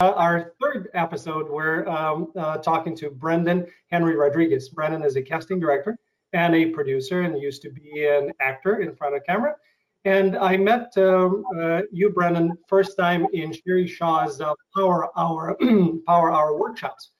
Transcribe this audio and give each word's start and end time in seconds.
Uh, 0.00 0.12
our 0.14 0.52
third 0.60 0.90
episode, 0.94 1.50
we're 1.50 1.84
um, 1.88 2.30
uh, 2.36 2.56
talking 2.58 2.94
to 2.94 3.10
Brendan 3.10 3.66
Henry 3.90 4.14
Rodriguez. 4.14 4.68
Brendan 4.68 5.02
is 5.02 5.16
a 5.16 5.22
casting 5.22 5.58
director 5.58 5.98
and 6.32 6.54
a 6.54 6.66
producer 6.66 7.22
and 7.22 7.36
used 7.42 7.62
to 7.62 7.70
be 7.70 8.06
an 8.06 8.30
actor 8.40 8.80
in 8.80 8.94
front 8.94 9.16
of 9.16 9.24
camera. 9.26 9.56
And 10.04 10.38
I 10.38 10.56
met 10.56 10.96
um, 10.98 11.44
uh, 11.58 11.82
you, 11.90 12.10
Brendan, 12.10 12.56
first 12.68 12.96
time 12.96 13.26
in 13.32 13.52
Sherry 13.52 13.88
Shaw's 13.88 14.40
uh, 14.40 14.54
Power 14.76 15.10
Hour 15.18 15.56
Power 16.06 16.32
Hour 16.32 16.56
workshops, 16.56 17.10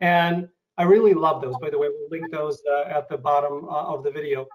and 0.00 0.48
I 0.78 0.84
really 0.84 1.12
love 1.12 1.42
those. 1.42 1.54
By 1.60 1.68
the 1.68 1.78
way, 1.78 1.88
we'll 1.90 2.08
link 2.10 2.32
those 2.32 2.62
uh, 2.66 2.84
at 2.88 3.10
the 3.10 3.18
bottom 3.18 3.68
uh, 3.68 3.92
of 3.92 4.04
the 4.04 4.10
video. 4.10 4.46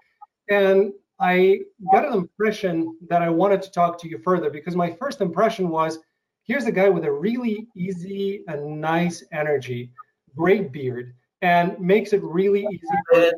And 0.50 0.92
I 1.20 1.60
got 1.92 2.04
an 2.04 2.14
impression 2.14 2.98
that 3.08 3.22
I 3.22 3.30
wanted 3.30 3.62
to 3.62 3.70
talk 3.70 4.00
to 4.00 4.08
you 4.08 4.18
further 4.18 4.50
because 4.50 4.74
my 4.74 4.90
first 4.90 5.20
impression 5.20 5.68
was 5.68 6.00
here's 6.48 6.64
a 6.64 6.72
guy 6.72 6.88
with 6.88 7.04
a 7.04 7.12
really 7.12 7.68
easy 7.76 8.42
and 8.48 8.80
nice 8.80 9.22
energy, 9.32 9.92
great 10.34 10.72
beard, 10.72 11.14
and 11.42 11.78
makes 11.78 12.12
it 12.12 12.22
really 12.24 12.66
easy. 12.72 12.80
For, 13.12 13.32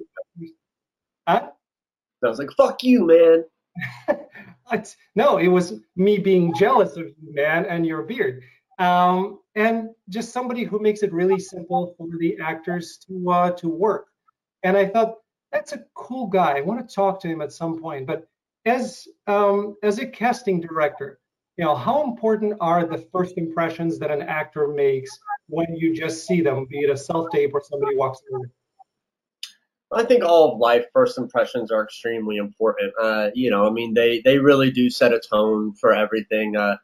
huh? 1.28 1.50
I 2.24 2.28
was 2.28 2.38
like, 2.38 2.52
fuck 2.56 2.82
you, 2.82 3.06
man. 3.06 3.44
no, 5.16 5.38
it 5.38 5.48
was 5.48 5.74
me 5.96 6.18
being 6.18 6.54
jealous 6.54 6.96
of 6.96 7.06
you, 7.06 7.34
man, 7.34 7.66
and 7.66 7.84
your 7.84 8.02
beard. 8.02 8.42
Um, 8.78 9.40
and 9.56 9.90
just 10.08 10.32
somebody 10.32 10.64
who 10.64 10.78
makes 10.78 11.02
it 11.02 11.12
really 11.12 11.38
simple 11.38 11.94
for 11.98 12.08
the 12.18 12.38
actors 12.40 12.98
to 13.06 13.30
uh, 13.30 13.50
to 13.52 13.68
work. 13.68 14.06
And 14.62 14.76
I 14.76 14.86
thought 14.86 15.16
that's 15.52 15.72
a 15.72 15.84
cool 15.94 16.26
guy. 16.26 16.56
I 16.56 16.60
want 16.60 16.86
to 16.86 16.94
talk 16.94 17.20
to 17.20 17.28
him 17.28 17.42
at 17.42 17.52
some 17.52 17.80
point. 17.80 18.06
But 18.06 18.26
as 18.64 19.06
um, 19.26 19.76
as 19.82 19.98
a 19.98 20.06
casting 20.06 20.60
director, 20.60 21.19
you 21.60 21.66
know, 21.66 21.76
how 21.76 22.02
important 22.04 22.54
are 22.58 22.86
the 22.86 23.06
first 23.12 23.36
impressions 23.36 23.98
that 23.98 24.10
an 24.10 24.22
actor 24.22 24.68
makes 24.68 25.10
when 25.46 25.66
you 25.76 25.94
just 25.94 26.26
see 26.26 26.40
them, 26.40 26.64
be 26.64 26.78
it 26.78 26.88
a 26.88 26.96
self 26.96 27.26
tape 27.34 27.50
or 27.52 27.62
somebody 27.62 27.94
walks 27.96 28.22
in? 28.32 28.50
I 29.92 30.04
think 30.04 30.24
all 30.24 30.52
of 30.52 30.58
life 30.58 30.86
first 30.94 31.18
impressions 31.18 31.70
are 31.70 31.84
extremely 31.84 32.38
important. 32.38 32.94
Uh, 32.98 33.28
you 33.34 33.50
know, 33.50 33.66
I 33.66 33.70
mean, 33.72 33.92
they 33.92 34.22
they 34.24 34.38
really 34.38 34.70
do 34.70 34.88
set 34.88 35.12
a 35.12 35.20
tone 35.20 35.74
for 35.74 35.94
everything. 35.94 36.56
Uh, 36.56 36.78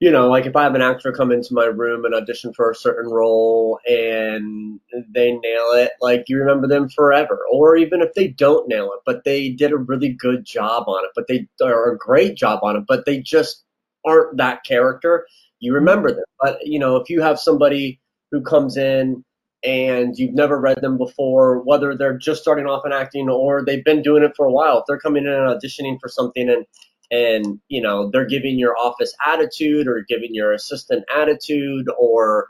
you 0.00 0.10
know, 0.10 0.28
like 0.28 0.44
if 0.44 0.54
I 0.54 0.64
have 0.64 0.74
an 0.74 0.82
actor 0.82 1.10
come 1.10 1.32
into 1.32 1.54
my 1.54 1.64
room 1.64 2.04
and 2.04 2.14
audition 2.14 2.52
for 2.52 2.70
a 2.70 2.74
certain 2.74 3.10
role 3.10 3.78
and 3.88 4.80
they 5.14 5.32
nail 5.32 5.70
it, 5.72 5.92
like 6.02 6.24
you 6.28 6.36
remember 6.40 6.66
them 6.66 6.90
forever. 6.90 7.40
Or 7.50 7.74
even 7.74 8.02
if 8.02 8.12
they 8.12 8.28
don't 8.28 8.68
nail 8.68 8.92
it, 8.92 9.00
but 9.06 9.24
they 9.24 9.48
did 9.48 9.72
a 9.72 9.78
really 9.78 10.10
good 10.10 10.44
job 10.44 10.88
on 10.88 11.06
it, 11.06 11.12
but 11.14 11.26
they 11.26 11.48
are 11.62 11.92
a 11.92 11.96
great 11.96 12.36
job 12.36 12.60
on 12.62 12.76
it, 12.76 12.84
but 12.86 13.06
they 13.06 13.20
just 13.20 13.63
aren't 14.04 14.36
that 14.36 14.64
character, 14.64 15.26
you 15.60 15.74
remember 15.74 16.10
them. 16.12 16.24
But 16.40 16.58
you 16.64 16.78
know, 16.78 16.96
if 16.96 17.08
you 17.08 17.22
have 17.22 17.38
somebody 17.38 18.00
who 18.30 18.42
comes 18.42 18.76
in 18.76 19.24
and 19.64 20.16
you've 20.18 20.34
never 20.34 20.60
read 20.60 20.80
them 20.82 20.98
before, 20.98 21.60
whether 21.62 21.96
they're 21.96 22.18
just 22.18 22.42
starting 22.42 22.66
off 22.66 22.84
in 22.84 22.92
acting 22.92 23.28
or 23.28 23.64
they've 23.64 23.84
been 23.84 24.02
doing 24.02 24.22
it 24.22 24.32
for 24.36 24.46
a 24.46 24.52
while, 24.52 24.78
if 24.78 24.84
they're 24.86 24.98
coming 24.98 25.24
in 25.24 25.32
and 25.32 25.48
auditioning 25.48 25.98
for 26.00 26.08
something 26.08 26.48
and 26.48 26.66
and 27.10 27.60
you 27.68 27.80
know 27.80 28.10
they're 28.10 28.26
giving 28.26 28.58
your 28.58 28.76
office 28.76 29.14
attitude 29.26 29.86
or 29.86 30.04
giving 30.08 30.34
your 30.34 30.52
assistant 30.52 31.04
attitude 31.14 31.86
or 31.98 32.48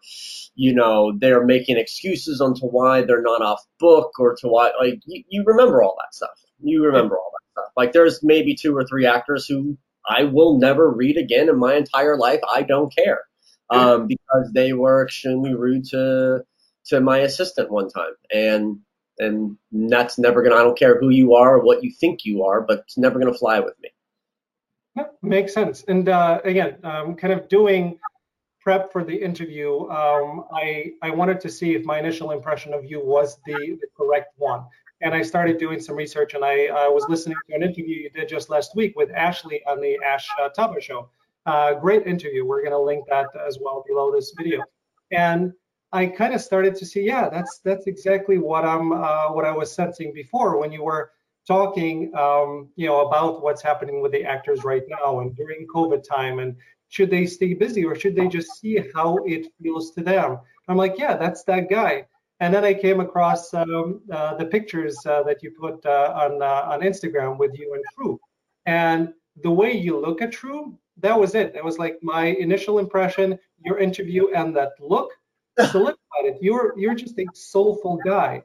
you 0.55 0.73
know 0.73 1.13
they're 1.19 1.45
making 1.45 1.77
excuses 1.77 2.41
on 2.41 2.55
to 2.55 2.67
why 2.67 3.03
they're 3.03 3.23
not 3.23 3.43
off 3.43 3.61
book 3.79 4.13
or 4.19 4.35
to 4.37 4.49
why 4.49 4.71
like 4.81 5.01
you, 5.07 5.23
you 5.29 5.43
remember 5.45 5.83
all 5.83 5.97
that 6.01 6.15
stuff 6.15 6.39
you 6.63 6.85
remember 6.85 7.19
all 7.19 7.33
that 7.33 7.61
stuff 7.61 7.73
like 7.77 7.93
there's 7.93 8.23
maybe 8.23 8.55
two 8.55 8.77
or 8.77 8.85
three 8.85 9.07
actors 9.07 9.47
who 9.47 9.77
i 10.09 10.25
will 10.25 10.59
never 10.59 10.91
read 10.91 11.17
again 11.17 11.49
in 11.49 11.59
my 11.59 11.75
entire 11.75 12.17
life 12.17 12.41
i 12.53 12.63
don't 12.63 12.95
care 12.95 13.23
um, 13.71 14.07
because 14.07 14.51
they 14.53 14.73
were 14.73 15.05
extremely 15.05 15.55
rude 15.55 15.85
to 15.87 16.45
to 16.87 17.01
my 17.01 17.19
assistant 17.19 17.71
one 17.71 17.89
time, 17.89 18.15
and 18.33 18.79
and 19.19 19.57
that's 19.73 20.19
never 20.19 20.43
gonna. 20.43 20.57
I 20.57 20.63
don't 20.63 20.79
care 20.79 20.99
who 20.99 21.11
you 21.11 21.35
are 21.35 21.57
or 21.57 21.65
what 21.65 21.83
you 21.83 21.93
think 21.93 22.25
you 22.25 22.45
are, 22.45 22.61
but 22.61 22.81
it's 22.81 22.99
never 22.99 23.19
gonna 23.19 23.35
fly 23.35 23.61
with 23.61 23.75
me. 23.83 23.91
Yeah, 24.97 25.05
makes 25.23 25.55
sense. 25.55 25.85
And 25.89 26.09
uh, 26.09 26.41
again, 26.45 26.79
um, 26.85 27.17
kind 27.17 27.33
of 27.33 27.49
doing 27.49 27.99
prep 28.61 28.93
for 28.93 29.05
the 29.05 29.15
interview, 29.15 29.89
um, 29.89 30.45
I 30.53 30.93
I 31.03 31.11
wanted 31.11 31.41
to 31.41 31.49
see 31.49 31.75
if 31.75 31.85
my 31.85 31.99
initial 31.99 32.31
impression 32.31 32.75
of 32.75 32.85
you 32.85 33.05
was 33.05 33.39
the, 33.47 33.79
the 33.81 33.87
correct 33.97 34.35
one. 34.37 34.65
And 35.05 35.15
I 35.15 35.21
started 35.21 35.59
doing 35.59 35.81
some 35.81 35.97
research, 35.97 36.33
and 36.33 36.43
I 36.43 36.69
uh, 36.69 36.91
was 36.91 37.05
listening 37.11 37.37
to 37.49 37.57
an 37.57 37.63
interview 37.63 37.95
you 38.05 38.11
did 38.11 38.27
just 38.27 38.49
last 38.49 38.75
week 38.75 38.97
with 38.97 39.11
Ashley 39.11 39.61
on 39.67 39.79
the 39.79 39.99
Ash 40.03 40.27
uh, 40.41 40.49
Tubber 40.49 40.81
Show. 40.81 41.11
Uh, 41.45 41.75
great 41.75 42.07
interview. 42.07 42.47
We're 42.47 42.63
going 42.63 42.73
to 42.73 42.79
link 42.79 43.05
that 43.11 43.27
as 43.47 43.59
well 43.61 43.85
below 43.87 44.11
this 44.11 44.33
video. 44.35 44.63
And 45.13 45.53
I 45.93 46.07
kind 46.07 46.33
of 46.33 46.41
started 46.41 46.75
to 46.77 46.87
see, 46.87 47.03
yeah, 47.03 47.29
that's 47.29 47.61
that's 47.63 47.87
exactly 47.87 48.39
what 48.39 48.65
I'm 48.65 48.93
uh, 48.93 49.31
what 49.33 49.45
I 49.45 49.53
was 49.53 49.71
sensing 49.71 50.11
before 50.15 50.59
when 50.59 50.73
you 50.73 50.83
were 50.83 51.11
talking, 51.47 52.11
um, 52.17 52.71
you 52.75 52.87
know, 52.87 53.07
about 53.07 53.43
what's 53.43 53.61
happening 53.61 54.01
with 54.01 54.13
the 54.13 54.25
actors 54.25 54.65
right 54.65 54.85
now 54.89 55.21
and 55.21 55.37
during 55.37 55.67
COVID 55.67 56.03
time, 56.03 56.39
and 56.39 56.57
should 56.89 57.11
they 57.11 57.27
stay 57.27 57.53
busy 57.53 57.85
or 57.85 57.95
should 57.95 58.17
they 58.17 58.27
just 58.27 58.59
see 58.59 58.83
how 58.95 59.19
it 59.27 59.49
feels 59.63 59.91
to 59.93 60.01
them? 60.03 60.39
I'm 60.67 60.79
like, 60.79 60.95
yeah, 60.97 61.19
that's 61.19 61.45
that 61.45 61.69
guy. 61.69 62.07
And 62.45 62.53
then 62.53 62.63
I 62.63 62.75
came 62.75 63.01
across 63.01 63.55
um, 63.55 64.03
uh, 64.13 64.35
the 64.35 64.45
pictures 64.45 64.99
uh, 65.07 65.23
that 65.23 65.43
you 65.43 65.51
put 65.59 65.85
uh, 65.87 66.13
on 66.15 66.43
uh, 66.43 66.73
on 66.73 66.81
Instagram 66.81 67.39
with 67.39 67.59
you 67.59 67.73
and 67.73 67.83
True, 67.95 68.21
and 68.67 69.15
the 69.43 69.51
way 69.51 69.73
you 69.73 69.99
look 69.99 70.21
at 70.21 70.31
True, 70.33 70.79
that 70.99 71.19
was 71.19 71.35
it. 71.35 71.55
That 71.55 71.65
was 71.65 71.79
like 71.79 71.97
my 72.03 72.27
initial 72.27 72.79
impression, 72.79 73.39
your 73.65 73.79
interview, 73.79 74.29
and 74.35 74.55
that 74.57 74.73
look 74.79 75.11
so 75.71 75.79
look 75.79 75.99
at 76.21 76.27
it. 76.27 76.37
You're 76.43 76.79
you're 76.79 76.95
just 76.95 77.19
a 77.19 77.25
soulful 77.33 77.99
guy. 78.05 78.43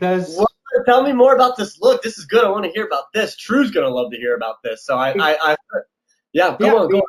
Does 0.00 0.34
well, 0.38 0.48
tell 0.86 1.02
me 1.02 1.12
more 1.12 1.34
about 1.34 1.58
this 1.58 1.78
look? 1.78 2.02
This 2.02 2.16
is 2.16 2.24
good. 2.24 2.46
I 2.46 2.48
want 2.48 2.64
to 2.64 2.70
hear 2.70 2.86
about 2.86 3.12
this. 3.12 3.36
True's 3.36 3.70
gonna 3.70 3.90
love 3.90 4.10
to 4.12 4.16
hear 4.16 4.34
about 4.34 4.62
this. 4.64 4.86
So 4.86 4.96
I, 4.96 5.10
I, 5.10 5.36
I 5.42 5.56
yeah, 6.32 6.56
go 6.58 6.66
yeah, 6.66 6.72
on, 6.72 6.90
go 6.90 6.98
on. 7.00 7.02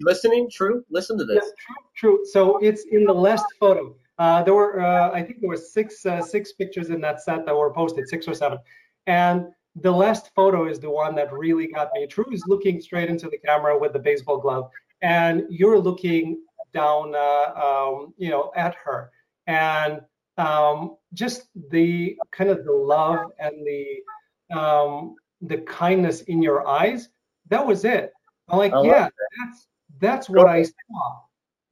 Listening, 0.00 0.48
True. 0.50 0.82
Listen 0.90 1.18
to 1.18 1.26
this. 1.26 1.44
Yeah, 1.44 1.74
true, 1.94 2.16
true. 2.16 2.26
So 2.32 2.56
it's 2.58 2.84
in 2.90 3.04
the 3.04 3.12
last 3.12 3.44
photo. 3.58 3.94
Uh, 4.20 4.42
there 4.42 4.52
were, 4.52 4.78
uh, 4.80 5.10
I 5.12 5.22
think 5.22 5.40
there 5.40 5.48
were 5.48 5.56
six 5.56 6.04
uh, 6.04 6.20
six 6.20 6.52
pictures 6.52 6.90
in 6.90 7.00
that 7.00 7.22
set 7.22 7.46
that 7.46 7.56
were 7.56 7.72
posted, 7.72 8.06
six 8.06 8.28
or 8.28 8.34
seven, 8.34 8.58
and 9.06 9.46
the 9.76 9.90
last 9.90 10.30
photo 10.34 10.68
is 10.68 10.78
the 10.78 10.90
one 10.90 11.14
that 11.14 11.32
really 11.32 11.68
got 11.68 11.88
me. 11.94 12.06
True 12.06 12.26
is 12.30 12.44
looking 12.46 12.82
straight 12.82 13.08
into 13.08 13.30
the 13.30 13.38
camera 13.38 13.78
with 13.78 13.94
the 13.94 13.98
baseball 13.98 14.36
glove, 14.36 14.70
and 15.00 15.44
you're 15.48 15.78
looking 15.78 16.42
down, 16.74 17.14
uh, 17.14 17.52
um, 17.66 18.12
you 18.18 18.28
know, 18.28 18.52
at 18.54 18.74
her, 18.84 19.10
and 19.46 20.02
um, 20.36 20.96
just 21.14 21.48
the 21.70 22.14
kind 22.30 22.50
of 22.50 22.66
the 22.66 22.72
love 22.72 23.32
and 23.38 23.66
the 23.66 24.54
um, 24.54 25.14
the 25.40 25.62
kindness 25.62 26.20
in 26.22 26.42
your 26.42 26.68
eyes. 26.68 27.08
That 27.48 27.66
was 27.66 27.86
it. 27.86 28.12
I'm 28.50 28.58
like, 28.58 28.72
yeah, 28.84 29.08
that's 29.38 29.66
that's 29.98 30.28
what 30.28 30.46
I 30.46 30.64
saw, 30.64 31.20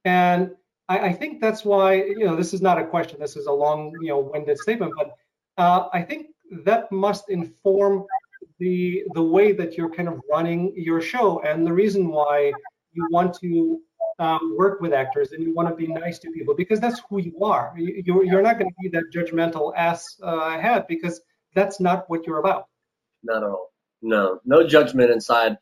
and 0.07 0.53
I, 0.89 0.99
I, 1.09 1.13
think 1.13 1.41
that's 1.41 1.65
why 1.65 1.95
you 1.95 2.25
know 2.25 2.37
this 2.37 2.55
is 2.55 2.63
not 2.63 2.79
a 2.79 2.87
question. 2.87 3.21
This 3.21 3.37
is 3.37 3.47
a 3.47 3.53
long, 3.53 3.93
you 4.01 4.09
know, 4.09 4.31
winded 4.33 4.59
statement, 4.59 4.93
but 4.97 5.17
uh, 5.63 5.89
I 5.93 6.03
think 6.03 6.29
that 6.65 6.91
must 6.91 7.29
inform 7.31 8.05
the 8.59 9.05
the 9.15 9.23
way 9.23 9.53
that 9.53 9.77
you're 9.77 9.91
kind 9.91 10.09
of 10.09 10.21
running 10.31 10.73
your 10.77 11.01
show 11.01 11.41
and 11.43 11.67
the 11.67 11.73
reason 11.73 12.09
why 12.09 12.53
you 12.93 13.07
want 13.11 13.35
to 13.41 13.81
um, 14.19 14.57
work 14.59 14.81
with 14.81 14.93
actors 14.93 15.33
and 15.33 15.43
you 15.43 15.55
want 15.55 15.69
to 15.69 15.75
be 15.75 15.87
nice 15.87 16.19
to 16.19 16.31
people 16.33 16.55
because 16.55 16.81
that's 16.81 17.01
who 17.09 17.21
you 17.21 17.39
are. 17.43 17.73
You, 17.77 18.25
you're 18.25 18.43
not 18.43 18.59
going 18.59 18.71
to 18.71 18.77
be 18.83 18.89
that 18.89 19.05
judgmental 19.15 19.73
ass 19.77 20.05
uh, 20.23 20.59
head 20.59 20.87
because 20.89 21.21
that's 21.55 21.79
not 21.81 22.09
what 22.11 22.27
you're 22.27 22.39
about. 22.39 22.67
Not 23.23 23.45
at 23.45 23.51
all. 23.51 23.73
No, 24.03 24.41
no 24.45 24.67
judgment 24.67 25.11
inside. 25.11 25.57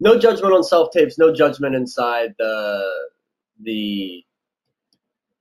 No 0.00 0.18
judgment 0.18 0.52
on 0.52 0.62
self 0.62 0.90
tapes. 0.92 1.18
No 1.18 1.34
judgment 1.34 1.74
inside 1.74 2.34
the 2.38 2.90
the 3.62 4.24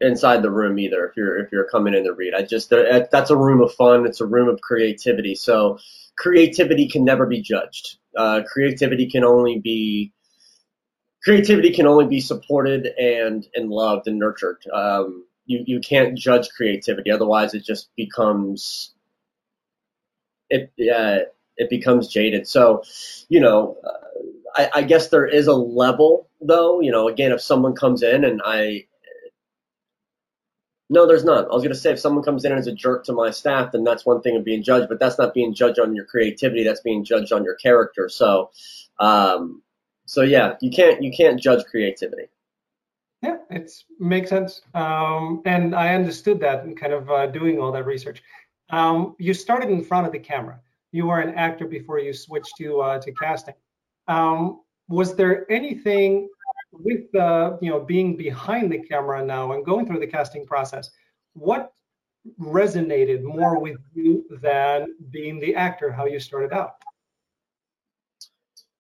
inside 0.02 0.42
the 0.42 0.52
room 0.52 0.80
either. 0.80 1.06
If 1.06 1.18
you're 1.18 1.38
if 1.38 1.52
you're 1.52 1.70
coming 1.70 1.94
in 1.94 2.04
to 2.06 2.14
read, 2.14 2.34
I 2.34 2.44
just 2.44 2.70
that's 2.70 3.30
a 3.30 3.38
room 3.38 3.62
of 3.62 3.74
fun. 3.74 4.06
It's 4.06 4.22
a 4.22 4.26
room 4.26 4.50
of 4.50 4.62
creativity. 4.62 5.36
So 5.36 5.80
creativity 6.18 6.88
can 6.90 7.04
never 7.04 7.26
be 7.26 7.42
judged. 7.42 7.98
Uh, 8.16 8.42
creativity 8.52 9.10
can 9.10 9.24
only 9.24 9.60
be 9.60 10.14
creativity 11.24 11.72
can 11.72 11.88
only 11.88 12.06
be 12.06 12.20
supported 12.20 12.88
and 12.98 13.48
and 13.56 13.70
loved 13.70 14.08
and 14.08 14.20
nurtured. 14.20 14.64
Um, 14.72 15.26
you 15.46 15.64
you 15.66 15.80
can't 15.80 16.18
judge 16.18 16.50
creativity, 16.50 17.12
otherwise 17.12 17.54
it 17.54 17.64
just 17.64 17.90
becomes 17.96 18.94
it 20.50 20.72
uh, 20.94 21.20
it 21.58 21.70
becomes 21.70 22.08
jaded. 22.08 22.48
So, 22.48 22.84
you 23.30 23.40
know, 23.40 23.78
uh, 23.84 23.90
I, 24.56 24.70
I 24.76 24.82
guess 24.84 25.10
there 25.10 25.26
is 25.26 25.48
a 25.48 25.54
level 25.54 26.30
though. 26.42 26.82
You 26.82 26.92
know, 26.92 27.08
again, 27.08 27.32
if 27.32 27.42
someone 27.42 27.76
comes 27.76 28.04
in 28.04 28.24
and 28.24 28.42
I 28.44 28.86
no, 30.94 31.08
there's 31.08 31.24
not. 31.24 31.46
I 31.46 31.54
was 31.56 31.64
gonna 31.64 31.76
say 31.76 31.92
if 31.92 32.00
someone 32.00 32.24
comes 32.24 32.46
in 32.46 32.52
as 32.52 32.68
a 32.68 32.72
jerk 32.72 33.04
to 33.06 33.14
my 33.14 33.32
staff, 33.32 33.72
then 33.72 33.84
that's 33.84 34.06
one 34.06 34.22
thing 34.22 34.38
of 34.38 34.46
being 34.46 34.62
judged, 34.62 34.88
but 34.90 35.00
that's 35.00 35.18
not 35.18 35.34
being 35.34 35.54
judged 35.54 35.80
on 35.80 35.96
your 35.96 36.06
creativity. 36.06 36.64
That's 36.64 36.82
being 36.82 37.04
judged 37.04 37.34
on 37.34 37.44
your 37.44 37.56
character. 37.56 38.08
So, 38.10 38.52
um, 39.00 39.64
so 40.06 40.22
yeah, 40.22 40.56
you 40.62 40.70
can't 40.70 41.02
you 41.02 41.12
can't 41.12 41.40
judge 41.40 41.66
creativity. 41.66 42.28
Yeah, 43.24 43.38
it 43.50 43.72
makes 44.00 44.30
sense. 44.30 44.62
Um, 44.76 45.42
and 45.46 45.74
I 45.74 45.96
understood 45.96 46.40
that 46.42 46.64
and 46.64 46.78
kind 46.78 46.94
of 46.94 47.10
uh, 47.10 47.28
doing 47.28 47.60
all 47.60 47.72
that 47.72 47.86
research. 47.86 48.22
Um, 48.70 49.16
you 49.18 49.34
started 49.34 49.70
in 49.70 49.84
front 49.84 50.06
of 50.06 50.14
the 50.14 50.20
camera. 50.20 50.60
You 50.92 51.08
were 51.08 51.20
an 51.22 51.34
actor 51.34 51.66
before 51.66 51.98
you 52.00 52.14
switched 52.14 52.54
to 52.60 52.82
uh, 52.82 53.00
to 53.00 53.12
casting. 53.14 53.56
Um, 54.08 54.62
was 54.90 55.16
there 55.16 55.52
anything 55.52 56.30
with 56.74 57.14
uh, 57.16 57.58
you 57.62 57.70
know 57.70 57.80
being 57.80 58.18
behind 58.18 58.72
the 58.72 58.80
camera 58.80 59.24
now 59.26 59.54
and 59.54 59.66
going 59.66 59.86
through 59.86 60.00
the 60.00 60.08
casting 60.08 60.46
process? 60.46 60.90
What 61.34 61.72
resonated 62.40 63.24
more 63.24 63.60
with 63.60 63.78
you 63.94 64.26
than 64.42 64.96
being 65.10 65.40
the 65.40 65.56
actor? 65.56 65.92
How 65.92 66.06
you 66.06 66.20
started 66.20 66.54
out? 66.54 66.74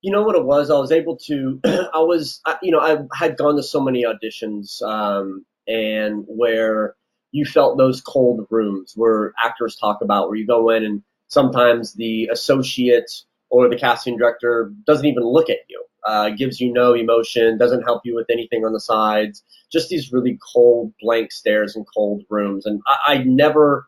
you 0.03 0.11
know 0.11 0.21
what 0.21 0.35
it 0.35 0.45
was? 0.45 0.69
I 0.69 0.77
was 0.77 0.91
able 0.91 1.17
to, 1.25 1.59
I 1.65 1.99
was, 1.99 2.41
you 2.61 2.71
know, 2.71 2.79
I 2.79 2.97
had 3.17 3.37
gone 3.37 3.55
to 3.55 3.63
so 3.63 3.81
many 3.81 4.03
auditions, 4.03 4.81
um, 4.83 5.45
and 5.65 6.25
where 6.27 6.95
you 7.31 7.45
felt 7.45 7.77
those 7.77 8.01
cold 8.01 8.45
rooms 8.51 8.93
where 8.95 9.33
actors 9.43 9.77
talk 9.77 10.01
about, 10.01 10.27
where 10.27 10.37
you 10.37 10.45
go 10.45 10.69
in 10.69 10.83
and 10.83 11.01
sometimes 11.29 11.93
the 11.93 12.29
associate 12.31 13.09
or 13.53 13.69
the 13.69 13.77
casting 13.77 14.17
director 14.17 14.73
doesn't 14.87 15.05
even 15.05 15.23
look 15.23 15.47
at 15.47 15.59
you, 15.69 15.85
uh, 16.07 16.31
gives 16.31 16.59
you 16.59 16.73
no 16.73 16.93
emotion, 16.95 17.59
doesn't 17.59 17.83
help 17.83 18.01
you 18.03 18.15
with 18.15 18.25
anything 18.31 18.65
on 18.65 18.73
the 18.73 18.79
sides, 18.79 19.43
just 19.71 19.89
these 19.89 20.11
really 20.11 20.39
cold, 20.53 20.91
blank 20.99 21.31
stares 21.31 21.75
and 21.75 21.85
cold 21.95 22.23
rooms. 22.31 22.65
And 22.65 22.81
I, 22.87 23.13
I 23.13 23.17
never, 23.19 23.87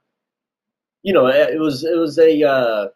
you 1.01 1.13
know, 1.13 1.25
it 1.25 1.59
was, 1.59 1.83
it 1.83 1.97
was 1.97 2.19
a, 2.19 2.44
uh, 2.44 2.88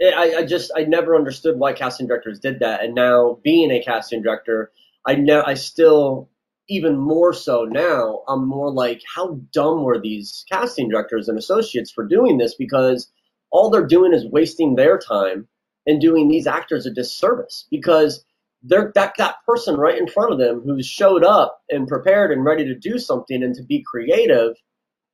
I, 0.00 0.34
I 0.38 0.44
just 0.44 0.70
I 0.76 0.84
never 0.84 1.16
understood 1.16 1.58
why 1.58 1.72
casting 1.72 2.06
directors 2.06 2.38
did 2.38 2.60
that, 2.60 2.82
and 2.82 2.94
now 2.94 3.38
being 3.42 3.70
a 3.70 3.82
casting 3.82 4.22
director, 4.22 4.70
I 5.06 5.16
know 5.16 5.42
I 5.44 5.54
still 5.54 6.30
even 6.68 6.96
more 6.96 7.34
so 7.34 7.64
now. 7.64 8.22
I'm 8.28 8.46
more 8.46 8.72
like, 8.72 9.02
how 9.14 9.40
dumb 9.52 9.82
were 9.82 10.00
these 10.00 10.44
casting 10.50 10.88
directors 10.88 11.28
and 11.28 11.36
associates 11.36 11.90
for 11.90 12.06
doing 12.06 12.38
this? 12.38 12.54
Because 12.54 13.10
all 13.50 13.70
they're 13.70 13.86
doing 13.86 14.12
is 14.12 14.26
wasting 14.26 14.74
their 14.74 14.98
time 14.98 15.48
and 15.86 16.00
doing 16.00 16.28
these 16.28 16.46
actors 16.46 16.86
a 16.86 16.90
disservice 16.90 17.66
because 17.70 18.24
they're 18.62 18.92
that 18.94 19.14
that 19.16 19.36
person 19.46 19.76
right 19.76 19.98
in 19.98 20.06
front 20.06 20.32
of 20.32 20.38
them 20.38 20.60
who's 20.64 20.86
showed 20.86 21.24
up 21.24 21.60
and 21.70 21.88
prepared 21.88 22.30
and 22.30 22.44
ready 22.44 22.64
to 22.64 22.74
do 22.74 22.98
something 22.98 23.42
and 23.42 23.54
to 23.54 23.62
be 23.62 23.82
creative 23.82 24.54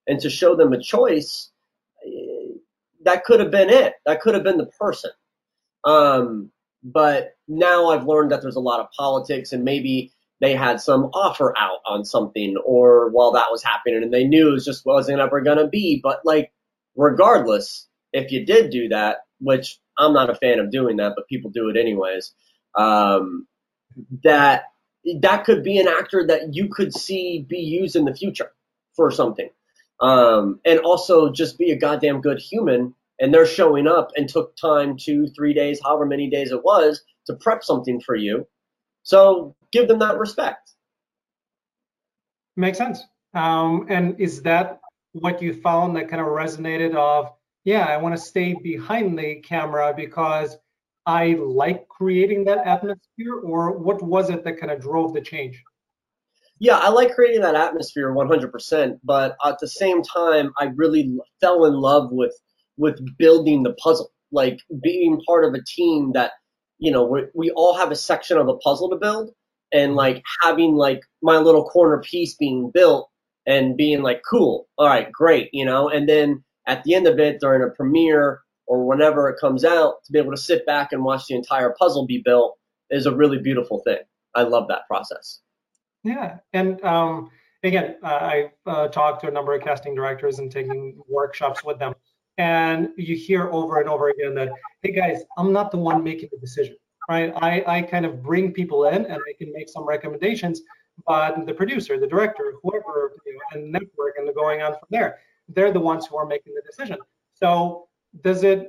and 0.07 0.21
to 0.21 0.31
show 0.31 0.57
them 0.57 0.73
a 0.73 0.83
choice 0.83 1.51
that 3.07 3.25
could 3.25 3.41
have 3.41 3.51
been 3.51 3.71
it. 3.71 3.95
That 4.05 4.21
could 4.21 4.35
have 4.35 4.45
been 4.45 4.59
the 4.59 4.71
person. 4.79 5.11
Um, 5.85 6.51
but 6.83 7.37
now 7.49 7.89
I've 7.89 8.07
learned 8.07 8.33
that 8.33 8.43
there's 8.43 8.57
a 8.57 8.61
lot 8.61 8.81
of 8.81 8.91
politics 8.97 9.53
and 9.53 9.65
maybe 9.65 10.13
they 10.41 10.55
had 10.55 10.81
some 10.81 11.05
offer 11.15 11.55
out 11.57 11.79
on 11.87 12.05
something 12.05 12.57
or 12.65 13.09
while 13.11 13.33
that 13.33 13.51
was 13.51 13.63
happening 13.63 14.03
and 14.03 14.13
they 14.13 14.25
knew 14.25 14.49
it 14.49 14.53
was 14.53 14.65
just 14.65 14.85
wasn't 14.85 15.21
ever 15.21 15.41
going 15.41 15.59
to 15.59 15.69
be. 15.69 16.01
But 16.03 16.21
like, 16.25 16.53
regardless, 16.97 17.89
if 18.17 18.33
you 18.33 18.45
did 18.45 18.71
do 18.71 18.89
that, 18.89 19.19
which 19.41 19.79
I'm 19.99 20.13
not 20.13 20.31
a 20.31 20.35
fan 20.35 20.59
of 20.59 20.71
doing 20.71 20.97
that, 20.97 21.13
but 21.17 21.29
people 21.29 21.51
do 21.51 21.69
it 21.69 21.77
anyways, 21.77 22.35
um, 22.77 23.47
that 24.25 24.65
that 25.21 25.45
could 25.45 25.63
be 25.63 25.79
an 25.79 25.89
actor 25.89 26.27
that 26.27 26.55
you 26.55 26.69
could 26.69 26.93
see 26.93 27.47
be 27.49 27.59
used 27.59 27.97
in 27.97 28.05
the 28.05 28.15
future 28.15 28.53
for 28.97 29.11
something 29.11 29.49
um, 30.01 30.61
and 30.65 30.81
also 30.81 31.31
just 31.31 31.59
be 31.59 31.71
a 31.71 31.79
goddamn 31.79 32.21
good 32.21 32.39
human. 32.41 32.95
And 33.19 33.33
they're 33.33 33.47
showing 33.47 33.87
up 33.87 34.11
and 34.15 34.29
took 34.29 34.57
time 34.57 34.97
two, 34.99 35.29
three 35.29 35.55
days, 35.55 35.81
however 35.83 36.05
many 36.05 36.29
days 36.29 36.53
it 36.53 36.63
was, 36.63 37.03
to 37.27 37.35
prep 37.35 37.65
something 37.65 38.01
for 38.01 38.15
you. 38.15 38.47
So 39.05 39.57
give 39.73 39.89
them 39.89 40.01
that 40.01 40.19
respect. 40.19 40.73
Makes 42.57 42.79
sense. 42.79 43.03
Um, 43.33 43.87
and 43.89 44.21
is 44.21 44.43
that 44.43 44.81
what 45.13 45.41
you 45.41 45.55
found 45.55 45.97
that 45.97 46.09
kind 46.09 46.21
of 46.21 46.29
resonated 46.29 46.95
of, 46.95 47.33
yeah, 47.67 47.85
I 47.85 47.99
want 47.99 48.17
to 48.17 48.21
stay 48.23 48.57
behind 48.63 49.19
the 49.19 49.43
camera 49.43 49.93
because 49.95 50.57
I 51.05 51.37
like 51.39 51.87
creating 51.89 52.47
that 52.47 52.67
atmosphere, 52.67 53.35
or 53.45 53.79
what 53.79 54.03
was 54.03 54.31
it 54.31 54.43
that 54.45 54.59
kind 54.59 54.73
of 54.73 54.81
drove 54.81 55.13
the 55.13 55.21
change? 55.21 55.63
yeah, 56.59 56.79
I 56.79 56.89
like 56.89 57.15
creating 57.15 57.43
that 57.43 57.55
atmosphere 57.55 58.13
100%, 58.13 59.01
but 59.05 59.37
at 59.45 59.59
the 59.61 59.69
same 59.69 60.03
time, 60.03 60.53
I 60.59 60.71
really 60.75 61.15
fell 61.41 61.67
in 61.67 61.75
love 61.75 62.11
with 62.11 62.35
with 62.79 62.99
building 63.17 63.63
the 63.63 63.73
puzzle, 63.75 64.11
like 64.33 64.59
being 64.83 65.21
part 65.27 65.47
of 65.47 65.55
a 65.55 65.65
team 65.67 66.13
that, 66.13 66.33
you 66.79 66.93
know, 66.93 67.05
we, 67.05 67.23
we 67.35 67.51
all 67.53 67.75
have 67.75 67.91
a 67.91 67.97
section 67.97 68.37
of 68.37 68.49
a 68.49 68.57
puzzle 68.59 68.91
to 68.91 68.97
build, 68.97 69.31
and 69.73 69.91
mm-hmm. 69.91 69.99
like 69.99 70.23
having 70.43 70.75
like 70.75 71.01
my 71.23 71.39
little 71.39 71.65
corner 71.65 72.01
piece 72.01 72.35
being 72.37 72.71
built 72.73 73.11
and 73.47 73.77
being 73.77 74.03
like, 74.03 74.23
cool, 74.29 74.67
all 74.79 74.87
right, 74.87 75.11
great, 75.13 75.51
you 75.53 75.65
know, 75.65 75.89
and 75.89 76.09
then 76.09 76.43
at 76.67 76.83
the 76.85 76.95
end 76.95 77.07
of 77.07 77.19
it 77.19 77.41
during 77.41 77.63
a 77.63 77.73
premiere 77.73 78.41
or 78.67 78.85
whenever 78.85 79.29
it 79.29 79.39
comes 79.41 79.65
out, 79.65 80.05
to 80.05 80.13
be 80.13 80.19
able 80.19 80.33
to 80.33 80.37
sit 80.37 80.67
back 80.67 80.93
and 80.93 81.05
watch 81.05 81.27
the 81.29 81.35
entire 81.35 81.75
puzzle 81.79 82.07
be 82.07 82.23
built 82.25 82.59
is 82.91 83.07
a 83.07 83.15
really 83.15 83.39
beautiful 83.39 83.81
thing. 83.81 83.99
I 84.35 84.43
love 84.43 84.69
that 84.69 84.87
process. 84.89 85.41
Yeah, 86.03 86.39
and 86.53 86.83
um, 86.85 87.31
again, 87.63 87.97
uh, 88.03 88.19
I've 88.21 88.51
uh, 88.67 88.89
talked 88.89 89.23
to 89.23 89.29
a 89.29 89.31
number 89.31 89.55
of 89.55 89.63
casting 89.63 89.95
directors 89.95 90.39
and 90.39 90.51
taking 90.51 91.01
workshops 91.09 91.65
with 91.65 91.79
them, 91.79 91.95
and 92.39 92.91
you 92.97 93.17
hear 93.17 93.51
over 93.51 93.81
and 93.81 93.89
over 93.89 94.11
again 94.11 94.35
that, 94.35 94.51
hey 94.83 94.93
guys, 94.93 95.23
I'm 95.39 95.53
not 95.53 95.71
the 95.71 95.79
one 95.79 96.03
making 96.03 96.29
the 96.33 96.39
decision, 96.39 96.77
right? 97.09 97.33
I, 97.37 97.65
I 97.67 97.83
kind 97.83 98.05
of 98.05 98.23
bring 98.23 98.53
people 98.53 98.87
in 98.87 99.07
and 99.07 99.15
I 99.15 99.33
can 99.39 99.53
make 99.53 99.69
some 99.69 99.85
recommendations, 99.87 100.61
but 101.07 101.47
the 101.47 101.55
producer, 101.55 101.99
the 101.99 102.07
director, 102.07 102.55
whoever, 102.63 103.13
you 103.25 103.35
know, 103.35 103.41
and 103.53 103.73
network, 103.73 104.17
and 104.19 104.29
the 104.29 104.33
going 104.33 104.63
on 104.63 104.73
from 104.73 104.89
there, 104.91 105.19
they're 105.49 105.73
the 105.73 105.81
ones 105.81 106.07
who 106.07 106.17
are 106.17 106.27
making 106.27 106.55
the 106.55 106.63
decision. 106.63 106.99
So 107.35 107.89
does 108.23 108.45
it 108.45 108.69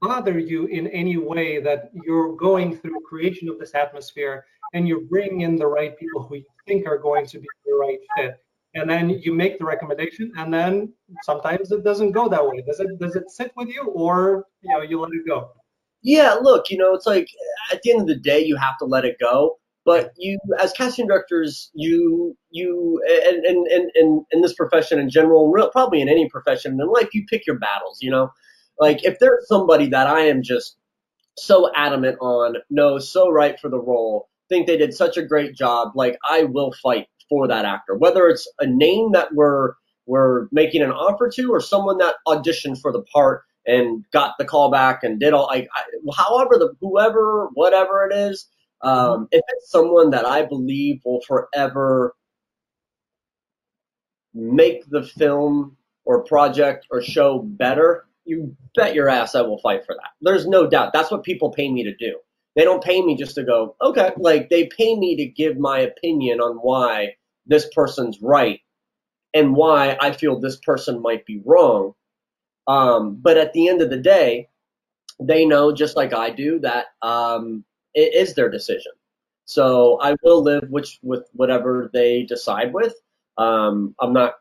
bother 0.00 0.38
you 0.38 0.66
in 0.66 0.86
any 0.88 1.16
way 1.16 1.60
that 1.60 1.90
you're 1.92 2.36
going 2.36 2.76
through 2.76 3.00
creation 3.08 3.48
of 3.48 3.58
this 3.58 3.74
atmosphere 3.74 4.44
and 4.74 4.86
you're 4.86 5.00
bringing 5.00 5.42
in 5.42 5.56
the 5.56 5.66
right 5.66 5.98
people 5.98 6.22
who 6.22 6.36
you 6.36 6.44
think 6.66 6.86
are 6.86 6.98
going 6.98 7.26
to 7.26 7.38
be 7.38 7.46
the 7.64 7.74
right 7.74 7.98
fit? 8.16 8.36
And 8.74 8.88
then 8.88 9.08
you 9.08 9.32
make 9.32 9.58
the 9.58 9.64
recommendation 9.64 10.32
and 10.36 10.52
then 10.52 10.92
sometimes 11.22 11.72
it 11.72 11.82
doesn't 11.84 12.12
go 12.12 12.28
that 12.28 12.46
way. 12.46 12.62
Does 12.66 12.80
it 12.80 12.98
does 12.98 13.16
it 13.16 13.30
sit 13.30 13.52
with 13.56 13.68
you 13.68 13.84
or 13.94 14.44
you 14.60 14.70
know 14.70 14.82
you 14.82 15.00
let 15.00 15.12
it 15.12 15.26
go? 15.26 15.52
Yeah 16.02 16.34
look 16.34 16.70
you 16.70 16.76
know 16.76 16.94
it's 16.94 17.06
like 17.06 17.28
at 17.72 17.82
the 17.82 17.90
end 17.90 18.02
of 18.02 18.06
the 18.06 18.16
day 18.16 18.44
you 18.44 18.56
have 18.56 18.78
to 18.78 18.84
let 18.84 19.04
it 19.04 19.16
go 19.18 19.57
but 19.88 20.10
you 20.16 20.38
as 20.60 20.72
casting 20.72 21.06
directors 21.06 21.70
you 21.74 22.36
you 22.50 23.00
and 23.26 23.44
and 23.44 23.66
and, 23.94 24.24
in 24.30 24.40
this 24.42 24.54
profession 24.54 24.98
in 24.98 25.08
general 25.08 25.52
probably 25.72 26.00
in 26.00 26.08
any 26.08 26.28
profession 26.28 26.78
in 26.80 26.88
life 26.88 27.08
you 27.12 27.24
pick 27.28 27.46
your 27.46 27.58
battles 27.58 27.98
you 28.00 28.10
know 28.10 28.30
like 28.78 29.04
if 29.04 29.18
there's 29.18 29.46
somebody 29.48 29.88
that 29.88 30.06
i 30.06 30.20
am 30.20 30.42
just 30.42 30.76
so 31.36 31.70
adamant 31.74 32.16
on 32.20 32.56
no 32.70 32.98
so 32.98 33.30
right 33.30 33.58
for 33.60 33.68
the 33.68 33.80
role 33.80 34.28
think 34.48 34.66
they 34.66 34.76
did 34.76 34.94
such 34.94 35.16
a 35.16 35.22
great 35.22 35.54
job. 35.54 35.92
Like 35.94 36.18
I 36.28 36.44
will 36.44 36.72
fight 36.82 37.06
for 37.28 37.48
that 37.48 37.64
actor, 37.64 37.94
whether 37.94 38.28
it's 38.28 38.50
a 38.58 38.66
name 38.66 39.12
that 39.12 39.34
we're 39.34 39.74
we're 40.06 40.48
making 40.50 40.82
an 40.82 40.90
offer 40.90 41.28
to, 41.34 41.52
or 41.52 41.60
someone 41.60 41.98
that 41.98 42.14
auditioned 42.26 42.80
for 42.80 42.92
the 42.92 43.02
part 43.02 43.42
and 43.66 44.04
got 44.10 44.34
the 44.38 44.46
call 44.46 44.70
back 44.70 45.02
and 45.02 45.20
did 45.20 45.34
all. 45.34 45.46
Like, 45.46 45.68
I, 45.74 45.82
however, 46.16 46.56
the 46.58 46.74
whoever, 46.80 47.50
whatever 47.52 48.08
it 48.10 48.14
is, 48.14 48.48
um, 48.82 49.28
if 49.30 49.42
it's 49.48 49.70
someone 49.70 50.10
that 50.10 50.26
I 50.26 50.42
believe 50.44 51.00
will 51.04 51.20
forever 51.26 52.14
make 54.34 54.88
the 54.88 55.02
film 55.02 55.76
or 56.04 56.24
project 56.24 56.86
or 56.90 57.02
show 57.02 57.40
better, 57.40 58.06
you 58.24 58.56
bet 58.74 58.94
your 58.94 59.08
ass 59.08 59.34
I 59.34 59.42
will 59.42 59.58
fight 59.58 59.84
for 59.84 59.94
that. 59.94 60.10
There's 60.20 60.46
no 60.46 60.68
doubt. 60.68 60.92
That's 60.92 61.10
what 61.10 61.24
people 61.24 61.50
pay 61.50 61.70
me 61.70 61.84
to 61.84 61.94
do. 61.96 62.18
They 62.56 62.64
don't 62.64 62.82
pay 62.82 63.02
me 63.02 63.16
just 63.16 63.34
to 63.36 63.44
go, 63.44 63.76
okay, 63.82 64.10
like 64.16 64.48
they 64.48 64.68
pay 64.76 64.96
me 64.96 65.16
to 65.16 65.26
give 65.26 65.58
my 65.58 65.80
opinion 65.80 66.40
on 66.40 66.56
why 66.56 67.14
this 67.46 67.68
person's 67.74 68.18
right 68.20 68.60
and 69.34 69.54
why 69.54 69.96
I 70.00 70.12
feel 70.12 70.40
this 70.40 70.56
person 70.56 71.02
might 71.02 71.24
be 71.26 71.40
wrong. 71.44 71.94
Um, 72.66 73.18
but 73.20 73.38
at 73.38 73.52
the 73.52 73.68
end 73.68 73.80
of 73.80 73.90
the 73.90 73.98
day, 73.98 74.48
they 75.20 75.46
know 75.46 75.72
just 75.72 75.96
like 75.96 76.12
I 76.12 76.30
do 76.30 76.60
that 76.60 76.86
um, 77.02 77.64
it 77.98 78.14
is 78.14 78.34
their 78.34 78.50
decision. 78.50 78.92
So 79.44 79.98
I 80.00 80.14
will 80.22 80.42
live 80.42 80.64
which 80.68 80.98
with 81.02 81.24
whatever 81.32 81.90
they 81.92 82.24
decide 82.24 82.72
with. 82.72 82.94
Um, 83.36 83.94
I'm 84.00 84.12
not 84.12 84.34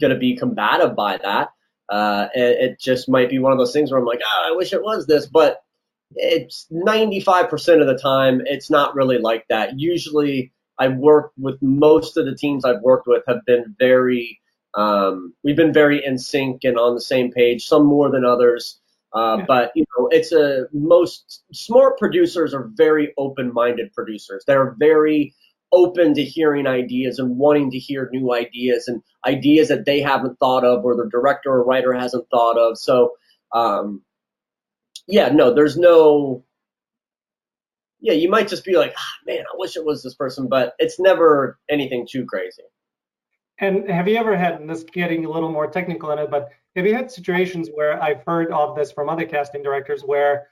going 0.00 0.12
to 0.12 0.18
be 0.18 0.36
combative 0.36 0.94
by 0.94 1.18
that. 1.18 1.48
Uh, 1.88 2.28
it, 2.34 2.70
it, 2.70 2.80
just 2.80 3.08
might 3.08 3.30
be 3.30 3.38
one 3.38 3.52
of 3.52 3.58
those 3.58 3.72
things 3.72 3.90
where 3.90 3.98
I'm 3.98 4.06
like, 4.06 4.20
oh, 4.22 4.48
I 4.52 4.56
wish 4.56 4.74
it 4.74 4.82
was 4.82 5.06
this, 5.06 5.26
but 5.26 5.62
it's 6.14 6.66
95% 6.72 7.80
of 7.80 7.86
the 7.86 7.98
time 7.98 8.40
it's 8.44 8.70
not 8.70 8.94
really 8.94 9.18
like 9.18 9.44
that 9.48 9.78
usually 9.78 10.52
i 10.78 10.88
work 10.88 11.32
with 11.36 11.60
most 11.60 12.16
of 12.16 12.24
the 12.24 12.34
teams 12.34 12.64
i've 12.64 12.80
worked 12.82 13.06
with 13.06 13.22
have 13.26 13.44
been 13.46 13.74
very 13.78 14.40
um, 14.74 15.34
we've 15.42 15.56
been 15.56 15.72
very 15.72 16.04
in 16.04 16.18
sync 16.18 16.62
and 16.62 16.78
on 16.78 16.94
the 16.94 17.00
same 17.00 17.32
page 17.32 17.66
some 17.66 17.84
more 17.84 18.10
than 18.10 18.24
others 18.24 18.78
uh, 19.14 19.36
yeah. 19.38 19.44
but 19.46 19.72
you 19.74 19.84
know 19.96 20.08
it's 20.10 20.32
a 20.32 20.66
most 20.72 21.44
smart 21.52 21.98
producers 21.98 22.54
are 22.54 22.70
very 22.74 23.12
open-minded 23.18 23.92
producers 23.92 24.44
they're 24.46 24.76
very 24.78 25.34
open 25.72 26.14
to 26.14 26.24
hearing 26.24 26.66
ideas 26.66 27.18
and 27.18 27.36
wanting 27.36 27.70
to 27.70 27.78
hear 27.78 28.08
new 28.12 28.32
ideas 28.32 28.88
and 28.88 29.02
ideas 29.26 29.68
that 29.68 29.84
they 29.84 30.00
haven't 30.00 30.38
thought 30.38 30.64
of 30.64 30.84
or 30.84 30.96
the 30.96 31.08
director 31.10 31.50
or 31.50 31.64
writer 31.64 31.92
hasn't 31.92 32.28
thought 32.30 32.58
of. 32.58 32.78
So, 32.78 33.12
um, 33.52 34.02
yeah, 35.06 35.28
no, 35.28 35.54
there's 35.54 35.76
no. 35.76 36.44
Yeah, 38.00 38.12
you 38.12 38.30
might 38.30 38.46
just 38.46 38.64
be 38.64 38.76
like, 38.76 38.94
ah, 38.96 39.12
man, 39.26 39.40
I 39.40 39.56
wish 39.56 39.76
it 39.76 39.84
was 39.84 40.02
this 40.02 40.14
person, 40.14 40.48
but 40.48 40.74
it's 40.78 41.00
never 41.00 41.58
anything 41.68 42.06
too 42.08 42.24
crazy. 42.26 42.62
And 43.60 43.88
have 43.90 44.06
you 44.06 44.16
ever 44.16 44.36
had, 44.36 44.60
and 44.60 44.70
this 44.70 44.84
getting 44.84 45.24
a 45.24 45.30
little 45.30 45.50
more 45.50 45.66
technical 45.66 46.10
in 46.12 46.18
it, 46.18 46.30
but 46.30 46.50
have 46.76 46.86
you 46.86 46.94
had 46.94 47.10
situations 47.10 47.70
where 47.74 48.00
I've 48.02 48.22
heard 48.24 48.52
of 48.52 48.76
this 48.76 48.92
from 48.92 49.08
other 49.08 49.26
casting 49.26 49.62
directors 49.62 50.02
where 50.02 50.48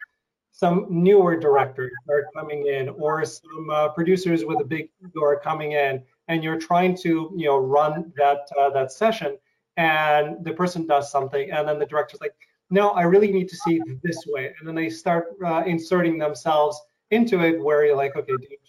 some 0.57 0.87
newer 0.89 1.37
directors 1.39 1.93
are 2.09 2.25
coming 2.35 2.67
in 2.67 2.89
or 2.89 3.25
some 3.27 3.71
uh, 3.71 3.91
producers 3.91 4.43
with 4.45 4.59
a 4.61 4.65
big 4.65 4.89
ego 5.05 5.23
are 5.23 5.39
coming 5.39 5.73
in 5.73 6.03
and 6.29 6.43
you're 6.43 6.59
trying 6.59 6.97
to 6.97 7.31
you 7.37 7.47
know 7.47 7.59
run 7.59 8.11
that 8.17 8.49
uh, 8.59 8.71
that 8.71 8.91
session 8.91 9.37
and 9.77 10.43
the 10.45 10.53
person 10.53 10.87
does 10.87 11.11
something 11.11 11.51
and 11.51 11.69
then 11.69 11.79
the 11.79 11.85
director's 11.85 12.23
like 12.23 12.35
no 12.71 12.89
i 12.93 13.03
really 13.03 13.31
need 13.31 13.51
to 13.51 13.57
see 13.57 13.75
it 13.77 14.03
this 14.03 14.25
way. 14.27 14.55
And 14.59 14.67
then 14.67 14.75
they 14.75 14.89
start 14.89 15.37
uh, 15.45 15.63
inserting 15.67 16.17
themselves 16.17 16.81
into 17.11 17.45
it 17.45 17.63
where 17.63 17.85
you're 17.85 17.95
like 17.95 18.17
okay 18.17 18.33
dude, 18.41 18.59
just, 18.63 18.66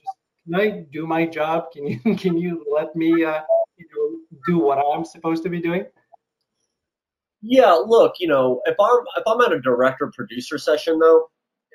can 0.48 0.56
i 0.56 0.86
do 0.92 1.06
my 1.06 1.26
job 1.26 1.66
can 1.72 1.88
you 1.88 2.00
can 2.18 2.38
you 2.38 2.66
let 2.74 2.96
me 2.96 3.24
uh, 3.24 3.42
you 3.78 3.86
know 3.94 4.40
do 4.48 4.58
what 4.58 4.78
i'm 4.78 5.06
supposed 5.06 5.44
to 5.44 5.50
be 5.50 5.62
doing 5.62 5.86
yeah 7.42 7.74
look 7.74 8.14
you 8.20 8.28
know 8.28 8.62
if 8.66 8.76
i'm 8.80 9.00
if 9.18 9.24
i'm 9.28 9.42
at 9.42 9.52
a 9.52 9.62
director 9.62 10.12
producer 10.16 10.58
session 10.58 10.98
though 11.00 11.28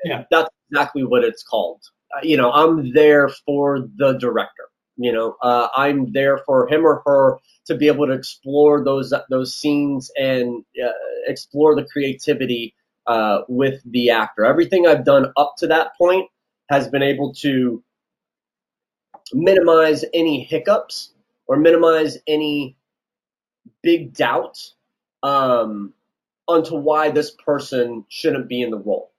yeah. 0.04 0.24
That's 0.30 0.48
exactly 0.70 1.04
what 1.04 1.24
it's 1.24 1.42
called. 1.42 1.82
Uh, 2.14 2.20
you 2.22 2.36
know, 2.36 2.50
I'm 2.52 2.92
there 2.92 3.28
for 3.28 3.88
the 3.96 4.14
director. 4.14 4.68
You 4.96 5.12
know, 5.12 5.36
uh, 5.42 5.68
I'm 5.74 6.12
there 6.12 6.38
for 6.44 6.68
him 6.68 6.84
or 6.84 7.02
her 7.06 7.38
to 7.66 7.74
be 7.74 7.86
able 7.86 8.06
to 8.06 8.12
explore 8.12 8.84
those 8.84 9.12
those 9.30 9.54
scenes 9.54 10.10
and 10.16 10.64
uh, 10.82 10.90
explore 11.26 11.74
the 11.74 11.86
creativity 11.86 12.74
uh, 13.06 13.40
with 13.48 13.80
the 13.90 14.10
actor. 14.10 14.44
Everything 14.44 14.86
I've 14.86 15.04
done 15.04 15.32
up 15.36 15.54
to 15.58 15.66
that 15.68 15.96
point 15.96 16.28
has 16.68 16.88
been 16.88 17.02
able 17.02 17.32
to 17.34 17.82
minimize 19.34 20.04
any 20.12 20.42
hiccups 20.44 21.12
or 21.46 21.56
minimize 21.56 22.18
any 22.26 22.76
big 23.82 24.14
doubt 24.14 24.58
um, 25.22 25.92
onto 26.48 26.76
why 26.76 27.10
this 27.10 27.30
person 27.30 28.04
shouldn't 28.08 28.48
be 28.48 28.62
in 28.62 28.70
the 28.70 28.78
role. 28.78 29.12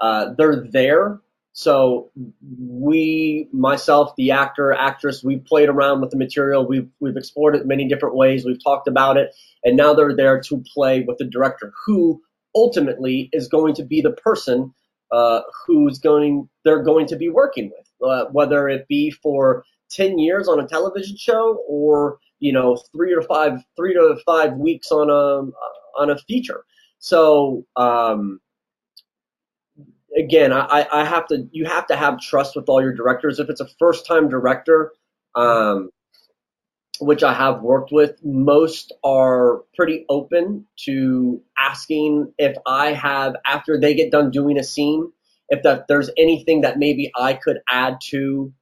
Uh, 0.00 0.34
they're 0.36 0.64
there. 0.70 1.20
So 1.52 2.10
we, 2.56 3.48
myself, 3.52 4.14
the 4.16 4.30
actor, 4.30 4.72
actress, 4.72 5.24
we've 5.24 5.44
played 5.44 5.68
around 5.68 6.00
with 6.00 6.10
the 6.10 6.16
material. 6.16 6.66
We've 6.66 6.88
we've 7.00 7.16
explored 7.16 7.56
it 7.56 7.66
many 7.66 7.88
different 7.88 8.14
ways. 8.14 8.44
We've 8.44 8.62
talked 8.62 8.86
about 8.86 9.16
it, 9.16 9.34
and 9.64 9.76
now 9.76 9.92
they're 9.92 10.14
there 10.14 10.40
to 10.40 10.62
play 10.72 11.02
with 11.02 11.18
the 11.18 11.24
director, 11.24 11.72
who 11.84 12.22
ultimately 12.54 13.28
is 13.32 13.48
going 13.48 13.74
to 13.74 13.84
be 13.84 14.00
the 14.00 14.12
person 14.12 14.72
uh, 15.10 15.40
who's 15.66 15.98
going 15.98 16.48
they're 16.64 16.82
going 16.82 17.06
to 17.06 17.16
be 17.16 17.28
working 17.28 17.70
with, 17.70 18.08
uh, 18.08 18.26
whether 18.30 18.68
it 18.68 18.86
be 18.88 19.10
for 19.10 19.64
ten 19.90 20.18
years 20.18 20.48
on 20.48 20.60
a 20.60 20.66
television 20.66 21.16
show 21.16 21.62
or 21.68 22.18
you 22.40 22.52
know 22.52 22.76
three 22.92 23.12
or 23.12 23.22
five 23.22 23.60
three 23.76 23.94
to 23.94 24.16
five 24.26 24.54
weeks 24.54 24.90
on 24.90 25.10
a 25.10 25.50
on 26.00 26.10
a 26.10 26.18
feature. 26.18 26.64
So 26.98 27.64
um, 27.76 28.40
again, 30.16 30.52
I, 30.52 30.86
I 30.92 31.04
have 31.04 31.26
to 31.28 31.48
you 31.52 31.64
have 31.66 31.86
to 31.88 31.96
have 31.96 32.20
trust 32.20 32.56
with 32.56 32.68
all 32.68 32.82
your 32.82 32.92
directors. 32.94 33.38
If 33.38 33.48
it's 33.48 33.60
a 33.60 33.68
first 33.78 34.06
time 34.06 34.28
director, 34.28 34.92
um, 35.34 35.90
which 37.00 37.22
I 37.22 37.34
have 37.34 37.62
worked 37.62 37.92
with, 37.92 38.16
most 38.24 38.92
are 39.04 39.62
pretty 39.74 40.04
open 40.08 40.66
to 40.84 41.42
asking 41.58 42.32
if 42.38 42.56
I 42.66 42.92
have 42.92 43.36
after 43.46 43.80
they 43.80 43.94
get 43.94 44.10
done 44.10 44.30
doing 44.30 44.58
a 44.58 44.64
scene, 44.64 45.12
if 45.48 45.62
that 45.62 45.86
there's 45.88 46.10
anything 46.16 46.62
that 46.62 46.78
maybe 46.78 47.10
I 47.16 47.34
could 47.34 47.58
add 47.70 47.98
to 48.10 48.52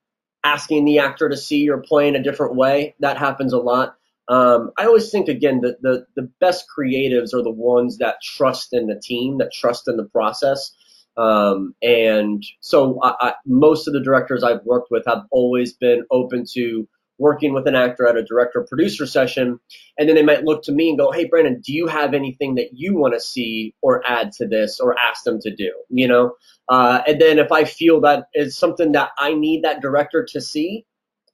asking 0.45 0.85
the 0.85 1.01
actor 1.01 1.29
to 1.29 1.37
see 1.37 1.69
or 1.69 1.79
play 1.79 2.09
in 2.09 2.17
a 2.17 2.23
different 2.23 2.55
way. 2.55 2.95
That 3.01 3.19
happens 3.19 3.53
a 3.53 3.59
lot. 3.59 3.97
Um, 4.29 4.73
I 4.79 4.87
always 4.87 5.11
think 5.11 5.29
again 5.29 5.61
that 5.61 5.83
the 5.83 6.07
the 6.17 6.31
best 6.41 6.67
creatives 6.77 7.33
are 7.33 7.43
the 7.43 7.51
ones 7.51 7.99
that 7.99 8.23
trust 8.23 8.73
in 8.73 8.87
the 8.87 9.01
team, 9.01 9.39
that 9.39 9.53
trust 9.53 9.89
in 9.89 9.97
the 9.97 10.05
process. 10.05 10.73
Um, 11.17 11.75
and 11.81 12.45
so 12.61 13.01
I, 13.03 13.15
I, 13.21 13.33
most 13.47 13.87
of 13.87 13.95
the 13.95 14.03
directors 14.03 14.43
I've 14.43 14.65
worked 14.65 14.91
with 14.91 15.05
have 15.07 15.23
always 15.31 15.73
been 15.73 16.05
open 16.11 16.45
to 16.53 16.87
working 17.19 17.55
with 17.55 17.67
an 17.67 17.75
actor 17.75 18.07
at 18.07 18.17
a 18.17 18.25
director 18.25 18.65
producer 18.69 19.07
session. 19.07 19.59
And 19.99 20.09
then 20.09 20.17
they 20.17 20.23
might 20.23 20.45
look 20.45 20.63
to 20.65 20.73
me 20.73 20.91
and 20.91 20.99
go, 20.99 21.11
Hey, 21.11 21.25
Brandon, 21.25 21.61
do 21.65 21.73
you 21.73 21.87
have 21.87 22.15
anything 22.15 22.57
that 22.57 22.71
you 22.73 22.97
want 22.97 23.15
to 23.15 23.21
see 23.21 23.75
or 23.83 24.03
add 24.07 24.33
to 24.33 24.47
this 24.47 24.81
or 24.81 24.99
ask 24.99 25.25
them 25.25 25.41
to 25.41 25.55
do? 25.55 25.73
You 25.91 26.09
know? 26.09 26.35
Uh, 26.69 27.03
and 27.07 27.21
then 27.21 27.39
if 27.39 27.53
I 27.53 27.65
feel 27.65 28.01
that 28.03 28.27
is 28.35 28.57
something 28.57 28.93
that 28.93 29.11
I 29.19 29.35
need 29.35 29.65
that 29.65 29.81
director 29.81 30.27
to 30.33 30.41
see, 30.41 30.85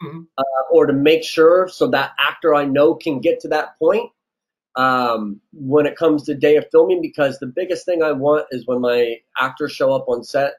mm-hmm. 0.03 0.23
uh, 0.39 0.43
or 0.73 0.87
to 0.87 0.93
make 0.93 1.25
sure 1.25 1.69
so 1.69 1.89
that 1.89 2.13
actor 2.19 2.55
I 2.55 2.65
know 2.65 2.95
can 2.95 3.21
get 3.21 3.41
to 3.41 3.49
that 3.49 3.79
point, 3.79 4.11
um, 4.75 5.41
when 5.53 5.87
it 5.87 5.97
comes 5.97 6.25
to 6.25 6.35
day 6.35 6.57
of 6.57 6.65
filming 6.73 7.03
because 7.03 7.39
the 7.39 7.47
biggest 7.47 7.85
thing 7.85 8.03
I 8.03 8.13
want 8.13 8.47
is 8.51 8.67
when 8.67 8.81
my 8.81 9.17
actors 9.39 9.73
show 9.73 9.93
up 9.93 10.07
on 10.09 10.25
set 10.25 10.55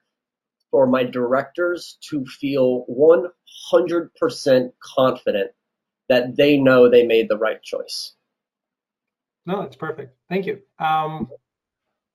for 0.73 0.87
my 0.87 1.03
directors 1.03 1.99
to 2.09 2.25
feel 2.25 2.83
100% 2.89 4.71
confident 4.81 5.51
that 6.09 6.35
they 6.35 6.57
know 6.57 6.89
they 6.89 7.05
made 7.05 7.29
the 7.29 7.37
right 7.37 7.61
choice. 7.61 8.15
No, 9.45 9.61
it's 9.61 9.75
perfect. 9.75 10.17
Thank 10.29 10.47
you. 10.47 10.61
Um, 10.79 11.29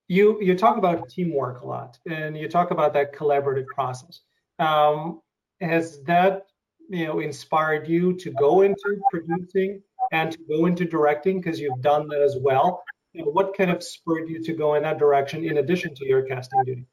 you 0.09 0.43
you 0.43 0.57
talk 0.57 0.77
about 0.77 1.09
teamwork 1.09 1.63
a 1.63 1.67
lot, 1.67 1.99
and 2.05 2.37
you 2.37 2.49
talk 2.49 2.73
about 2.73 2.95
that 2.95 3.15
collaborative 3.15 3.67
process. 3.67 4.23
Um, 4.59 5.21
has 5.61 6.03
that 6.05 6.47
you 6.89 7.07
know 7.07 7.21
inspired 7.21 7.87
you 7.87 8.15
to 8.15 8.33
go 8.33 8.63
into 8.63 9.01
producing 9.13 9.83
and 10.11 10.33
to 10.33 10.39
go 10.49 10.67
into 10.67 10.85
directing 10.85 11.41
because 11.41 11.61
you've 11.61 11.81
done 11.81 12.09
that 12.09 12.23
as 12.23 12.37
well. 12.41 12.83
What 13.15 13.57
kind 13.57 13.71
of 13.71 13.85
spurred 13.85 14.29
you 14.29 14.43
to 14.43 14.53
go 14.53 14.75
in 14.75 14.83
that 14.83 14.99
direction 14.99 15.45
in 15.45 15.59
addition 15.59 15.95
to 15.95 16.07
your 16.07 16.23
casting 16.23 16.65
duty? 16.65 16.87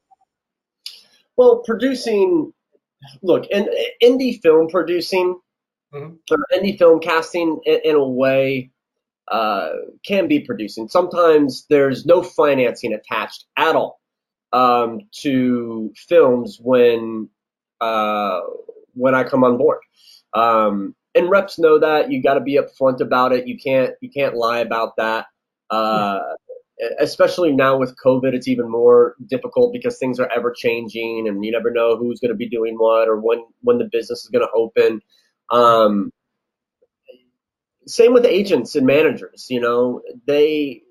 Well, 1.36 1.62
producing, 1.64 2.52
look, 3.22 3.46
in 3.50 3.68
indie 4.02 4.40
film 4.40 4.68
producing 4.68 5.38
mm-hmm. 5.92 6.14
or 6.30 6.38
indie 6.52 6.78
film 6.78 7.00
casting 7.00 7.60
in, 7.64 7.80
in 7.84 7.94
a 7.94 8.08
way 8.08 8.70
uh, 9.28 9.70
can 10.04 10.28
be 10.28 10.40
producing. 10.40 10.88
Sometimes 10.88 11.66
there's 11.68 12.06
no 12.06 12.22
financing 12.22 12.92
attached 12.92 13.44
at 13.56 13.76
all 13.76 14.00
um, 14.52 15.00
to 15.20 15.92
films 16.08 16.58
when 16.60 17.28
uh, 17.80 18.40
when 18.94 19.14
I 19.14 19.24
come 19.24 19.44
on 19.44 19.58
board. 19.58 19.78
Um, 20.32 20.94
and 21.14 21.30
reps 21.30 21.58
know 21.58 21.78
that 21.78 22.10
you 22.10 22.22
got 22.22 22.34
to 22.34 22.40
be 22.40 22.58
upfront 22.58 23.00
about 23.00 23.32
it. 23.32 23.46
You 23.46 23.58
can't 23.58 23.94
you 24.00 24.10
can't 24.10 24.34
lie 24.34 24.60
about 24.60 24.96
that. 24.96 25.26
Uh, 25.70 26.20
especially 26.98 27.52
now 27.52 27.78
with 27.78 27.96
COVID, 28.04 28.34
it's 28.34 28.48
even 28.48 28.70
more 28.70 29.14
difficult 29.26 29.72
because 29.72 29.98
things 29.98 30.20
are 30.20 30.30
ever 30.34 30.52
changing, 30.52 31.26
and 31.28 31.44
you 31.44 31.52
never 31.52 31.70
know 31.70 31.96
who's 31.96 32.20
going 32.20 32.30
to 32.30 32.36
be 32.36 32.48
doing 32.48 32.76
what 32.76 33.08
or 33.08 33.20
when 33.20 33.44
when 33.62 33.78
the 33.78 33.88
business 33.90 34.24
is 34.24 34.30
going 34.30 34.46
to 34.46 34.52
open. 34.54 35.00
Um, 35.50 36.10
same 37.86 38.12
with 38.12 38.26
agents 38.26 38.74
and 38.74 38.86
managers. 38.86 39.46
You 39.48 39.60
know, 39.60 40.02
they 40.26 40.82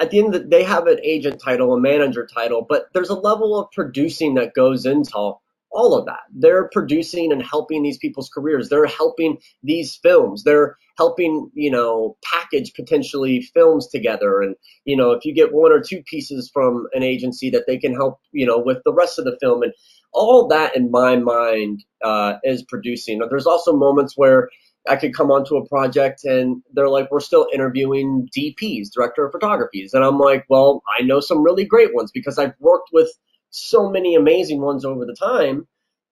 at 0.00 0.10
the 0.10 0.18
end 0.18 0.34
the, 0.34 0.40
they 0.40 0.64
have 0.64 0.86
an 0.86 0.98
agent 1.02 1.40
title, 1.42 1.72
a 1.74 1.80
manager 1.80 2.26
title, 2.26 2.66
but 2.68 2.86
there's 2.92 3.10
a 3.10 3.14
level 3.14 3.58
of 3.58 3.70
producing 3.70 4.34
that 4.34 4.54
goes 4.54 4.86
into 4.86 5.34
all 5.76 5.94
of 5.94 6.06
that. 6.06 6.20
They're 6.34 6.68
producing 6.72 7.30
and 7.30 7.42
helping 7.42 7.82
these 7.82 7.98
people's 7.98 8.30
careers. 8.32 8.68
They're 8.68 8.86
helping 8.86 9.38
these 9.62 9.94
films. 10.02 10.42
They're 10.42 10.78
helping, 10.96 11.50
you 11.54 11.70
know, 11.70 12.16
package 12.24 12.72
potentially 12.74 13.42
films 13.42 13.86
together. 13.86 14.40
And, 14.40 14.56
you 14.86 14.96
know, 14.96 15.12
if 15.12 15.24
you 15.26 15.34
get 15.34 15.52
one 15.52 15.72
or 15.72 15.80
two 15.80 16.02
pieces 16.02 16.50
from 16.52 16.86
an 16.94 17.02
agency 17.02 17.50
that 17.50 17.64
they 17.66 17.76
can 17.76 17.94
help, 17.94 18.18
you 18.32 18.46
know, 18.46 18.58
with 18.58 18.78
the 18.84 18.92
rest 18.92 19.18
of 19.18 19.26
the 19.26 19.36
film. 19.40 19.62
And 19.62 19.72
all 20.12 20.48
that 20.48 20.74
in 20.74 20.90
my 20.90 21.16
mind 21.16 21.84
uh, 22.02 22.34
is 22.42 22.62
producing. 22.62 23.20
There's 23.28 23.46
also 23.46 23.76
moments 23.76 24.14
where 24.16 24.48
I 24.88 24.96
could 24.96 25.14
come 25.14 25.30
onto 25.30 25.56
a 25.56 25.68
project 25.68 26.24
and 26.24 26.62
they're 26.72 26.88
like, 26.88 27.10
we're 27.10 27.20
still 27.20 27.46
interviewing 27.52 28.28
DPs, 28.36 28.88
director 28.94 29.26
of 29.26 29.32
photographies. 29.32 29.92
And 29.92 30.04
I'm 30.04 30.18
like, 30.18 30.46
well, 30.48 30.82
I 30.98 31.02
know 31.02 31.20
some 31.20 31.42
really 31.42 31.64
great 31.64 31.94
ones 31.94 32.10
because 32.12 32.38
I've 32.38 32.54
worked 32.60 32.90
with 32.92 33.10
so 33.56 33.90
many 33.90 34.14
amazing 34.14 34.60
ones 34.60 34.84
over 34.84 35.04
the 35.04 35.14
time, 35.14 35.66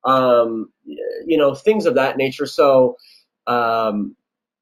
um, 0.05 0.73
you 0.85 1.37
know, 1.37 1.55
things 1.55 1.87
of 1.87 1.95
that 1.95 2.17
nature. 2.17 2.47
So, 2.47 2.97
um, 3.47 4.17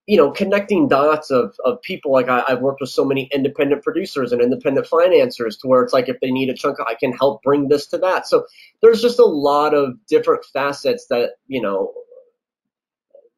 you 0.06 0.16
know, 0.16 0.32
connecting 0.32 0.88
dots 0.88 1.30
of, 1.30 1.54
of 1.64 1.80
people 1.82 2.12
like 2.12 2.28
I, 2.28 2.42
have 2.48 2.60
worked 2.60 2.80
with 2.80 2.90
so 2.90 3.04
many 3.04 3.28
independent 3.32 3.84
producers 3.84 4.32
and 4.32 4.42
independent 4.42 4.86
financiers 4.86 5.56
to 5.58 5.68
where 5.68 5.82
it's 5.82 5.92
like 5.92 6.08
if 6.08 6.18
they 6.20 6.32
need 6.32 6.50
a 6.50 6.54
chunk, 6.54 6.78
I 6.80 6.94
can 6.94 7.12
help 7.12 7.42
bring 7.42 7.68
this 7.68 7.86
to 7.88 7.98
that. 7.98 8.26
So 8.26 8.44
there's 8.82 9.00
just 9.00 9.20
a 9.20 9.24
lot 9.24 9.74
of 9.74 9.94
different 10.08 10.44
facets 10.52 11.06
that, 11.08 11.30
you 11.46 11.62
know, 11.62 11.92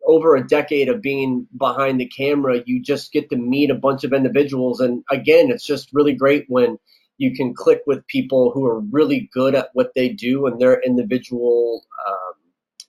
over 0.06 0.36
a 0.36 0.46
decade 0.46 0.88
of 0.88 1.02
being 1.02 1.46
behind 1.56 2.00
the 2.00 2.08
camera, 2.08 2.62
you 2.66 2.80
just 2.82 3.12
get 3.12 3.30
to 3.30 3.36
meet 3.36 3.70
a 3.70 3.74
bunch 3.74 4.04
of 4.04 4.12
individuals. 4.12 4.80
And 4.80 5.02
again, 5.10 5.50
it's 5.50 5.66
just 5.66 5.90
really 5.92 6.14
great 6.14 6.44
when 6.48 6.78
you 7.18 7.34
can 7.34 7.54
click 7.54 7.82
with 7.86 8.06
people 8.06 8.50
who 8.52 8.66
are 8.66 8.80
really 8.80 9.28
good 9.32 9.54
at 9.54 9.70
what 9.72 9.92
they 9.94 10.08
do 10.08 10.46
in 10.46 10.58
their 10.58 10.80
individual 10.82 11.82
um, 12.08 12.34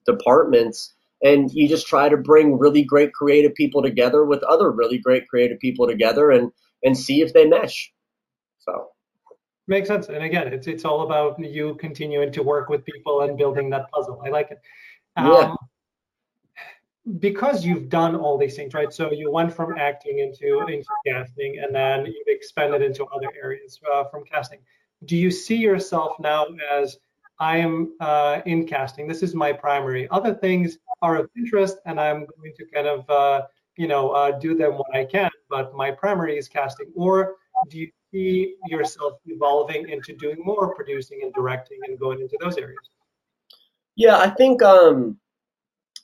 departments. 0.05 0.94
And 1.24 1.50
you 1.51 1.67
just 1.67 1.88
try 1.88 2.10
to 2.10 2.17
bring 2.17 2.58
really 2.58 2.84
great 2.84 3.13
creative 3.13 3.55
people 3.55 3.82
together 3.82 4.25
with 4.25 4.44
other 4.44 4.72
really 4.72 4.98
great 4.98 5.27
creative 5.27 5.60
people 5.60 5.88
together 5.88 6.29
and, 6.32 6.51
and 6.84 6.98
see 6.98 7.22
if 7.22 7.34
they 7.34 7.48
mesh. 7.48 7.91
So. 8.60 8.89
Makes 9.67 9.88
sense. 9.88 10.08
And 10.10 10.24
again, 10.24 10.53
it's 10.53 10.67
it's 10.67 10.86
all 10.86 11.01
about 11.01 11.39
you 11.39 11.75
continuing 11.79 12.32
to 12.34 12.44
work 12.44 12.70
with 12.70 12.86
people 12.86 13.22
and 13.22 13.36
building 13.36 13.72
that 13.72 13.89
puzzle. 13.89 14.22
I 14.24 14.29
like 14.29 14.51
it. 14.51 14.60
Um, 15.17 15.32
yeah 15.32 15.55
because 17.19 17.63
you've 17.63 17.89
done 17.89 18.15
all 18.15 18.38
these 18.38 18.55
things, 18.55 18.74
right? 18.74 18.91
So 18.91 19.12
you 19.12 19.31
went 19.31 19.53
from 19.53 19.77
acting 19.77 20.19
into 20.19 20.65
into 20.67 20.88
casting, 21.05 21.59
and 21.59 21.74
then 21.74 22.05
you've 22.05 22.27
expanded 22.27 22.81
into 22.81 23.05
other 23.05 23.29
areas 23.41 23.79
uh, 23.93 24.05
from 24.05 24.24
casting. 24.25 24.59
Do 25.05 25.15
you 25.15 25.29
see 25.29 25.57
yourself 25.57 26.19
now 26.19 26.47
as 26.71 26.97
I 27.39 27.57
am 27.57 27.93
uh, 28.00 28.41
in 28.45 28.65
casting? 28.65 29.07
This 29.07 29.21
is 29.21 29.35
my 29.35 29.53
primary. 29.53 30.07
Other 30.09 30.33
things 30.33 30.79
are 31.01 31.17
of 31.17 31.29
interest, 31.38 31.77
and 31.85 32.00
I'm 32.00 32.25
going 32.38 32.53
to 32.57 32.65
kind 32.74 32.88
of 32.88 33.09
uh, 33.09 33.43
you 33.77 33.88
know 33.88 34.09
uh, 34.12 34.31
do 34.39 34.55
them 34.55 34.74
when 34.74 35.01
I 35.01 35.05
can. 35.05 35.29
But 35.50 35.75
my 35.75 35.91
primary 35.91 36.38
is 36.38 36.47
casting. 36.47 36.91
Or 36.95 37.35
do 37.69 37.77
you 37.77 37.91
see 38.12 38.55
yourself 38.67 39.19
evolving 39.27 39.89
into 39.89 40.13
doing 40.13 40.38
more 40.43 40.74
producing 40.74 41.19
and 41.21 41.33
directing 41.33 41.79
and 41.83 42.00
going 42.00 42.19
into 42.19 42.38
those 42.41 42.57
areas? 42.57 42.89
Yeah, 43.95 44.17
I 44.17 44.29
think 44.29 44.62
um, 44.62 45.17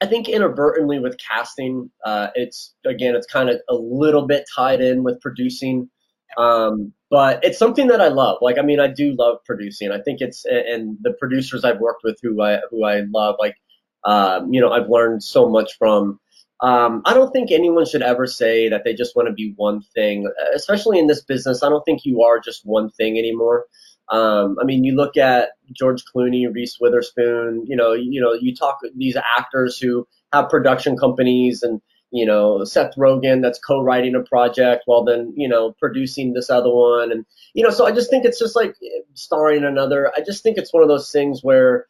I 0.01 0.07
think 0.07 0.27
inadvertently 0.27 0.99
with 0.99 1.17
casting, 1.19 1.91
uh, 2.05 2.29
it's 2.33 2.73
again, 2.85 3.15
it's 3.15 3.27
kind 3.27 3.49
of 3.49 3.57
a 3.69 3.75
little 3.75 4.25
bit 4.25 4.45
tied 4.55 4.81
in 4.81 5.03
with 5.03 5.21
producing, 5.21 5.89
um, 6.37 6.93
but 7.11 7.43
it's 7.43 7.59
something 7.59 7.87
that 7.87 8.01
I 8.01 8.07
love. 8.07 8.37
Like, 8.41 8.57
I 8.57 8.63
mean, 8.63 8.79
I 8.79 8.87
do 8.87 9.15
love 9.17 9.37
producing. 9.45 9.91
I 9.91 10.01
think 10.01 10.19
it's 10.21 10.43
and 10.45 10.97
the 11.01 11.13
producers 11.19 11.63
I've 11.63 11.79
worked 11.79 12.01
with 12.03 12.17
who 12.23 12.41
I 12.41 12.59
who 12.71 12.83
I 12.83 13.01
love, 13.13 13.35
like, 13.39 13.55
um, 14.03 14.51
you 14.51 14.59
know, 14.59 14.71
I've 14.71 14.89
learned 14.89 15.23
so 15.23 15.47
much 15.49 15.77
from. 15.77 16.19
Um, 16.63 17.01
I 17.05 17.15
don't 17.15 17.31
think 17.31 17.51
anyone 17.51 17.85
should 17.87 18.03
ever 18.03 18.27
say 18.27 18.69
that 18.69 18.83
they 18.83 18.93
just 18.93 19.15
want 19.15 19.27
to 19.27 19.33
be 19.33 19.53
one 19.55 19.81
thing, 19.95 20.31
especially 20.55 20.99
in 20.99 21.07
this 21.07 21.23
business. 21.23 21.63
I 21.63 21.69
don't 21.69 21.83
think 21.85 22.05
you 22.05 22.21
are 22.21 22.39
just 22.39 22.61
one 22.65 22.91
thing 22.91 23.17
anymore. 23.17 23.65
Um, 24.09 24.57
I 24.61 24.65
mean, 24.65 24.83
you 24.83 24.95
look 24.95 25.17
at 25.17 25.49
George 25.71 26.03
Clooney, 26.05 26.53
Reese 26.53 26.77
Witherspoon. 26.79 27.65
You 27.67 27.75
know, 27.75 27.93
you 27.93 28.21
know, 28.21 28.33
you 28.33 28.55
talk 28.55 28.79
these 28.95 29.15
actors 29.37 29.77
who 29.77 30.07
have 30.33 30.49
production 30.49 30.97
companies, 30.97 31.63
and 31.63 31.81
you 32.11 32.25
know, 32.25 32.63
Seth 32.65 32.95
Rogen 32.97 33.41
that's 33.41 33.59
co-writing 33.59 34.15
a 34.15 34.21
project 34.21 34.83
while 34.85 35.03
then 35.03 35.33
you 35.37 35.47
know 35.47 35.73
producing 35.79 36.33
this 36.33 36.49
other 36.49 36.71
one, 36.71 37.11
and 37.11 37.25
you 37.53 37.63
know, 37.63 37.69
so 37.69 37.85
I 37.85 37.91
just 37.91 38.09
think 38.09 38.25
it's 38.25 38.39
just 38.39 38.55
like 38.55 38.75
starring 39.13 39.63
another. 39.63 40.11
I 40.15 40.21
just 40.21 40.43
think 40.43 40.57
it's 40.57 40.73
one 40.73 40.83
of 40.83 40.89
those 40.89 41.11
things 41.11 41.41
where 41.41 41.87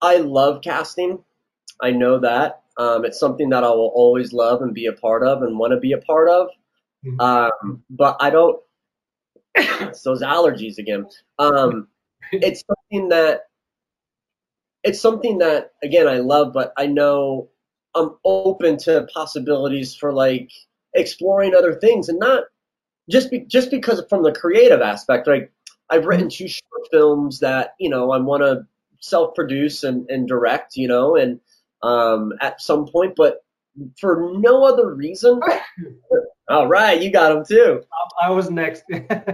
I 0.00 0.18
love 0.18 0.62
casting. 0.62 1.18
I 1.82 1.90
know 1.90 2.20
that. 2.20 2.62
Um, 2.78 3.04
it's 3.04 3.18
something 3.18 3.50
that 3.50 3.64
I 3.64 3.70
will 3.70 3.92
always 3.94 4.32
love 4.32 4.60
and 4.60 4.74
be 4.74 4.86
a 4.86 4.92
part 4.92 5.26
of 5.26 5.42
and 5.42 5.58
want 5.58 5.72
to 5.72 5.80
be 5.80 5.92
a 5.92 5.98
part 5.98 6.28
of. 6.28 6.48
Mm-hmm. 7.04 7.20
Um, 7.20 7.82
but 7.88 8.16
I 8.20 8.30
don't 8.30 8.60
it's 9.56 10.02
those 10.04 10.22
allergies 10.22 10.78
again. 10.78 11.06
Um, 11.38 11.88
it's 12.32 12.64
something 12.66 13.08
that 13.10 13.42
it's 14.82 15.00
something 15.00 15.38
that 15.38 15.72
again 15.82 16.08
I 16.08 16.18
love, 16.18 16.52
but 16.52 16.72
I 16.76 16.86
know 16.86 17.50
I'm 17.94 18.16
open 18.24 18.76
to 18.78 19.08
possibilities 19.12 19.94
for 19.94 20.12
like 20.12 20.50
exploring 20.94 21.54
other 21.54 21.74
things 21.74 22.08
and 22.08 22.18
not 22.18 22.44
just 23.10 23.30
be, 23.30 23.40
just 23.40 23.70
because 23.70 24.02
from 24.08 24.22
the 24.22 24.32
creative 24.32 24.80
aspect. 24.80 25.26
Like 25.26 25.52
I've 25.90 26.06
written 26.06 26.28
two 26.28 26.48
short 26.48 26.88
films 26.90 27.40
that 27.40 27.74
you 27.78 27.90
know 27.90 28.10
I 28.10 28.18
want 28.18 28.42
to 28.42 28.66
self-produce 29.00 29.84
and, 29.84 30.08
and 30.10 30.26
direct, 30.26 30.76
you 30.76 30.88
know, 30.88 31.16
and 31.16 31.40
um, 31.82 32.32
at 32.40 32.60
some 32.60 32.86
point, 32.86 33.14
but 33.16 33.44
for 33.98 34.32
no 34.38 34.64
other 34.64 34.92
reason 34.92 35.40
All 36.48 36.68
right, 36.68 37.00
you 37.00 37.10
got 37.10 37.34
them 37.34 37.44
too. 37.44 37.82
I 38.22 38.30
was 38.30 38.50
next. 38.50 38.84
yeah, 38.90 39.32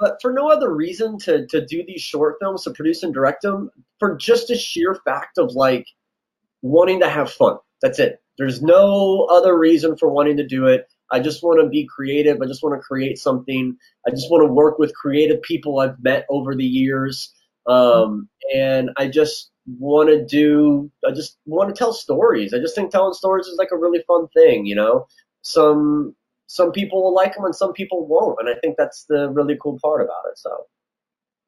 but 0.00 0.18
for 0.20 0.32
no 0.32 0.50
other 0.50 0.74
reason 0.74 1.18
to 1.20 1.46
to 1.46 1.64
do 1.64 1.84
these 1.86 2.02
short 2.02 2.36
films, 2.40 2.64
to 2.64 2.72
produce 2.72 3.02
and 3.02 3.14
direct 3.14 3.42
them, 3.42 3.70
for 4.00 4.16
just 4.16 4.50
a 4.50 4.56
sheer 4.56 4.96
fact 5.04 5.38
of 5.38 5.52
like 5.52 5.86
wanting 6.62 7.00
to 7.00 7.08
have 7.08 7.30
fun. 7.30 7.58
That's 7.80 7.98
it. 7.98 8.20
There's 8.38 8.62
no 8.62 9.26
other 9.30 9.56
reason 9.56 9.96
for 9.96 10.08
wanting 10.08 10.36
to 10.38 10.46
do 10.46 10.66
it. 10.66 10.88
I 11.10 11.20
just 11.20 11.42
want 11.42 11.60
to 11.60 11.68
be 11.68 11.86
creative. 11.86 12.40
I 12.42 12.46
just 12.46 12.62
want 12.62 12.80
to 12.80 12.84
create 12.84 13.18
something. 13.18 13.76
I 14.06 14.10
just 14.10 14.30
want 14.30 14.46
to 14.46 14.52
work 14.52 14.78
with 14.78 14.94
creative 14.94 15.40
people 15.42 15.80
I've 15.80 16.02
met 16.02 16.26
over 16.28 16.54
the 16.54 16.64
years. 16.64 17.32
Um, 17.66 18.28
and 18.54 18.90
I 18.96 19.08
just 19.08 19.50
want 19.78 20.08
to 20.08 20.24
do, 20.24 20.90
I 21.06 21.12
just 21.12 21.38
want 21.46 21.74
to 21.74 21.78
tell 21.78 21.92
stories. 21.92 22.52
I 22.52 22.58
just 22.58 22.74
think 22.74 22.90
telling 22.90 23.14
stories 23.14 23.46
is 23.46 23.58
like 23.58 23.70
a 23.72 23.76
really 23.76 24.02
fun 24.06 24.28
thing, 24.28 24.66
you 24.66 24.74
know? 24.74 25.06
Some 25.42 26.14
some 26.48 26.72
people 26.72 27.02
will 27.02 27.14
like 27.14 27.34
them 27.34 27.44
and 27.44 27.54
some 27.54 27.72
people 27.72 28.06
won't. 28.06 28.38
And 28.40 28.48
I 28.48 28.58
think 28.60 28.76
that's 28.76 29.04
the 29.04 29.30
really 29.30 29.56
cool 29.62 29.78
part 29.80 30.00
about 30.00 30.24
it. 30.30 30.38
So. 30.38 30.50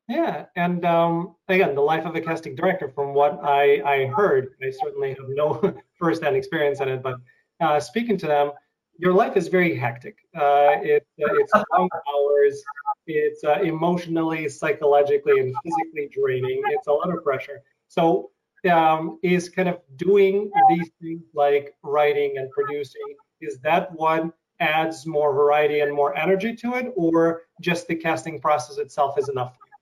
Yeah, 0.08 0.46
and 0.56 0.84
um, 0.84 1.36
again, 1.48 1.74
the 1.74 1.80
life 1.80 2.04
of 2.04 2.16
a 2.16 2.20
casting 2.20 2.56
director, 2.56 2.88
from 2.88 3.14
what 3.14 3.38
I, 3.44 3.80
I 3.82 4.06
heard, 4.06 4.48
I 4.60 4.70
certainly 4.70 5.10
have 5.10 5.28
no 5.28 5.74
firsthand 5.98 6.36
experience 6.36 6.80
in 6.80 6.88
it, 6.88 7.02
but 7.02 7.16
uh, 7.60 7.78
speaking 7.78 8.16
to 8.18 8.26
them, 8.26 8.50
your 8.98 9.14
life 9.14 9.36
is 9.36 9.48
very 9.48 9.74
hectic. 9.74 10.18
Uh, 10.36 10.76
it, 10.82 11.06
it's 11.16 11.52
long 11.72 11.88
hours. 12.12 12.62
It's 13.06 13.44
uh, 13.44 13.60
emotionally, 13.62 14.48
psychologically, 14.48 15.40
and 15.40 15.54
physically 15.64 16.10
draining. 16.12 16.60
It's 16.66 16.88
a 16.88 16.92
lot 16.92 17.14
of 17.14 17.22
pressure. 17.24 17.62
So, 17.88 18.30
um, 18.70 19.18
is 19.22 19.48
kind 19.48 19.68
of 19.68 19.78
doing 19.96 20.50
these 20.68 20.90
things 21.00 21.22
like 21.34 21.74
writing 21.82 22.34
and 22.36 22.50
producing, 22.50 23.14
is 23.40 23.58
that 23.60 23.90
what 23.94 24.30
adds 24.60 25.06
more 25.06 25.32
variety 25.32 25.80
and 25.80 25.92
more 25.92 26.16
energy 26.16 26.54
to 26.56 26.74
it, 26.74 26.92
or 26.96 27.42
just 27.60 27.88
the 27.88 27.96
casting 27.96 28.40
process 28.40 28.78
itself 28.78 29.18
is 29.18 29.28
enough? 29.28 29.54
For 29.54 29.66
you. 29.66 29.72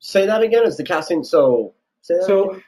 Say 0.00 0.26
that 0.26 0.42
again. 0.42 0.64
Is 0.64 0.76
the 0.76 0.84
casting 0.84 1.22
so? 1.22 1.74
so 2.00 2.50
again? 2.50 2.62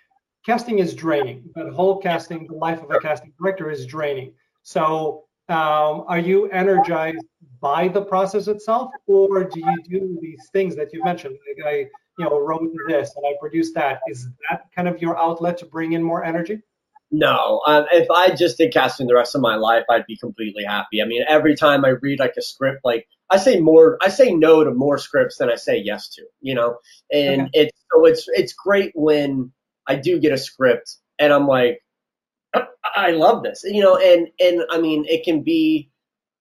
casting 0.45 0.79
is 0.79 0.95
draining. 0.95 1.51
But 1.55 1.73
whole 1.73 1.99
casting, 1.99 2.47
the 2.47 2.55
life 2.55 2.83
of 2.83 2.91
a 2.91 2.99
casting 3.01 3.33
director 3.41 3.71
is 3.71 3.87
draining. 3.87 4.35
So 4.63 5.25
um, 5.49 6.05
are 6.07 6.19
you 6.19 6.49
energized 6.51 7.25
by 7.61 7.89
the 7.89 8.03
process 8.03 8.49
itself, 8.49 8.91
or 9.07 9.45
do 9.45 9.61
you 9.61 9.83
do 9.89 10.19
these 10.21 10.49
things 10.53 10.77
that 10.77 10.93
you 10.93 11.03
mentioned? 11.05 11.37
Like 11.47 11.67
I, 11.67 11.77
you 12.19 12.25
know, 12.25 12.39
wrote 12.39 12.71
this 12.89 13.15
and 13.17 13.25
I 13.27 13.33
produced 13.41 13.75
that. 13.75 14.01
Is 14.09 14.29
that 14.51 14.65
kind 14.75 14.89
of 14.89 15.01
your 15.01 15.17
outlet 15.19 15.59
to 15.59 15.67
bring 15.67 15.93
in 15.93 16.03
more 16.03 16.25
energy? 16.25 16.63
No, 17.15 17.61
um, 17.67 17.85
if 17.93 18.11
I 18.11 18.35
just 18.35 18.57
did 18.57 18.73
casting 18.73 19.07
the 19.07 19.15
rest 19.15 19.35
of 19.35 19.43
my 19.43 19.57
life, 19.57 19.85
I'd 19.91 20.07
be 20.07 20.17
completely 20.17 20.65
happy. 20.65 21.03
I 21.03 21.05
mean, 21.05 21.23
every 21.29 21.55
time 21.55 21.85
I 21.85 21.91
read 21.91 22.19
like 22.19 22.33
a 22.39 22.43
script, 22.43 22.81
like 22.85 23.07
I 23.29 23.37
say 23.37 23.61
more, 23.61 23.99
I 24.01 24.09
say 24.09 24.35
no 24.35 24.65
to 24.65 24.73
more 24.73 24.97
scripts 24.97 25.37
than 25.37 25.51
I 25.51 25.57
say 25.57 25.77
yes 25.77 26.09
to, 26.15 26.23
you 26.41 26.55
know. 26.55 26.79
And 27.13 27.43
okay. 27.43 27.51
it's 27.53 27.79
so 27.93 28.07
it's 28.07 28.25
it's 28.29 28.53
great 28.55 28.93
when 28.95 29.53
I 29.87 29.97
do 29.97 30.21
get 30.21 30.33
a 30.33 30.39
script 30.39 30.97
and 31.19 31.35
I'm 31.35 31.47
like, 31.47 31.81
I 32.97 33.11
love 33.11 33.43
this, 33.43 33.63
you 33.65 33.83
know. 33.83 33.99
And 33.99 34.29
and 34.41 34.63
I 34.71 34.81
mean, 34.81 35.05
it 35.07 35.23
can 35.23 35.43
be 35.43 35.91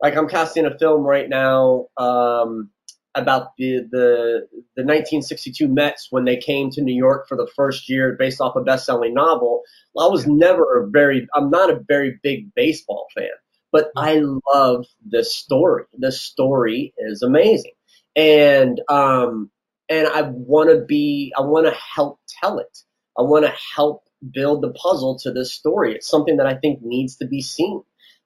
like 0.02 0.16
I'm 0.16 0.30
casting 0.30 0.66
a 0.66 0.78
film 0.78 1.04
right 1.04 1.28
now. 1.28 1.88
Um, 1.98 2.71
about 3.16 3.56
the, 3.58 3.88
the 3.92 4.48
the 4.76 4.84
1962 4.84 5.68
Mets 5.68 6.08
when 6.12 6.26
they 6.26 6.38
came 6.38 6.70
to 6.72 6.82
New 6.82 6.96
York 6.96 7.28
for 7.28 7.36
the 7.36 7.50
first 7.56 7.90
year 7.90 8.16
based 8.18 8.40
off 8.40 8.56
a 8.56 8.62
best-selling 8.62 9.14
novel. 9.14 9.64
I 10.00 10.08
was 10.08 10.26
never 10.28 10.84
a 10.84 10.90
very 10.90 11.28
I'm 11.36 11.50
not 11.50 11.70
a 11.70 11.82
very 11.88 12.20
big 12.24 12.54
baseball 12.56 13.08
fan, 13.14 13.30
but 13.72 13.92
I 13.98 14.22
love 14.54 14.86
the 15.08 15.24
story. 15.24 15.84
The 15.98 16.12
story 16.12 16.94
is 16.98 17.22
amazing. 17.22 17.74
And 18.16 18.82
um 18.90 19.52
and 19.90 20.08
I 20.08 20.22
want 20.22 20.70
to 20.70 20.86
be 20.86 21.34
I 21.38 21.42
want 21.42 21.66
to 21.66 21.74
help 21.96 22.20
tell 22.42 22.60
it. 22.60 22.78
I 23.18 23.24
want 23.24 23.46
to 23.46 23.54
help 23.76 24.04
build 24.34 24.62
the 24.62 24.72
puzzle 24.72 25.20
to 25.20 25.32
this 25.32 25.52
story. 25.54 25.96
It's 25.96 26.08
something 26.08 26.38
that 26.38 26.48
I 26.48 26.56
think 26.56 26.82
needs 26.82 27.18
to 27.18 27.28
be 27.28 27.42
seen. 27.42 27.84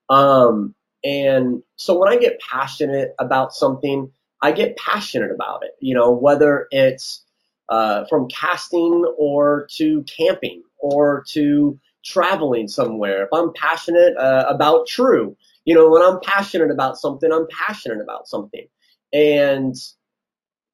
Um 0.10 0.76
and 1.04 1.62
so 1.76 1.98
when 2.00 2.12
I 2.12 2.18
get 2.18 2.40
passionate 2.40 3.14
about 3.20 3.54
something, 3.54 4.12
I 4.42 4.52
get 4.52 4.78
passionate 4.78 5.32
about 5.32 5.64
it. 5.64 5.72
You 5.80 5.96
know, 5.96 6.12
whether 6.12 6.68
it's 6.72 7.24
uh, 7.70 8.06
from 8.10 8.28
casting 8.30 9.06
or 9.18 9.68
to 9.76 10.04
camping 10.04 10.64
or 10.78 11.24
to 11.30 11.80
traveling 12.04 12.68
somewhere. 12.68 13.24
If 13.24 13.30
I'm 13.34 13.52
passionate 13.54 14.16
uh, 14.18 14.46
about 14.48 14.88
true, 14.88 15.36
you 15.66 15.74
know, 15.74 15.90
when 15.90 16.04
I'm 16.04 16.20
passionate 16.22 16.72
about 16.72 16.98
something, 16.98 17.32
I'm 17.32 17.48
passionate 17.50 18.02
about 18.02 18.28
something. 18.28 18.68
And 19.12 19.76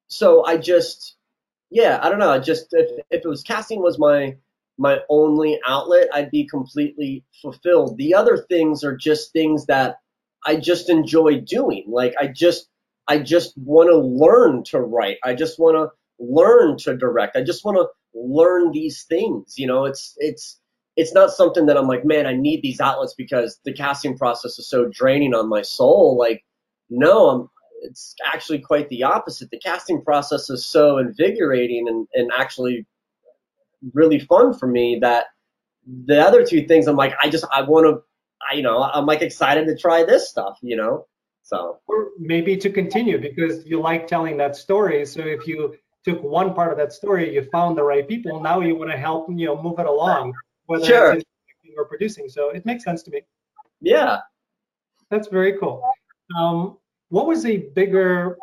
so 0.08 0.44
I 0.44 0.58
just, 0.58 1.16
yeah, 1.70 1.98
I 2.02 2.10
don't 2.10 2.18
know. 2.18 2.30
I 2.30 2.38
just, 2.38 2.66
if, 2.72 2.90
if 3.10 3.24
it 3.24 3.28
was 3.28 3.42
casting 3.42 3.80
was 3.80 3.98
my, 3.98 4.36
my 4.76 4.98
only 5.08 5.58
outlet, 5.66 6.08
I'd 6.12 6.30
be 6.30 6.46
completely 6.46 7.24
fulfilled. 7.40 7.96
The 7.96 8.14
other 8.14 8.36
things 8.36 8.84
are 8.84 8.96
just 8.96 9.32
things 9.32 9.66
that 9.66 9.96
I 10.46 10.56
just 10.56 10.90
enjoy 10.90 11.40
doing. 11.40 11.84
Like 11.88 12.14
I 12.20 12.26
just 12.26 12.68
I 13.12 13.18
just 13.18 13.52
want 13.58 13.90
to 13.90 13.98
learn 13.98 14.64
to 14.64 14.80
write. 14.80 15.18
I 15.22 15.34
just 15.34 15.58
want 15.58 15.76
to 15.76 15.90
learn 16.18 16.78
to 16.78 16.96
direct. 16.96 17.36
I 17.36 17.42
just 17.42 17.62
want 17.62 17.76
to 17.76 17.86
learn 18.14 18.72
these 18.72 19.02
things. 19.02 19.58
You 19.58 19.66
know, 19.66 19.84
it's 19.84 20.14
it's 20.16 20.58
it's 20.96 21.12
not 21.12 21.30
something 21.30 21.66
that 21.66 21.76
I'm 21.76 21.88
like, 21.88 22.06
man, 22.06 22.26
I 22.26 22.32
need 22.32 22.62
these 22.62 22.80
outlets 22.80 23.12
because 23.12 23.60
the 23.66 23.74
casting 23.74 24.16
process 24.16 24.58
is 24.58 24.66
so 24.66 24.88
draining 24.90 25.34
on 25.34 25.50
my 25.50 25.60
soul. 25.60 26.16
Like, 26.18 26.42
no, 26.88 27.28
I'm 27.28 27.50
it's 27.82 28.14
actually 28.24 28.60
quite 28.60 28.88
the 28.88 29.02
opposite. 29.02 29.50
The 29.50 29.58
casting 29.58 30.00
process 30.00 30.48
is 30.48 30.64
so 30.64 30.96
invigorating 30.96 31.88
and, 31.88 32.08
and 32.14 32.30
actually 32.34 32.86
really 33.92 34.20
fun 34.20 34.54
for 34.54 34.68
me 34.68 35.00
that 35.02 35.26
the 36.06 36.18
other 36.18 36.46
two 36.46 36.66
things 36.66 36.86
I'm 36.86 36.96
like, 36.96 37.12
I 37.22 37.28
just 37.28 37.44
I 37.52 37.60
want 37.60 37.84
to 37.88 38.02
I 38.50 38.54
you 38.54 38.62
know, 38.62 38.82
I'm 38.82 39.04
like 39.04 39.20
excited 39.20 39.66
to 39.66 39.76
try 39.76 40.02
this 40.02 40.30
stuff, 40.30 40.56
you 40.62 40.76
know. 40.78 41.06
So 41.42 41.80
or 41.86 42.10
maybe 42.18 42.56
to 42.58 42.70
continue 42.70 43.18
because 43.18 43.66
you 43.66 43.80
like 43.80 44.06
telling 44.06 44.36
that 44.38 44.56
story. 44.56 45.04
So 45.06 45.20
if 45.20 45.46
you 45.46 45.76
took 46.04 46.22
one 46.22 46.54
part 46.54 46.72
of 46.72 46.78
that 46.78 46.92
story, 46.92 47.34
you 47.34 47.42
found 47.50 47.76
the 47.76 47.82
right 47.82 48.06
people, 48.06 48.40
now 48.40 48.60
you 48.60 48.76
want 48.76 48.90
to 48.90 48.96
help, 48.96 49.28
you 49.30 49.46
know, 49.46 49.60
move 49.60 49.78
it 49.78 49.86
along, 49.86 50.34
whether 50.66 50.84
sure. 50.84 51.12
it's 51.14 51.24
or 51.76 51.86
producing. 51.86 52.28
So 52.28 52.50
it 52.50 52.66
makes 52.66 52.84
sense 52.84 53.02
to 53.04 53.10
me. 53.10 53.22
Yeah. 53.80 54.18
That's 55.10 55.28
very 55.28 55.58
cool. 55.58 55.82
Um, 56.36 56.78
what 57.12 57.26
was 57.26 57.44
a 57.44 57.58
bigger 57.58 58.38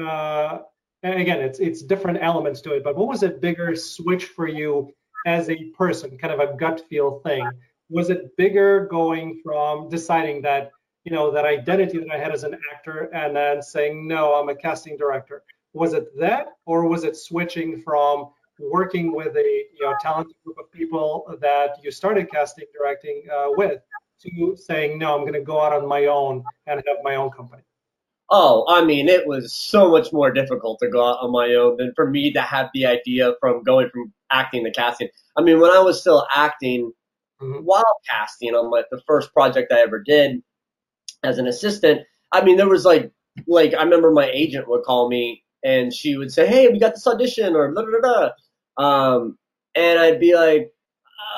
uh, 0.00 0.58
again 1.02 1.40
it's 1.40 1.58
it's 1.58 1.82
different 1.82 2.18
elements 2.22 2.60
to 2.60 2.74
it 2.74 2.84
but 2.84 2.96
what 2.96 3.08
was 3.08 3.24
a 3.24 3.28
bigger 3.28 3.74
switch 3.74 4.26
for 4.26 4.46
you 4.46 4.92
as 5.26 5.50
a 5.50 5.64
person 5.76 6.16
kind 6.18 6.32
of 6.32 6.38
a 6.38 6.56
gut 6.56 6.82
feel 6.88 7.18
thing 7.20 7.44
was 7.90 8.10
it 8.10 8.36
bigger 8.36 8.86
going 8.86 9.40
from 9.42 9.88
deciding 9.88 10.42
that 10.42 10.70
you 11.04 11.12
know 11.12 11.30
that 11.30 11.44
identity 11.44 11.98
that 11.98 12.10
i 12.10 12.18
had 12.18 12.32
as 12.32 12.44
an 12.44 12.56
actor 12.72 13.10
and 13.14 13.34
then 13.34 13.62
saying 13.62 14.06
no 14.06 14.34
i'm 14.34 14.48
a 14.48 14.54
casting 14.54 14.96
director 14.96 15.42
was 15.72 15.92
it 15.94 16.06
that 16.18 16.46
or 16.66 16.86
was 16.86 17.04
it 17.04 17.16
switching 17.16 17.80
from 17.82 18.30
working 18.58 19.14
with 19.14 19.36
a 19.36 19.64
you 19.74 19.84
know 19.84 19.94
talented 20.00 20.36
group 20.44 20.56
of 20.58 20.70
people 20.70 21.36
that 21.40 21.76
you 21.82 21.90
started 21.90 22.30
casting 22.30 22.66
directing 22.76 23.22
uh, 23.32 23.46
with 23.48 23.80
to 24.20 24.56
saying 24.56 24.98
no 24.98 25.14
i'm 25.14 25.22
going 25.22 25.32
to 25.32 25.40
go 25.40 25.60
out 25.60 25.72
on 25.72 25.86
my 25.86 26.06
own 26.06 26.42
and 26.66 26.82
have 26.86 26.98
my 27.02 27.16
own 27.16 27.30
company 27.30 27.62
Oh, 28.34 28.64
I 28.66 28.82
mean, 28.82 29.10
it 29.10 29.26
was 29.26 29.54
so 29.54 29.90
much 29.90 30.10
more 30.10 30.30
difficult 30.30 30.78
to 30.78 30.88
go 30.88 31.06
out 31.06 31.18
on 31.20 31.32
my 31.32 31.52
own 31.52 31.76
than 31.76 31.92
for 31.94 32.08
me 32.08 32.32
to 32.32 32.40
have 32.40 32.70
the 32.72 32.86
idea 32.86 33.34
from 33.40 33.62
going 33.62 33.90
from 33.90 34.10
acting 34.30 34.64
to 34.64 34.70
casting. 34.70 35.08
I 35.36 35.42
mean, 35.42 35.60
when 35.60 35.70
I 35.70 35.80
was 35.80 36.00
still 36.00 36.26
acting 36.34 36.92
mm-hmm. 37.42 37.62
while 37.62 37.84
casting 38.08 38.54
on 38.54 38.70
my 38.70 38.84
the 38.90 39.02
first 39.06 39.34
project 39.34 39.70
I 39.70 39.80
ever 39.80 39.98
did 39.98 40.42
as 41.24 41.38
an 41.38 41.46
assistant, 41.46 42.02
I 42.32 42.44
mean, 42.44 42.56
there 42.56 42.68
was 42.68 42.84
like 42.84 43.12
like 43.46 43.74
I 43.74 43.82
remember 43.82 44.10
my 44.10 44.28
agent 44.30 44.68
would 44.68 44.84
call 44.84 45.08
me 45.08 45.42
and 45.64 45.92
she 45.92 46.16
would 46.16 46.32
say, 46.32 46.46
"Hey, 46.46 46.68
we 46.68 46.78
got 46.78 46.94
this 46.94 47.06
audition," 47.06 47.54
or 47.54 47.72
da 47.72 47.82
da 47.82 48.30
da. 48.78 48.82
Um, 48.84 49.38
and 49.74 49.98
I'd 49.98 50.20
be 50.20 50.34
like, 50.34 50.72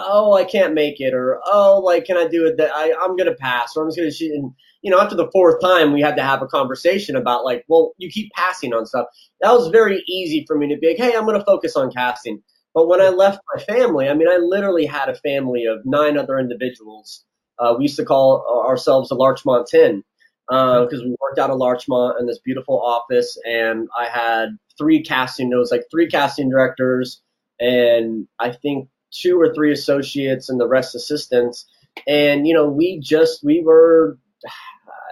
"Oh, 0.01 0.33
I 0.35 0.45
can't 0.45 0.75
make 0.75 1.01
it," 1.01 1.15
or 1.15 1.41
"Oh, 1.47 1.81
like, 1.85 2.05
can 2.07 2.17
I 2.17 2.27
do 2.27 2.47
it? 2.47 2.57
That 2.59 2.73
I 2.75 2.93
I'm 3.03 3.17
gonna 3.17 3.35
pass," 3.35 3.77
or 3.77 3.83
I'm 3.85 3.89
just 3.91 3.99
gonna. 3.99 4.11
She, 4.11 4.29
and 4.31 4.53
you 4.83 4.91
know, 4.91 5.01
after 5.01 5.17
the 5.17 5.31
fourth 5.33 5.61
time, 5.63 5.93
we 5.93 6.03
had 6.03 6.17
to 6.17 6.23
have 6.23 6.43
a 6.43 6.47
conversation 6.47 7.17
about 7.17 7.45
like, 7.45 7.65
well, 7.69 7.93
you 7.99 8.11
keep 8.11 8.31
passing 8.33 8.75
on 8.75 8.85
stuff. 8.87 9.07
That 9.41 9.53
was 9.53 9.69
very 9.69 10.03
easy 10.07 10.45
for 10.47 10.59
me 10.59 10.69
to 10.69 10.79
be 10.79 10.89
like, 10.89 10.99
hey, 10.99 11.17
I'm 11.17 11.27
to 11.27 11.45
focus 11.45 11.75
on 11.75 11.91
casting. 11.91 12.43
But 12.75 12.87
when 12.89 13.01
I 13.01 13.09
left 13.09 13.41
my 13.55 13.63
family, 13.63 14.09
I 14.09 14.15
mean, 14.15 14.29
I 14.29 14.37
literally 14.37 14.85
had 14.85 15.09
a 15.09 15.15
family 15.15 15.65
of 15.65 15.79
nine 15.87 16.19
other 16.19 16.39
individuals. 16.39 17.25
Uh, 17.59 17.75
we 17.77 17.85
used 17.85 17.97
to 17.97 18.05
call 18.05 18.65
ourselves 18.67 19.09
the 19.09 19.15
Larchmont 19.15 19.67
10 19.67 20.03
because 20.49 21.01
uh, 21.01 21.05
we 21.05 21.17
worked 21.21 21.39
out 21.39 21.51
of 21.51 21.59
Larchmont 21.59 22.21
in 22.21 22.27
this 22.27 22.39
beautiful 22.39 22.81
office, 22.81 23.39
and 23.45 23.89
I 23.99 24.07
had 24.07 24.51
three 24.77 25.03
casting. 25.03 25.51
It 25.51 25.57
was 25.57 25.71
like 25.71 25.85
three 25.91 26.09
casting 26.09 26.51
directors, 26.51 27.23
and 27.59 28.29
I 28.39 28.53
think 28.53 28.89
two 29.11 29.41
or 29.41 29.55
three 29.55 29.73
associates, 29.73 30.49
and 30.49 30.61
the 30.61 30.69
rest 30.69 30.95
assistants. 30.95 31.67
And 32.07 32.47
you 32.47 32.53
know, 32.55 32.69
we 32.69 33.01
just 33.01 33.43
we 33.43 33.63
were 33.63 34.19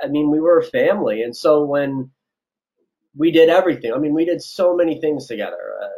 I 0.03 0.09
mean, 0.09 0.31
we 0.31 0.41
were 0.41 0.59
a 0.59 0.65
family, 0.65 1.23
and 1.23 1.35
so 1.37 1.65
when 1.65 2.11
we 3.17 3.31
did 3.31 3.49
everything, 3.49 3.93
I 3.95 3.99
mean, 3.99 4.15
we 4.15 4.25
did 4.25 4.43
so 4.43 4.75
many 4.75 5.01
things 5.01 5.27
together. 5.27 5.77
Uh, 5.83 5.89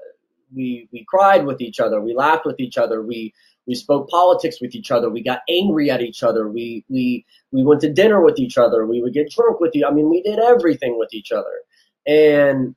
we 0.54 0.88
we 0.92 1.04
cried 1.08 1.44
with 1.44 1.60
each 1.60 1.80
other, 1.80 2.00
we 2.00 2.14
laughed 2.14 2.46
with 2.46 2.60
each 2.60 2.78
other, 2.78 3.02
we 3.02 3.34
we 3.66 3.74
spoke 3.74 4.08
politics 4.08 4.58
with 4.60 4.74
each 4.74 4.90
other, 4.90 5.08
we 5.10 5.22
got 5.22 5.40
angry 5.48 5.90
at 5.90 6.02
each 6.02 6.22
other, 6.22 6.48
we 6.48 6.84
we 6.88 7.24
we 7.52 7.64
went 7.64 7.80
to 7.82 7.92
dinner 7.92 8.22
with 8.22 8.38
each 8.38 8.58
other, 8.58 8.86
we 8.86 9.00
would 9.00 9.14
get 9.14 9.30
drunk 9.30 9.60
with 9.60 9.72
you. 9.74 9.86
I 9.86 9.90
mean, 9.90 10.10
we 10.10 10.22
did 10.22 10.38
everything 10.38 10.98
with 10.98 11.12
each 11.12 11.32
other, 11.32 11.60
and 12.06 12.74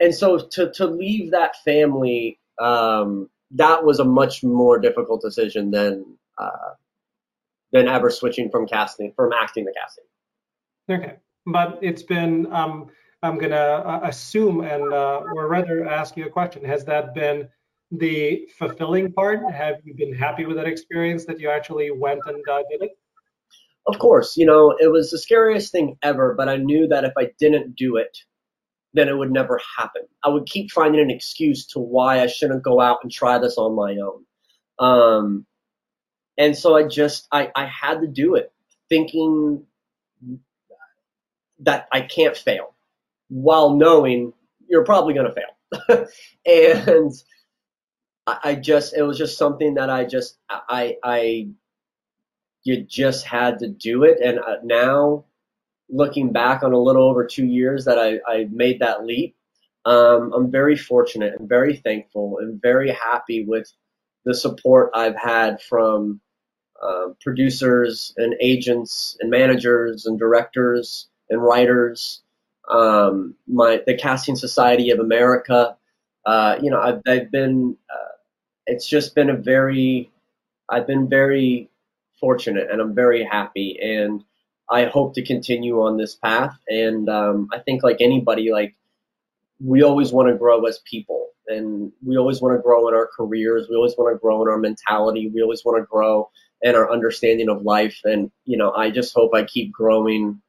and 0.00 0.14
so 0.14 0.38
to 0.38 0.72
to 0.72 0.86
leave 0.86 1.32
that 1.32 1.56
family, 1.64 2.38
um, 2.60 3.30
that 3.52 3.84
was 3.84 3.98
a 3.98 4.04
much 4.04 4.42
more 4.42 4.78
difficult 4.78 5.22
decision 5.22 5.70
than. 5.70 6.16
Uh, 6.36 6.74
than 7.74 7.88
ever 7.88 8.08
switching 8.08 8.48
from 8.50 8.66
casting 8.66 9.12
from 9.14 9.32
acting 9.32 9.66
to 9.66 9.72
casting. 9.72 10.04
Okay, 10.88 11.16
but 11.44 11.80
it's 11.82 12.04
been 12.04 12.50
um, 12.52 12.88
I'm 13.22 13.36
gonna 13.36 13.56
uh, 13.56 14.00
assume 14.04 14.60
and 14.60 14.92
uh, 14.92 15.22
or 15.34 15.48
rather 15.48 15.86
ask 15.86 16.16
you 16.16 16.24
a 16.26 16.30
question. 16.30 16.64
Has 16.64 16.84
that 16.84 17.14
been 17.14 17.48
the 17.98 18.48
fulfilling 18.58 19.12
part? 19.12 19.40
Have 19.52 19.76
you 19.84 19.94
been 19.94 20.14
happy 20.14 20.44
with 20.46 20.56
that 20.56 20.66
experience 20.66 21.24
that 21.26 21.40
you 21.40 21.50
actually 21.50 21.90
went 21.90 22.20
and 22.26 22.42
uh, 22.48 22.62
did 22.70 22.82
it? 22.82 22.90
Of 23.86 23.98
course, 23.98 24.36
you 24.36 24.46
know 24.46 24.74
it 24.78 24.90
was 24.90 25.10
the 25.10 25.18
scariest 25.18 25.70
thing 25.70 25.96
ever, 26.02 26.34
but 26.34 26.48
I 26.48 26.56
knew 26.56 26.88
that 26.88 27.04
if 27.04 27.12
I 27.18 27.30
didn't 27.38 27.76
do 27.76 27.96
it, 27.96 28.16
then 28.94 29.08
it 29.08 29.16
would 29.16 29.30
never 29.30 29.60
happen. 29.76 30.02
I 30.22 30.28
would 30.28 30.46
keep 30.46 30.70
finding 30.70 31.00
an 31.00 31.10
excuse 31.10 31.66
to 31.68 31.80
why 31.80 32.20
I 32.20 32.26
shouldn't 32.26 32.62
go 32.62 32.80
out 32.80 32.98
and 33.02 33.12
try 33.12 33.38
this 33.38 33.58
on 33.58 33.74
my 33.74 33.96
own. 33.98 34.24
Um, 34.78 35.46
and 36.38 36.56
so 36.56 36.76
I 36.76 36.86
just 36.86 37.28
I, 37.30 37.50
I 37.54 37.66
had 37.66 38.00
to 38.00 38.06
do 38.06 38.36
it, 38.36 38.52
thinking 38.88 39.64
that 41.60 41.88
I 41.92 42.02
can't 42.02 42.36
fail 42.36 42.74
while 43.28 43.76
knowing 43.76 44.32
you're 44.68 44.84
probably 44.84 45.14
going 45.14 45.26
to 45.26 45.34
fail. 45.34 46.06
and 46.46 47.12
I 48.26 48.54
just, 48.54 48.96
it 48.96 49.02
was 49.02 49.18
just 49.18 49.36
something 49.36 49.74
that 49.74 49.90
I 49.90 50.04
just, 50.04 50.38
I, 50.48 50.96
I, 51.04 51.48
you 52.62 52.82
just 52.82 53.26
had 53.26 53.58
to 53.58 53.68
do 53.68 54.04
it. 54.04 54.18
And 54.20 54.38
uh, 54.38 54.56
now 54.62 55.26
looking 55.90 56.32
back 56.32 56.62
on 56.62 56.72
a 56.72 56.78
little 56.78 57.04
over 57.04 57.26
two 57.26 57.44
years 57.44 57.84
that 57.84 57.98
I, 57.98 58.20
I 58.26 58.48
made 58.50 58.80
that 58.80 59.04
leap, 59.04 59.36
um, 59.84 60.32
I'm 60.34 60.50
very 60.50 60.76
fortunate 60.76 61.34
and 61.38 61.46
very 61.48 61.76
thankful 61.76 62.38
and 62.40 62.60
very 62.62 62.90
happy 62.90 63.44
with 63.44 63.70
the 64.24 64.34
support 64.34 64.90
I've 64.94 65.16
had 65.16 65.60
from 65.60 66.22
uh, 66.82 67.08
producers 67.20 68.14
and 68.16 68.34
agents 68.40 69.18
and 69.20 69.30
managers 69.30 70.06
and 70.06 70.18
directors 70.18 71.08
and 71.28 71.42
writers, 71.42 72.22
um, 72.70 73.34
my 73.46 73.82
the 73.86 73.94
Casting 73.94 74.36
Society 74.36 74.88
of 74.90 74.98
America. 74.98 75.76
Uh, 76.24 76.56
you 76.62 76.70
know, 76.70 76.80
I've, 76.80 77.02
I've 77.06 77.30
been. 77.30 77.76
Uh, 77.90 78.13
it's 78.66 78.86
just 78.86 79.14
been 79.14 79.30
a 79.30 79.36
very. 79.36 80.10
I've 80.68 80.86
been 80.86 81.08
very 81.08 81.70
fortunate, 82.20 82.70
and 82.70 82.80
I'm 82.80 82.94
very 82.94 83.22
happy, 83.22 83.78
and 83.82 84.24
I 84.70 84.86
hope 84.86 85.14
to 85.14 85.24
continue 85.24 85.82
on 85.82 85.96
this 85.96 86.14
path. 86.14 86.56
And 86.68 87.08
um, 87.08 87.48
I 87.52 87.58
think, 87.58 87.82
like 87.82 87.98
anybody, 88.00 88.50
like 88.50 88.74
we 89.60 89.82
always 89.82 90.12
want 90.12 90.28
to 90.28 90.36
grow 90.36 90.64
as 90.64 90.80
people, 90.90 91.28
and 91.46 91.92
we 92.04 92.16
always 92.16 92.40
want 92.40 92.56
to 92.56 92.62
grow 92.62 92.88
in 92.88 92.94
our 92.94 93.08
careers. 93.14 93.66
We 93.68 93.76
always 93.76 93.94
want 93.96 94.14
to 94.14 94.18
grow 94.18 94.42
in 94.42 94.48
our 94.48 94.58
mentality. 94.58 95.30
We 95.32 95.42
always 95.42 95.64
want 95.64 95.82
to 95.82 95.86
grow 95.86 96.30
in 96.62 96.74
our 96.74 96.90
understanding 96.90 97.50
of 97.50 97.62
life. 97.62 98.00
And 98.04 98.30
you 98.44 98.56
know, 98.56 98.72
I 98.72 98.90
just 98.90 99.14
hope 99.14 99.34
I 99.34 99.44
keep 99.44 99.72
growing 99.72 100.40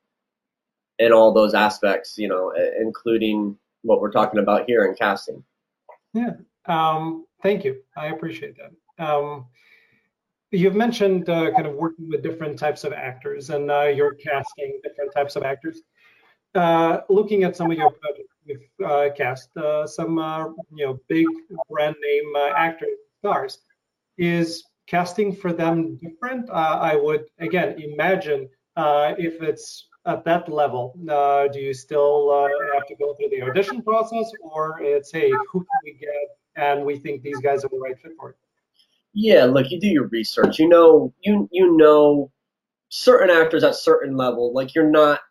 in 0.98 1.12
all 1.12 1.34
those 1.34 1.54
aspects, 1.54 2.18
you 2.18 2.28
know, 2.28 2.54
including 2.80 3.58
what 3.82 4.02
we're 4.02 4.12
talking 4.12 4.40
about 4.40 4.66
here 4.66 4.86
in 4.86 4.96
casting. 4.96 5.44
Yeah. 6.14 6.32
Um, 6.66 7.25
thank 7.46 7.64
you. 7.64 7.74
I 7.96 8.08
appreciate 8.08 8.56
that. 8.58 8.72
Um, 9.08 9.46
you've 10.52 10.76
mentioned 10.76 11.30
uh, 11.30 11.52
kind 11.52 11.68
of 11.68 11.74
working 11.76 12.10
with 12.10 12.24
different 12.24 12.58
types 12.58 12.84
of 12.84 12.92
actors 12.92 13.52
and 13.52 13.70
uh, 13.70 13.84
you're 13.98 14.16
casting 14.16 14.80
different 14.84 15.12
types 15.14 15.36
of 15.36 15.44
actors. 15.44 15.78
Uh, 16.56 17.02
looking 17.08 17.44
at 17.44 17.56
some 17.56 17.70
of 17.70 17.78
your 17.78 17.92
projects, 17.92 18.34
you've 18.46 18.90
uh, 18.90 19.10
cast 19.16 19.56
uh, 19.58 19.86
some, 19.86 20.18
uh, 20.18 20.46
you 20.78 20.86
know, 20.86 21.00
big 21.08 21.28
brand 21.70 21.96
name 22.02 22.30
actors, 22.56 22.98
stars. 23.20 23.60
Is 24.18 24.64
casting 24.88 25.36
for 25.36 25.52
them 25.52 25.98
different? 25.98 26.50
I 26.50 26.96
would, 26.96 27.26
again, 27.40 27.70
imagine 27.80 28.50
if 29.28 29.36
it's 29.50 29.88
at 30.06 30.24
that 30.24 30.44
level, 30.62 30.84
do 31.54 31.60
you 31.60 31.74
still 31.74 32.50
have 32.74 32.88
to 32.88 32.96
go 32.96 33.14
through 33.16 33.30
the 33.30 33.42
audition 33.42 33.82
process, 33.84 34.32
or 34.42 34.80
it's 34.82 35.12
hey, 35.12 35.30
who 35.52 35.60
can 35.60 35.80
we 35.84 35.94
get, 36.00 36.28
and 36.56 36.86
we 36.86 36.98
think 36.98 37.22
these 37.22 37.40
guys 37.40 37.64
are 37.64 37.70
the 37.70 37.80
right 37.80 37.98
fit 38.02 38.14
for 38.20 38.32
it? 38.32 38.38
Yeah, 39.14 39.46
look, 39.46 39.72
you 39.72 39.80
do 39.80 39.88
your 39.88 40.08
research. 40.08 40.60
You 40.60 40.68
know, 40.68 41.14
you 41.22 41.48
you 41.52 41.78
know 41.78 42.32
certain 42.90 43.30
actors 43.30 43.64
at 43.64 43.76
certain 43.76 44.18
level. 44.18 44.54
Like 44.54 44.76
you're 44.76 44.90
not, 44.90 45.22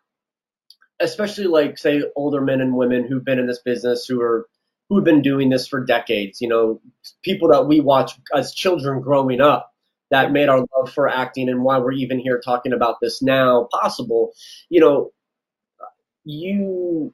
especially 0.99 1.45
like 1.45 1.77
say 1.77 2.03
older 2.15 2.41
men 2.41 2.61
and 2.61 2.75
women 2.75 3.07
who've 3.07 3.23
been 3.23 3.39
in 3.39 3.47
this 3.47 3.59
business 3.59 4.05
who 4.05 4.21
are 4.21 4.47
who've 4.89 5.03
been 5.03 5.21
doing 5.21 5.49
this 5.49 5.67
for 5.67 5.83
decades. 5.83 6.41
You 6.41 6.49
know, 6.49 6.81
people 7.23 7.47
that 7.49 7.67
we 7.67 7.79
watch 7.79 8.13
as 8.35 8.53
children 8.53 9.01
growing 9.01 9.41
up 9.41 9.71
that 10.11 10.31
made 10.31 10.49
our 10.49 10.59
love 10.59 10.91
for 10.93 11.07
acting 11.07 11.49
and 11.49 11.63
why 11.63 11.77
we're 11.77 11.91
even 11.91 12.19
here 12.19 12.39
talking 12.43 12.73
about 12.73 12.97
this 13.01 13.21
now 13.21 13.67
possible. 13.71 14.31
You 14.69 14.81
know, 14.81 15.11
you 16.23 17.13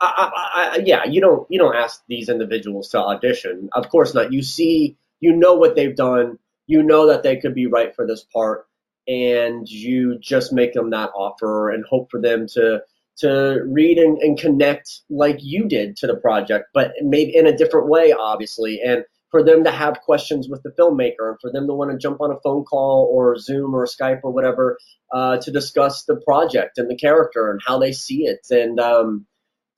I, 0.00 0.30
I, 0.34 0.76
I, 0.76 0.82
yeah, 0.84 1.04
you 1.04 1.20
don't 1.20 1.46
you 1.50 1.58
don't 1.58 1.76
ask 1.76 2.02
these 2.08 2.28
individuals 2.28 2.88
to 2.90 2.98
audition. 2.98 3.68
Of 3.72 3.88
course 3.90 4.14
not. 4.14 4.32
You 4.32 4.42
see, 4.42 4.96
you 5.20 5.34
know 5.34 5.54
what 5.54 5.76
they've 5.76 5.94
done. 5.94 6.38
You 6.66 6.82
know 6.82 7.08
that 7.08 7.22
they 7.22 7.36
could 7.36 7.54
be 7.54 7.66
right 7.66 7.94
for 7.94 8.06
this 8.06 8.24
part, 8.32 8.66
and 9.06 9.68
you 9.68 10.18
just 10.18 10.52
make 10.52 10.72
them 10.72 10.90
that 10.90 11.10
offer 11.14 11.70
and 11.70 11.84
hope 11.84 12.10
for 12.10 12.20
them 12.20 12.46
to 12.54 12.82
to 13.18 13.62
read 13.66 13.98
and, 13.98 14.16
and 14.18 14.38
connect 14.38 15.00
like 15.10 15.36
you 15.40 15.68
did 15.68 15.96
to 15.98 16.06
the 16.06 16.16
project, 16.16 16.68
but 16.72 16.92
maybe 17.02 17.36
in 17.36 17.46
a 17.46 17.56
different 17.56 17.88
way, 17.88 18.12
obviously, 18.12 18.80
and 18.80 19.04
for 19.30 19.42
them 19.42 19.62
to 19.64 19.70
have 19.70 20.00
questions 20.00 20.48
with 20.48 20.62
the 20.62 20.70
filmmaker 20.70 21.28
and 21.30 21.38
for 21.40 21.52
them 21.52 21.66
to 21.66 21.74
want 21.74 21.90
to 21.90 21.98
jump 21.98 22.20
on 22.20 22.32
a 22.32 22.40
phone 22.42 22.64
call 22.64 23.08
or 23.12 23.36
Zoom 23.38 23.74
or 23.74 23.86
Skype 23.86 24.20
or 24.22 24.32
whatever 24.32 24.78
uh, 25.12 25.36
to 25.38 25.50
discuss 25.52 26.04
the 26.04 26.16
project 26.16 26.78
and 26.78 26.90
the 26.90 26.96
character 26.96 27.50
and 27.50 27.60
how 27.64 27.78
they 27.78 27.92
see 27.92 28.24
it. 28.24 28.46
And 28.50 28.80
um, 28.80 29.26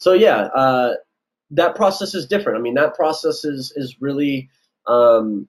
so, 0.02 0.14
yeah, 0.14 0.48
uh, 0.52 0.94
that 1.52 1.76
process 1.76 2.16
is 2.16 2.26
different. 2.26 2.58
I 2.58 2.60
mean, 2.60 2.74
that 2.74 2.96
process 2.96 3.44
is 3.44 3.72
is 3.76 3.98
really 4.00 4.50
um, 4.88 5.48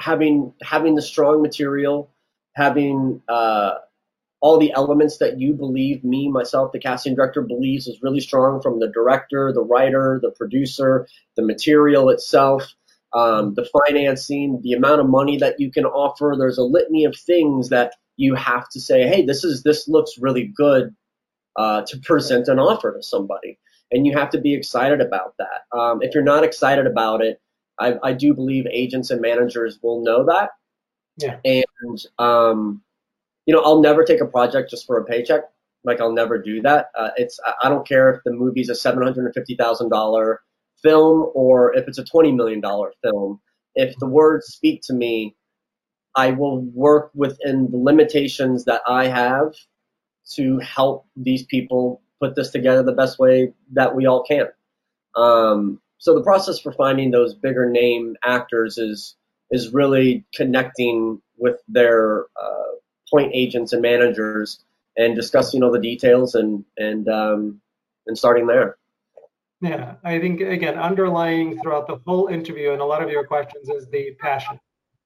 having 0.00 0.52
having 0.60 0.96
the 0.96 1.02
strong 1.02 1.40
material, 1.40 2.10
having 2.56 3.22
uh, 3.28 3.74
all 4.40 4.58
the 4.58 4.72
elements 4.72 5.18
that 5.18 5.38
you 5.38 5.54
believe, 5.54 6.02
me, 6.02 6.28
myself, 6.28 6.72
the 6.72 6.80
casting 6.80 7.14
director 7.14 7.40
believes 7.42 7.86
is 7.86 8.02
really 8.02 8.18
strong 8.18 8.60
from 8.60 8.80
the 8.80 8.88
director, 8.88 9.52
the 9.52 9.62
writer, 9.62 10.18
the 10.20 10.32
producer, 10.32 11.06
the 11.36 11.46
material 11.46 12.10
itself, 12.10 12.74
um, 13.12 13.54
the 13.54 13.70
financing, 13.86 14.60
the 14.64 14.72
amount 14.72 15.00
of 15.00 15.08
money 15.08 15.36
that 15.36 15.60
you 15.60 15.70
can 15.70 15.84
offer. 15.84 16.34
There's 16.36 16.58
a 16.58 16.64
litany 16.64 17.04
of 17.04 17.14
things 17.16 17.68
that 17.68 17.92
you 18.16 18.34
have 18.34 18.68
to 18.70 18.80
say, 18.80 19.06
hey, 19.06 19.24
this 19.24 19.44
is 19.44 19.62
this 19.62 19.86
looks 19.86 20.18
really 20.18 20.52
good 20.56 20.96
uh, 21.60 21.82
to 21.86 21.98
present 21.98 22.48
an 22.48 22.58
offer 22.58 22.90
to 22.96 23.02
somebody, 23.02 23.58
and 23.92 24.06
you 24.06 24.16
have 24.16 24.30
to 24.30 24.40
be 24.40 24.54
excited 24.54 25.00
about 25.02 25.34
that. 25.38 25.78
Um, 25.78 26.02
if 26.02 26.14
you're 26.14 26.24
not 26.24 26.42
excited 26.42 26.86
about 26.86 27.20
it, 27.22 27.38
I, 27.78 27.96
I 28.02 28.12
do 28.14 28.32
believe 28.32 28.64
agents 28.72 29.10
and 29.10 29.20
managers 29.20 29.78
will 29.82 30.02
know 30.02 30.24
that. 30.24 30.50
Yeah. 31.18 31.36
And 31.44 31.98
um, 32.18 32.82
you 33.44 33.54
know, 33.54 33.60
I'll 33.62 33.82
never 33.82 34.04
take 34.04 34.22
a 34.22 34.26
project 34.26 34.70
just 34.70 34.86
for 34.86 34.98
a 34.98 35.04
paycheck. 35.04 35.42
Like 35.84 36.00
I'll 36.00 36.14
never 36.14 36.38
do 36.38 36.62
that. 36.62 36.86
Uh, 36.96 37.10
it's 37.16 37.38
I 37.62 37.68
don't 37.68 37.86
care 37.86 38.10
if 38.10 38.20
the 38.24 38.32
movie's 38.32 38.70
a 38.70 38.74
seven 38.74 39.02
hundred 39.02 39.26
and 39.26 39.34
fifty 39.34 39.54
thousand 39.54 39.90
dollar 39.90 40.40
film 40.82 41.30
or 41.34 41.76
if 41.76 41.86
it's 41.88 41.98
a 41.98 42.04
twenty 42.04 42.32
million 42.32 42.60
dollar 42.60 42.92
film. 43.02 43.40
If 43.74 43.94
the 43.98 44.06
words 44.06 44.46
speak 44.46 44.80
to 44.84 44.94
me, 44.94 45.36
I 46.16 46.30
will 46.30 46.60
work 46.60 47.10
within 47.14 47.70
the 47.70 47.78
limitations 47.78 48.64
that 48.64 48.82
I 48.86 49.08
have 49.08 49.54
to 50.34 50.58
help 50.58 51.06
these 51.16 51.44
people 51.44 52.00
put 52.20 52.34
this 52.34 52.50
together 52.50 52.82
the 52.82 52.92
best 52.92 53.18
way 53.18 53.52
that 53.72 53.94
we 53.94 54.06
all 54.06 54.22
can. 54.22 54.46
Um, 55.16 55.80
so 55.98 56.14
the 56.14 56.22
process 56.22 56.60
for 56.60 56.72
finding 56.72 57.10
those 57.10 57.34
bigger 57.34 57.68
name 57.68 58.16
actors 58.24 58.78
is 58.78 59.16
is 59.50 59.72
really 59.72 60.24
connecting 60.34 61.20
with 61.36 61.56
their 61.68 62.26
uh, 62.40 62.70
point 63.10 63.32
agents 63.34 63.72
and 63.72 63.82
managers 63.82 64.62
and 64.96 65.16
discussing 65.16 65.62
all 65.62 65.72
the 65.72 65.80
details 65.80 66.34
and 66.34 66.64
and 66.78 67.08
um, 67.08 67.60
and 68.06 68.16
starting 68.16 68.46
there. 68.46 68.76
Yeah, 69.60 69.96
I 70.04 70.18
think 70.20 70.40
again 70.40 70.78
underlying 70.78 71.60
throughout 71.60 71.86
the 71.86 72.00
whole 72.06 72.28
interview 72.28 72.72
and 72.72 72.80
a 72.80 72.84
lot 72.84 73.02
of 73.02 73.10
your 73.10 73.26
questions 73.26 73.68
is 73.68 73.86
the 73.88 74.12
passion. 74.18 74.58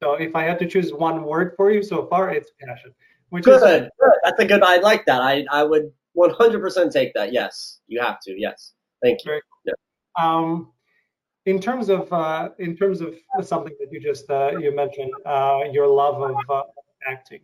So 0.03 0.15
if 0.15 0.37
I 0.37 0.43
had 0.43 0.59
to 0.59 0.67
choose 0.67 0.93
one 0.93 1.25
word 1.25 1.55
for 1.57 1.73
you 1.73 1.83
so 1.83 2.07
far, 2.07 2.31
it's 2.31 2.51
passion. 2.61 2.95
Which 3.35 3.45
good, 3.45 3.57
is, 3.57 3.61
good. 3.61 3.91
That's 4.25 4.41
a 4.41 4.45
good. 4.45 4.63
I 4.63 4.77
like 4.79 5.05
that. 5.07 5.21
I 5.21 5.45
I 5.51 5.63
would 5.65 5.93
100% 6.17 6.93
take 6.93 7.13
that. 7.15 7.33
Yes, 7.33 7.81
you 7.89 8.01
have 8.01 8.21
to. 8.21 8.35
Yes, 8.39 8.75
thank 9.03 9.25
you. 9.25 9.41
Yeah. 9.65 9.73
Um, 10.19 10.73
in 11.45 11.61
terms 11.61 11.89
of 11.89 12.13
uh, 12.13 12.51
in 12.59 12.77
terms 12.77 13.01
of 13.01 13.15
something 13.43 13.75
that 13.81 13.89
you 13.93 14.01
just 14.01 14.31
uh, 14.31 14.53
you 14.59 14.75
mentioned, 14.75 15.13
uh, 15.27 15.61
your 15.73 15.89
love 15.89 16.23
of 16.23 16.37
uh, 16.49 16.63
acting 17.09 17.41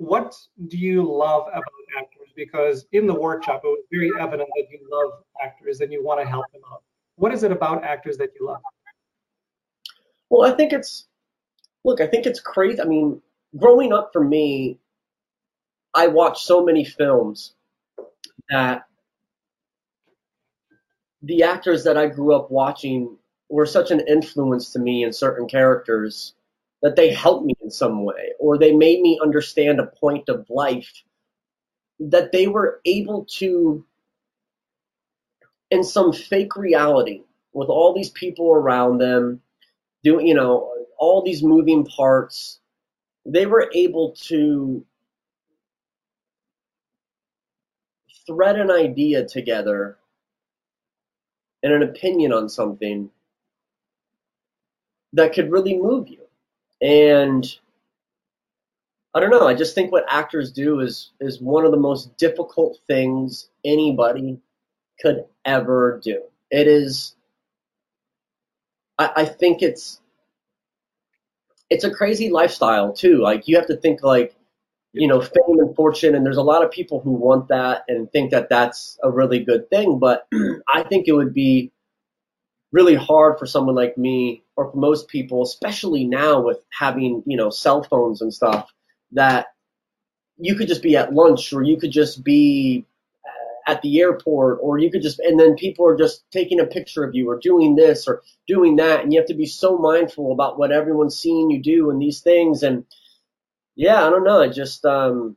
what 0.00 0.34
do 0.68 0.78
you 0.78 1.02
love 1.02 1.42
about 1.48 1.62
actors? 1.98 2.30
Because 2.34 2.86
in 2.92 3.06
the 3.06 3.12
workshop, 3.12 3.60
it 3.64 3.66
was 3.66 3.84
very 3.92 4.10
evident 4.18 4.48
that 4.56 4.66
you 4.70 4.78
love 4.90 5.22
actors 5.44 5.82
and 5.82 5.92
you 5.92 6.02
want 6.02 6.22
to 6.22 6.26
help 6.26 6.50
them 6.52 6.62
out. 6.72 6.82
What 7.16 7.34
is 7.34 7.42
it 7.42 7.52
about 7.52 7.84
actors 7.84 8.16
that 8.16 8.30
you 8.40 8.46
love? 8.46 8.62
Well, 10.30 10.50
I 10.50 10.56
think 10.56 10.72
it's, 10.72 11.06
look, 11.84 12.00
I 12.00 12.06
think 12.06 12.24
it's 12.24 12.40
crazy. 12.40 12.80
I 12.80 12.86
mean, 12.86 13.20
growing 13.58 13.92
up 13.92 14.08
for 14.10 14.24
me, 14.24 14.78
I 15.94 16.06
watched 16.06 16.44
so 16.44 16.64
many 16.64 16.84
films 16.84 17.54
that 18.48 18.86
the 21.22 21.42
actors 21.42 21.84
that 21.84 21.96
I 21.96 22.06
grew 22.06 22.34
up 22.34 22.50
watching 22.50 23.16
were 23.48 23.66
such 23.66 23.90
an 23.90 24.00
influence 24.06 24.72
to 24.72 24.78
me 24.78 25.04
in 25.04 25.12
certain 25.12 25.48
characters 25.48 26.34
that 26.82 26.96
they 26.96 27.12
helped 27.12 27.44
me 27.44 27.54
in 27.62 27.70
some 27.70 28.04
way 28.04 28.32
or 28.38 28.56
they 28.56 28.72
made 28.72 29.00
me 29.00 29.18
understand 29.22 29.80
a 29.80 29.86
point 29.86 30.28
of 30.28 30.48
life 30.48 31.02
that 31.98 32.32
they 32.32 32.46
were 32.46 32.80
able 32.86 33.26
to 33.26 33.84
in 35.70 35.84
some 35.84 36.12
fake 36.12 36.56
reality 36.56 37.22
with 37.52 37.68
all 37.68 37.92
these 37.92 38.10
people 38.10 38.50
around 38.50 38.98
them 38.98 39.40
doing 40.02 40.26
you 40.26 40.34
know 40.34 40.72
all 40.98 41.22
these 41.22 41.42
moving 41.42 41.84
parts 41.84 42.60
they 43.26 43.44
were 43.44 43.70
able 43.74 44.12
to 44.12 44.84
thread 48.30 48.56
an 48.58 48.70
idea 48.70 49.26
together 49.26 49.98
and 51.62 51.72
an 51.72 51.82
opinion 51.82 52.32
on 52.32 52.48
something 52.48 53.10
that 55.12 55.32
could 55.32 55.50
really 55.50 55.76
move 55.76 56.08
you 56.08 56.20
and 56.80 57.58
I 59.12 59.18
don't 59.18 59.30
know. 59.30 59.48
I 59.48 59.54
just 59.54 59.74
think 59.74 59.90
what 59.90 60.04
actors 60.08 60.52
do 60.52 60.80
is 60.80 61.10
is 61.20 61.40
one 61.40 61.64
of 61.64 61.72
the 61.72 61.76
most 61.76 62.16
difficult 62.16 62.78
things 62.86 63.48
anybody 63.64 64.38
could 65.00 65.24
ever 65.44 66.00
do. 66.02 66.22
It 66.50 66.68
is. 66.68 67.16
I, 68.98 69.10
I 69.16 69.24
think 69.24 69.62
it's 69.62 70.00
it's 71.70 71.84
a 71.84 71.90
crazy 71.90 72.30
lifestyle 72.30 72.92
too. 72.92 73.18
Like 73.18 73.48
you 73.48 73.56
have 73.56 73.66
to 73.66 73.76
think 73.76 74.04
like 74.04 74.36
you 74.92 75.06
know 75.06 75.20
fame 75.20 75.58
and 75.58 75.74
fortune, 75.76 76.14
and 76.14 76.24
there's 76.24 76.36
a 76.36 76.42
lot 76.42 76.64
of 76.64 76.70
people 76.70 77.00
who 77.00 77.12
want 77.12 77.48
that 77.48 77.84
and 77.88 78.10
think 78.10 78.30
that 78.30 78.48
that's 78.48 78.98
a 79.02 79.10
really 79.10 79.40
good 79.40 79.68
thing. 79.70 79.98
But 79.98 80.26
I 80.68 80.82
think 80.82 81.08
it 81.08 81.12
would 81.12 81.34
be 81.34 81.72
really 82.72 82.94
hard 82.94 83.38
for 83.38 83.46
someone 83.46 83.74
like 83.74 83.98
me 83.98 84.42
or 84.56 84.70
for 84.70 84.76
most 84.76 85.08
people, 85.08 85.42
especially 85.42 86.04
now 86.04 86.40
with 86.40 86.58
having, 86.70 87.22
you 87.26 87.36
know, 87.36 87.50
cell 87.50 87.82
phones 87.82 88.20
and 88.20 88.32
stuff, 88.32 88.72
that 89.12 89.46
you 90.38 90.54
could 90.54 90.68
just 90.68 90.82
be 90.82 90.96
at 90.96 91.12
lunch 91.12 91.52
or 91.52 91.62
you 91.62 91.76
could 91.76 91.90
just 91.90 92.22
be 92.22 92.86
at 93.66 93.82
the 93.82 94.00
airport 94.00 94.58
or 94.62 94.78
you 94.78 94.90
could 94.90 95.02
just 95.02 95.18
and 95.20 95.38
then 95.38 95.54
people 95.54 95.86
are 95.86 95.96
just 95.96 96.24
taking 96.30 96.58
a 96.60 96.66
picture 96.66 97.04
of 97.04 97.14
you 97.14 97.28
or 97.28 97.38
doing 97.38 97.76
this 97.76 98.08
or 98.08 98.22
doing 98.46 98.76
that 98.76 99.00
and 99.02 99.12
you 99.12 99.20
have 99.20 99.28
to 99.28 99.34
be 99.34 99.46
so 99.46 99.78
mindful 99.78 100.32
about 100.32 100.58
what 100.58 100.72
everyone's 100.72 101.18
seeing 101.18 101.50
you 101.50 101.62
do 101.62 101.90
and 101.90 102.00
these 102.00 102.20
things 102.20 102.62
and 102.62 102.84
yeah 103.84 104.00
i 104.06 104.10
don't 104.10 104.24
know 104.28 104.40
i 104.40 104.48
just 104.48 104.84
um 104.84 105.36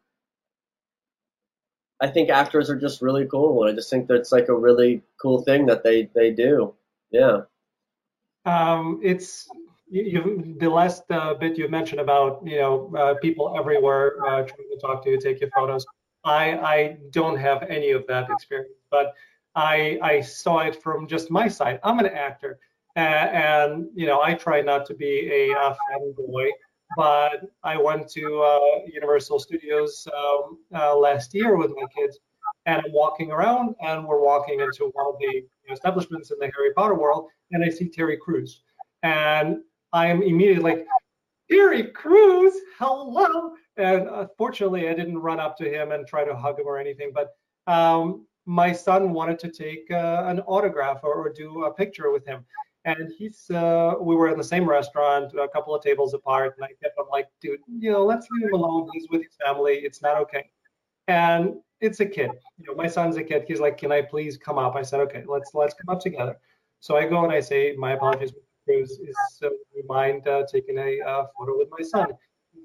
i 2.02 2.08
think 2.08 2.30
actors 2.30 2.70
are 2.70 2.80
just 2.86 3.02
really 3.02 3.26
cool 3.26 3.64
i 3.68 3.72
just 3.72 3.90
think 3.90 4.08
that's 4.08 4.32
like 4.32 4.50
a 4.50 4.62
really 4.68 5.02
cool 5.22 5.42
thing 5.44 5.66
that 5.66 5.84
they 5.84 6.10
they 6.16 6.30
do 6.32 6.74
yeah. 7.14 7.42
Um, 8.46 9.00
it's 9.02 9.48
you, 9.90 10.56
the 10.60 10.70
last 10.70 11.04
uh, 11.12 11.36
bit 11.36 11.58
you 11.58 11.70
mentioned 11.70 12.02
about 12.02 12.42
you 12.46 12.58
know 12.58 12.92
uh, 12.98 13.14
people 13.22 13.56
everywhere 13.58 14.18
uh, 14.26 14.42
trying 14.42 14.70
to 14.72 14.78
talk 14.82 15.04
to 15.04 15.12
you, 15.12 15.20
take 15.20 15.40
your 15.40 15.52
photos. 15.52 15.86
I 16.26 16.58
I 16.58 16.98
don't 17.12 17.38
have 17.38 17.64
any 17.64 17.92
of 17.92 18.06
that 18.08 18.30
experience, 18.32 18.74
but 18.90 19.14
I 19.56 20.00
I 20.02 20.22
saw 20.22 20.60
it 20.60 20.82
from 20.82 21.08
just 21.08 21.30
my 21.30 21.48
side. 21.48 21.80
I'm 21.84 22.00
an 22.00 22.08
actor, 22.08 22.60
and, 22.96 23.30
and 23.30 23.90
you 23.94 24.08
know 24.08 24.22
I 24.22 24.34
try 24.34 24.60
not 24.62 24.86
to 24.88 24.96
be 24.96 25.30
a, 25.32 25.52
a 25.52 25.78
fanboy, 25.86 26.50
but 26.96 27.42
I 27.64 27.78
went 27.78 28.10
to 28.10 28.42
uh, 28.42 28.86
Universal 28.92 29.40
Studios 29.40 30.08
um, 30.16 30.60
uh, 30.74 30.96
last 30.96 31.34
year 31.34 31.56
with 31.56 31.72
my 31.72 31.88
kids, 31.96 32.20
and 32.66 32.82
I'm 32.86 32.92
walking 32.92 33.32
around, 33.32 33.76
and 33.82 34.06
we're 34.06 34.22
walking 34.22 34.60
into 34.60 34.92
one 34.94 35.06
of 35.08 35.16
the 35.20 35.46
establishments 35.72 36.32
in 36.32 36.38
the 36.40 36.52
Harry 36.56 36.74
Potter 36.76 36.96
world, 36.96 37.30
and 37.52 37.64
I 37.64 37.70
see 37.70 37.90
Terry 37.90 38.18
Crews, 38.18 38.62
and 39.04 39.58
I'm 39.92 40.22
immediately 40.22 40.64
like, 40.64 40.88
Terry 41.50 41.84
Crews, 41.84 42.54
hello. 42.80 43.54
And 43.78 44.08
unfortunately, 44.08 44.90
I 44.90 44.94
didn't 44.94 45.18
run 45.18 45.40
up 45.40 45.58
to 45.58 45.70
him 45.70 45.92
and 45.92 46.08
try 46.08 46.24
to 46.24 46.36
hug 46.36 46.60
him 46.60 46.66
or 46.68 46.78
anything. 46.78 47.12
But 47.14 47.36
um, 47.72 48.26
my 48.46 48.72
son 48.72 49.14
wanted 49.14 49.40
to 49.40 49.50
take 49.50 49.90
uh, 49.92 50.24
an 50.26 50.40
autograph 50.42 51.02
or, 51.04 51.14
or, 51.14 51.30
do 51.30 51.66
a 51.66 51.74
picture 51.74 52.12
with 52.12 52.26
him. 52.26 52.44
And 52.86 53.12
he's, 53.18 53.50
uh, 53.50 53.94
we 54.02 54.16
were 54.16 54.30
in 54.30 54.38
the 54.38 54.44
same 54.44 54.68
restaurant, 54.68 55.34
a 55.40 55.48
couple 55.48 55.74
of 55.74 55.82
tables 55.82 56.14
apart. 56.14 56.56
And 56.58 56.66
I 56.66 56.70
kept 56.82 56.98
him 56.98 57.06
like, 57.12 57.30
dude, 57.42 57.60
you 57.80 57.92
know, 57.92 58.06
let's 58.06 58.28
leave 58.32 58.48
him 58.48 58.54
alone. 58.54 58.90
He's 58.94 59.08
with 59.10 59.24
his 59.24 59.36
family. 59.44 59.76
It's 59.76 60.02
not 60.02 60.18
okay. 60.18 60.50
And 61.08 61.56
it's 61.80 62.00
a 62.02 62.06
kid. 62.06 62.32
You 62.58 62.68
know, 62.68 62.76
my 62.76 62.88
son's 62.88 63.16
a 63.18 63.24
kid. 63.24 63.46
He's 63.48 63.60
like, 63.60 63.78
can 63.78 63.92
I 63.92 64.02
please 64.02 64.38
come 64.38 64.58
up? 64.58 64.76
I 64.76 64.82
said, 64.82 65.00
okay, 65.02 65.24
let's 65.28 65.52
let's 65.54 65.74
come 65.74 65.96
up 65.96 66.02
together. 66.02 66.38
So 66.82 66.98
I 66.98 67.08
go 67.08 67.24
and 67.24 67.32
I 67.32 67.40
say, 67.40 67.76
my 67.78 67.94
apologies. 67.94 68.34
Is 68.66 68.98
uh, 69.44 69.50
mind 69.90 70.26
uh, 70.26 70.44
taking 70.50 70.78
a 70.78 71.02
uh, 71.06 71.26
photo 71.38 71.58
with 71.58 71.68
my 71.78 71.84
son? 71.84 72.08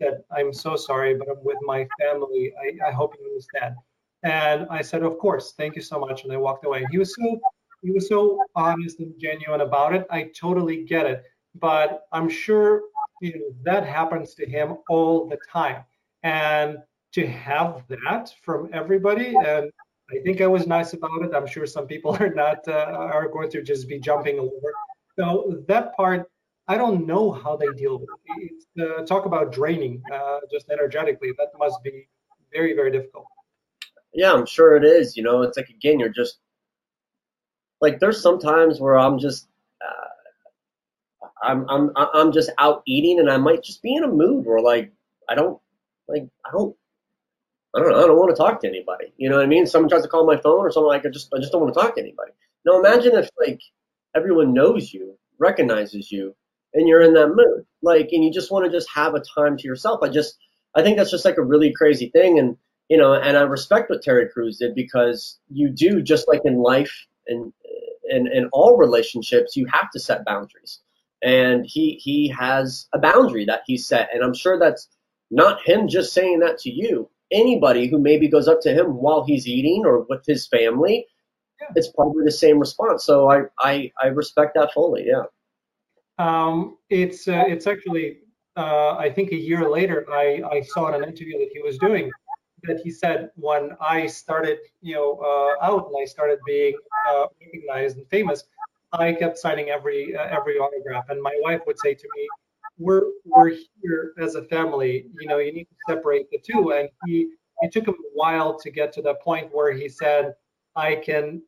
Said, 0.00 0.22
I'm 0.31 0.52
so 0.52 0.76
sorry, 0.76 1.14
but 1.16 1.26
I'm 1.28 1.42
with 1.42 1.59
my 1.62 1.88
family. 1.98 2.52
I, 2.62 2.88
I 2.88 2.92
hope 2.92 3.16
you 3.18 3.26
understand. 3.26 3.74
And 4.22 4.68
I 4.70 4.81
said, 4.81 5.02
of 5.02 5.18
course, 5.18 5.54
thank 5.57 5.74
you 5.74 5.83
so 5.83 5.98
much. 5.98 6.22
And 6.22 6.33
I 6.33 6.37
walked 6.37 6.64
away. 6.64 6.87
He 6.92 6.98
was 6.98 7.16
so 7.16 7.40
he 7.83 7.91
was 7.91 8.09
so 8.09 8.38
honest 8.55 9.01
and 9.01 9.12
genuine 9.19 9.61
about 9.61 9.95
it. 9.95 10.07
I 10.11 10.31
totally 10.38 10.85
get 10.85 11.07
it, 11.07 11.25
but 11.55 12.07
I'm 12.12 12.29
sure 12.29 12.83
you 13.21 13.33
know 13.35 13.55
that 13.62 13.87
happens 13.87 14.35
to 14.35 14.47
him 14.47 14.79
all 14.88 15.29
the 15.29 15.38
time. 15.51 15.85
And 16.23 16.79
to 17.12 17.27
have 17.27 17.85
that 17.88 18.35
from 18.43 18.69
everybody 18.73 19.35
and 19.35 19.71
I 20.11 20.21
think 20.25 20.41
I 20.41 20.47
was 20.47 20.67
nice 20.67 20.95
about 20.95 21.23
it. 21.23 21.35
I'm 21.35 21.47
sure 21.47 21.67
some 21.67 21.87
people 21.87 22.17
are 22.21 22.33
not 22.33 22.67
uh, 22.67 22.73
are 22.73 23.29
going 23.29 23.51
to 23.51 23.62
just 23.62 23.88
be 23.88 23.99
jumping 23.99 24.38
over. 24.38 24.73
So 25.19 25.62
that 25.69 25.95
part, 25.97 26.31
I 26.67 26.77
don't 26.77 27.07
know 27.07 27.33
how 27.33 27.57
they 27.57 27.69
deal 27.77 27.99
with 27.99 28.09
it. 28.38 28.53
Uh, 28.81 29.05
talk 29.05 29.27
about 29.27 29.53
draining, 29.53 30.03
uh, 30.12 30.38
just 30.51 30.71
energetically. 30.71 31.33
That 31.37 31.49
must 31.59 31.83
be 31.83 32.09
very 32.53 32.75
very 32.75 32.91
difficult. 32.91 33.27
Yeah, 34.14 34.33
I'm 34.33 34.47
sure 34.47 34.77
it 34.77 34.85
is. 34.85 35.17
You 35.17 35.23
know, 35.23 35.43
it's 35.43 35.57
like 35.57 35.69
again, 35.69 35.99
you're 35.99 36.09
just 36.09 36.38
like 37.81 38.01
there's 38.01 38.21
some 38.23 38.38
times 38.38 38.81
where 38.81 38.99
I'm 38.99 39.19
just 39.19 39.49
uh, 39.81 41.27
I'm 41.43 41.69
I'm 41.69 41.91
I'm 41.97 42.33
just 42.33 42.51
out 42.59 42.83
eating 42.87 43.19
and 43.21 43.31
I 43.31 43.37
might 43.37 43.62
just 43.62 43.83
be 43.83 43.95
in 43.95 44.05
a 44.05 44.09
mood 44.09 44.45
where 44.45 44.61
like 44.61 44.93
I 45.29 45.35
don't 45.35 45.61
like 46.09 46.29
I 46.47 46.51
don't 46.53 46.77
I 47.75 47.81
don't 47.81 47.91
know, 47.91 48.05
I 48.05 48.07
don't 48.07 48.19
want 48.19 48.31
to 48.31 48.37
talk 48.37 48.61
to 48.62 48.69
anybody. 48.69 49.12
You 49.17 49.29
know 49.29 49.37
what 49.37 49.45
I 49.45 49.49
mean? 49.49 49.67
Someone 49.67 49.88
tries 49.91 50.03
to 50.03 50.09
call 50.09 50.27
my 50.27 50.37
phone 50.37 50.61
or 50.61 50.71
something 50.71 50.88
like 50.88 51.07
I 51.07 51.11
just 51.11 51.33
I 51.35 51.38
just 51.38 51.53
don't 51.53 51.62
want 51.62 51.75
to 51.75 51.81
talk 51.81 51.95
to 51.95 52.01
anybody. 52.01 52.33
Now 52.64 52.79
imagine 52.79 53.14
if 53.14 53.29
like 53.38 53.61
everyone 54.17 54.53
knows 54.53 54.93
you, 54.93 55.17
recognizes 55.38 56.11
you, 56.11 56.35
and 56.75 56.88
you're 56.88 57.03
in 57.03 57.14
that 57.14 57.29
mood. 57.29 57.64
Like 57.83 58.09
and 58.12 58.25
you 58.25 58.33
just 58.33 58.51
want 58.51 58.64
to 58.64 58.71
just 58.71 58.88
have 58.95 59.14
a 59.14 59.23
time 59.35 59.57
to 59.57 59.69
yourself. 59.69 60.01
I 60.03 60.09
just 60.09 60.38
I 60.75 60.83
think 60.83 60.97
that's 60.97 61.11
just 61.11 61.25
like 61.25 61.38
a 61.38 61.45
really 61.45 61.73
crazy 61.73 62.11
thing 62.11 62.38
and 62.38 62.57
you 62.88 62.97
know, 62.97 63.12
and 63.12 63.37
I 63.37 63.43
respect 63.43 63.91
what 63.91 64.03
Terry 64.03 64.29
Crews 64.29 64.59
did 64.59 64.75
because 64.75 65.38
you 65.51 65.69
do 65.69 66.01
just 66.01 66.27
like 66.27 66.41
in 66.45 66.57
life 66.57 67.07
and 67.27 67.53
in, 68.11 68.27
in 68.33 68.49
all 68.53 68.77
relationships, 68.77 69.57
you 69.57 69.66
have 69.73 69.90
to 69.92 70.01
set 70.01 70.25
boundaries. 70.25 70.81
And 71.23 71.66
he 71.66 72.01
he 72.03 72.29
has 72.29 72.87
a 72.92 72.99
boundary 72.99 73.44
that 73.47 73.62
he 73.66 73.77
set, 73.77 74.09
and 74.14 74.23
I'm 74.23 74.35
sure 74.35 74.59
that's 74.59 74.88
not 75.31 75.61
him 75.66 75.88
just 75.88 76.12
saying 76.12 76.38
that 76.40 76.59
to 76.59 76.71
you 76.71 77.11
anybody 77.31 77.87
who 77.87 77.99
maybe 77.99 78.29
goes 78.29 78.49
up 78.49 78.61
to 78.62 78.73
him 78.73 78.94
while 78.94 79.25
he's 79.25 79.47
eating 79.47 79.83
or 79.85 80.07
with 80.09 80.25
his 80.27 80.47
family, 80.47 81.07
yeah. 81.61 81.68
it's 81.77 81.88
probably 81.92 82.25
the 82.25 82.31
same 82.31 82.59
response. 82.59 83.05
So 83.05 83.31
I, 83.31 83.42
I, 83.59 83.92
I 84.03 84.07
respect 84.09 84.53
that 84.55 84.73
fully. 84.73 85.07
Yeah. 85.07 85.25
Um, 86.18 86.79
it's 86.90 87.29
uh, 87.29 87.44
it's 87.47 87.66
actually 87.66 88.18
uh, 88.57 88.97
I 88.97 89.11
think 89.11 89.31
a 89.31 89.37
year 89.37 89.71
later 89.71 90.05
I, 90.11 90.42
I 90.51 90.62
saw 90.62 90.88
in 90.88 91.03
an 91.03 91.09
interview 91.09 91.38
that 91.38 91.51
he 91.53 91.62
was 91.62 91.79
doing 91.79 92.11
that 92.64 92.81
he 92.81 92.90
said 92.90 93.31
when 93.37 93.71
I 93.81 94.07
started 94.07 94.59
you 94.81 94.94
know 94.94 95.18
uh, 95.21 95.64
out 95.64 95.87
and 95.87 95.94
I 96.01 96.05
started 96.05 96.38
being 96.47 96.75
uh, 97.09 97.27
recognized 97.40 97.97
and 97.99 98.07
famous, 98.09 98.44
I 98.92 99.12
kept 99.12 99.38
signing 99.38 99.68
every 99.71 100.16
uh, 100.16 100.27
every 100.27 100.59
autograph 100.59 101.07
and 101.09 101.23
my 101.23 101.37
wife 101.42 101.61
would 101.66 101.79
say 101.79 101.94
to 101.94 102.09
me, 102.16 102.29
we're 102.79 103.03
we're 103.25 103.51
here 103.83 104.12
as 104.18 104.35
a 104.35 104.44
family. 104.44 105.07
You 105.21 105.29
know, 105.29 105.38
you 105.38 105.53
need 105.53 105.64
to 105.64 105.94
separate 105.94 106.31
the 106.31 106.38
two. 106.38 106.73
And 106.73 106.88
he 107.07 107.29
it 107.61 107.73
took 107.73 107.88
him 107.88 107.94
a 107.94 108.11
while 108.14 108.59
to 108.59 108.71
get 108.71 108.92
to 108.94 109.03
the 109.03 109.14
point 109.14 109.53
where 109.53 109.73
he 109.73 109.88
said, 109.88 110.35
I 110.77 110.97
can 110.97 111.42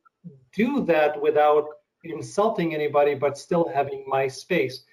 do 0.53 0.83
that 0.85 1.19
without 1.21 1.67
insulting 2.03 2.73
anybody, 2.75 3.15
but 3.15 3.37
still 3.37 3.69
having 3.73 4.03
my 4.07 4.27
space. 4.27 4.83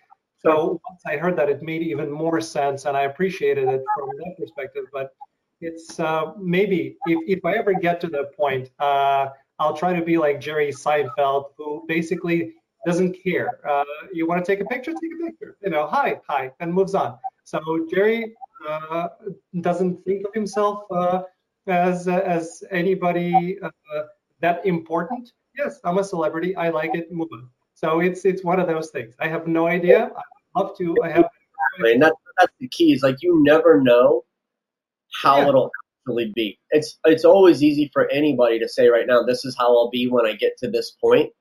So 0.41 0.81
once 0.89 1.03
I 1.05 1.17
heard 1.17 1.35
that, 1.37 1.49
it 1.49 1.63
made 1.63 1.83
even 1.83 2.11
more 2.11 2.41
sense, 2.41 2.85
and 2.85 2.97
I 2.97 3.03
appreciated 3.03 3.67
it 3.69 3.83
from 3.97 4.09
that 4.19 4.35
perspective. 4.39 4.85
But 4.93 5.13
it's 5.61 5.99
uh, 5.99 6.33
maybe 6.39 6.97
if, 7.07 7.39
if 7.39 7.45
I 7.45 7.55
ever 7.55 7.75
get 7.75 8.01
to 8.03 8.09
that 8.09 8.37
point, 8.37 8.71
uh, 8.79 9.29
I'll 9.59 9.77
try 9.77 9.93
to 9.93 10.05
be 10.05 10.19
like 10.19 10.41
Jerry 10.41 10.71
Seinfeld, 10.71 11.47
who 11.57 11.85
basically 11.89 12.55
doesn't 12.87 13.17
care. 13.23 13.61
Uh, 13.69 13.85
you 14.13 14.27
want 14.27 14.45
to 14.45 14.51
take 14.51 14.61
a 14.61 14.69
picture? 14.69 14.93
Take 14.93 15.13
a 15.21 15.27
picture. 15.27 15.57
You 15.63 15.71
know, 15.71 15.87
hi, 15.87 16.21
hi, 16.29 16.53
and 16.61 16.73
moves 16.73 16.95
on. 16.95 17.19
So 17.45 17.61
Jerry 17.91 18.35
uh, 18.69 19.09
doesn't 19.61 20.05
think 20.05 20.27
of 20.27 20.35
himself 20.35 20.85
uh, 20.91 21.23
as 21.67 22.07
as 22.07 22.63
anybody 22.71 23.59
uh, 23.61 23.71
that 24.41 24.65
important. 24.65 25.33
Yes, 25.57 25.81
I'm 25.85 25.99
a 25.99 26.05
celebrity. 26.05 26.55
I 26.55 26.69
like 26.69 26.95
it. 26.95 27.11
Move 27.13 27.29
on. 27.33 27.49
So 27.75 28.01
it's 28.01 28.25
it's 28.25 28.45
one 28.45 28.61
of 28.61 28.69
those 28.69 28.91
things. 28.91 29.15
I 29.19 29.29
have 29.29 29.47
no 29.49 29.67
idea. 29.67 30.11
I 30.17 30.61
love 30.61 30.77
to. 30.79 30.97
I 31.03 31.11
have. 31.11 31.29
That's 31.81 32.17
that's 32.39 32.53
the 32.61 32.69
key. 32.69 32.93
Is 32.93 33.03
like 33.03 33.17
you 33.23 33.43
never 33.43 33.81
know 33.81 34.25
how 35.23 35.39
yeah. 35.39 35.49
it'll 35.49 35.71
actually 36.07 36.33
be. 36.35 36.59
It's 36.71 36.99
it's 37.05 37.25
always 37.25 37.63
easy 37.63 37.91
for 37.93 38.11
anybody 38.11 38.59
to 38.61 38.69
say 38.69 38.89
right 38.89 39.07
now. 39.07 39.23
This 39.23 39.45
is 39.45 39.57
how 39.59 39.67
I'll 39.67 39.91
be 39.91 40.09
when 40.09 40.27
I 40.27 40.35
get 40.35 40.57
to 40.59 40.71
this 40.71 40.93
point 41.03 41.33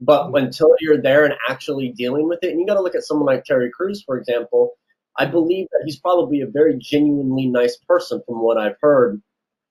but 0.00 0.30
until 0.34 0.74
you're 0.80 1.00
there 1.00 1.24
and 1.24 1.34
actually 1.48 1.92
dealing 1.96 2.28
with 2.28 2.40
it, 2.42 2.50
and 2.50 2.60
you 2.60 2.66
got 2.66 2.74
to 2.74 2.82
look 2.82 2.94
at 2.94 3.04
someone 3.04 3.26
like 3.26 3.44
Terry 3.44 3.70
Crews, 3.70 4.02
for 4.04 4.18
example. 4.18 4.72
I 5.18 5.24
believe 5.24 5.66
that 5.72 5.82
he's 5.86 5.98
probably 5.98 6.42
a 6.42 6.46
very 6.46 6.76
genuinely 6.78 7.46
nice 7.46 7.76
person 7.88 8.22
from 8.26 8.42
what 8.42 8.58
I've 8.58 8.76
heard. 8.82 9.22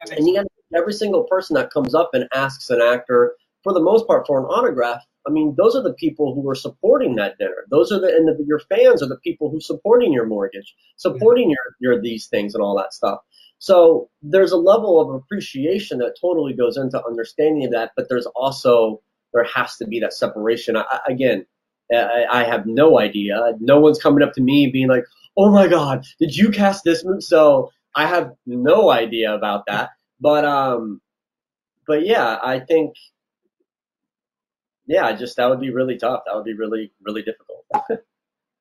And 0.09 0.27
yet, 0.27 0.47
every 0.75 0.93
single 0.93 1.25
person 1.25 1.53
that 1.55 1.71
comes 1.71 1.93
up 1.93 2.11
and 2.13 2.27
asks 2.33 2.71
an 2.71 2.81
actor, 2.81 3.35
for 3.63 3.71
the 3.73 3.81
most 3.81 4.07
part, 4.07 4.25
for 4.25 4.39
an 4.39 4.45
autograph, 4.45 5.03
I 5.27 5.31
mean, 5.31 5.53
those 5.57 5.75
are 5.75 5.83
the 5.83 5.93
people 5.93 6.33
who 6.33 6.47
are 6.49 6.55
supporting 6.55 7.15
that 7.15 7.37
dinner. 7.37 7.65
Those 7.69 7.91
are 7.91 7.99
the 7.99 8.07
and 8.07 8.27
the, 8.27 8.43
your 8.47 8.59
fans 8.59 9.03
are 9.03 9.07
the 9.07 9.19
people 9.23 9.51
who 9.51 9.59
supporting 9.59 10.11
your 10.11 10.25
mortgage, 10.25 10.75
supporting 10.97 11.51
your 11.51 11.75
your 11.79 12.01
these 12.01 12.27
things 12.27 12.55
and 12.55 12.63
all 12.63 12.75
that 12.77 12.93
stuff. 12.93 13.19
So 13.59 14.09
there's 14.21 14.51
a 14.51 14.57
level 14.57 14.99
of 14.99 15.15
appreciation 15.15 15.99
that 15.99 16.15
totally 16.19 16.53
goes 16.53 16.77
into 16.77 17.03
understanding 17.05 17.71
that, 17.71 17.91
but 17.95 18.09
there's 18.09 18.27
also 18.27 19.01
there 19.33 19.45
has 19.45 19.75
to 19.77 19.87
be 19.87 19.99
that 19.99 20.13
separation. 20.13 20.77
I, 20.77 20.83
again, 21.07 21.45
I, 21.91 22.25
I, 22.31 22.43
have 22.43 22.65
no 22.65 22.99
idea. 22.99 23.53
No 23.59 23.79
one's 23.79 23.99
coming 23.99 24.23
up 24.23 24.33
to 24.33 24.41
me 24.41 24.69
being 24.71 24.87
like, 24.87 25.05
"Oh 25.37 25.51
my 25.51 25.67
God, 25.67 26.05
did 26.19 26.35
you 26.35 26.49
cast 26.49 26.83
this 26.83 27.03
movie?" 27.03 27.21
So 27.21 27.71
I 27.95 28.07
have 28.07 28.31
no 28.45 28.89
idea 28.89 29.33
about 29.33 29.65
that. 29.67 29.91
But 30.19 30.45
um, 30.45 31.01
but 31.87 32.05
yeah, 32.05 32.37
I 32.43 32.59
think, 32.59 32.95
yeah, 34.87 35.11
just 35.13 35.37
that 35.37 35.49
would 35.49 35.59
be 35.59 35.71
really 35.71 35.97
tough. 35.97 36.23
That 36.25 36.35
would 36.35 36.45
be 36.45 36.53
really 36.53 36.91
really 37.01 37.21
difficult. 37.21 37.65
okay. 37.89 37.99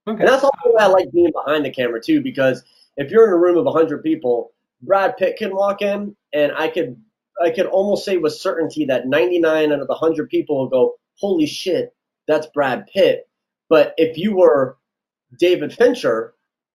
And 0.07 0.29
that's 0.29 0.45
also 0.45 0.59
why 0.65 0.85
I 0.85 0.87
like 0.87 1.13
being 1.13 1.33
behind 1.33 1.65
the 1.65 1.71
camera 1.71 2.01
too, 2.01 2.21
because 2.21 2.63
if 2.97 3.11
you're 3.11 3.27
in 3.27 3.33
a 3.33 3.38
room 3.38 3.59
of 3.59 3.65
100 3.65 4.03
people, 4.03 4.54
Brad 4.85 5.17
Pitt 5.17 5.37
can 5.37 5.55
walk 5.55 5.83
in 5.83 6.17
and 6.33 6.53
I 6.53 6.69
could 6.69 6.97
I 7.43 7.51
could 7.51 7.67
almost 7.67 8.05
say 8.05 8.17
with 8.17 8.35
certainty 8.35 8.85
that 8.87 9.09
99 9.09 9.73
out 9.73 9.81
of 9.81 9.89
the 9.89 9.95
100 9.95 10.29
people 10.29 10.59
will 10.59 10.69
go, 10.69 10.95
holy 11.19 11.47
shit, 11.47 11.95
that's 12.29 12.47
Brad 12.47 12.87
Pitt. 12.87 13.29
But 13.69 13.95
if 13.97 14.17
you 14.17 14.37
were 14.37 14.77
David 15.39 15.73
Fincher 15.73 16.35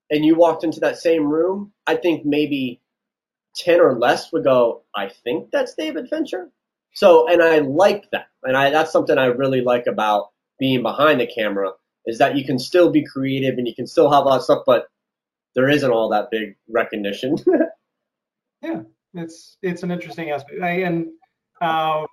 and 0.10 0.26
you 0.26 0.36
walked 0.36 0.64
into 0.64 0.82
that 0.82 0.97
same 0.97 1.28
room, 1.28 1.72
I 1.88 1.95
think 1.95 2.26
maybe 2.26 2.82
10 3.55 3.80
or 3.80 3.97
less 3.97 4.32
would 4.34 4.43
go, 4.43 4.84
I 4.95 5.10
think 5.24 5.49
that's 5.51 5.76
David 5.76 6.10
Fincher. 6.10 6.49
So, 6.93 7.30
and 7.30 7.41
I 7.41 7.60
like 7.60 8.10
that. 8.12 8.28
And 8.43 8.57
I, 8.57 8.70
that's 8.70 8.91
something 8.91 9.18
I 9.18 9.28
really 9.28 9.62
like 9.62 9.88
about 9.88 10.30
being 10.60 10.82
behind 10.82 11.22
the 11.22 11.28
camera 11.28 11.72
is 12.05 12.18
that 12.18 12.36
you 12.36 12.43
can 12.43 12.60
still 12.60 12.91
be 12.91 13.05
creative 13.05 13.57
and 13.57 13.68
you 13.68 13.76
can 13.76 13.88
still 13.88 14.12
have 14.12 14.26
a 14.26 14.28
lot 14.28 14.38
of 14.38 14.43
stuff, 14.43 14.64
but 14.66 14.88
there 15.55 15.70
isn't 15.70 15.91
all 15.91 16.10
that 16.10 16.32
big 16.32 16.55
recognition. 16.70 17.38
yeah 18.62 18.82
it's 19.14 19.57
it's 19.62 19.84
an 19.84 19.91
interesting 19.91 20.32
aspect. 20.32 20.62
I, 20.62 20.82
and 20.82 21.07
um, 21.62 22.05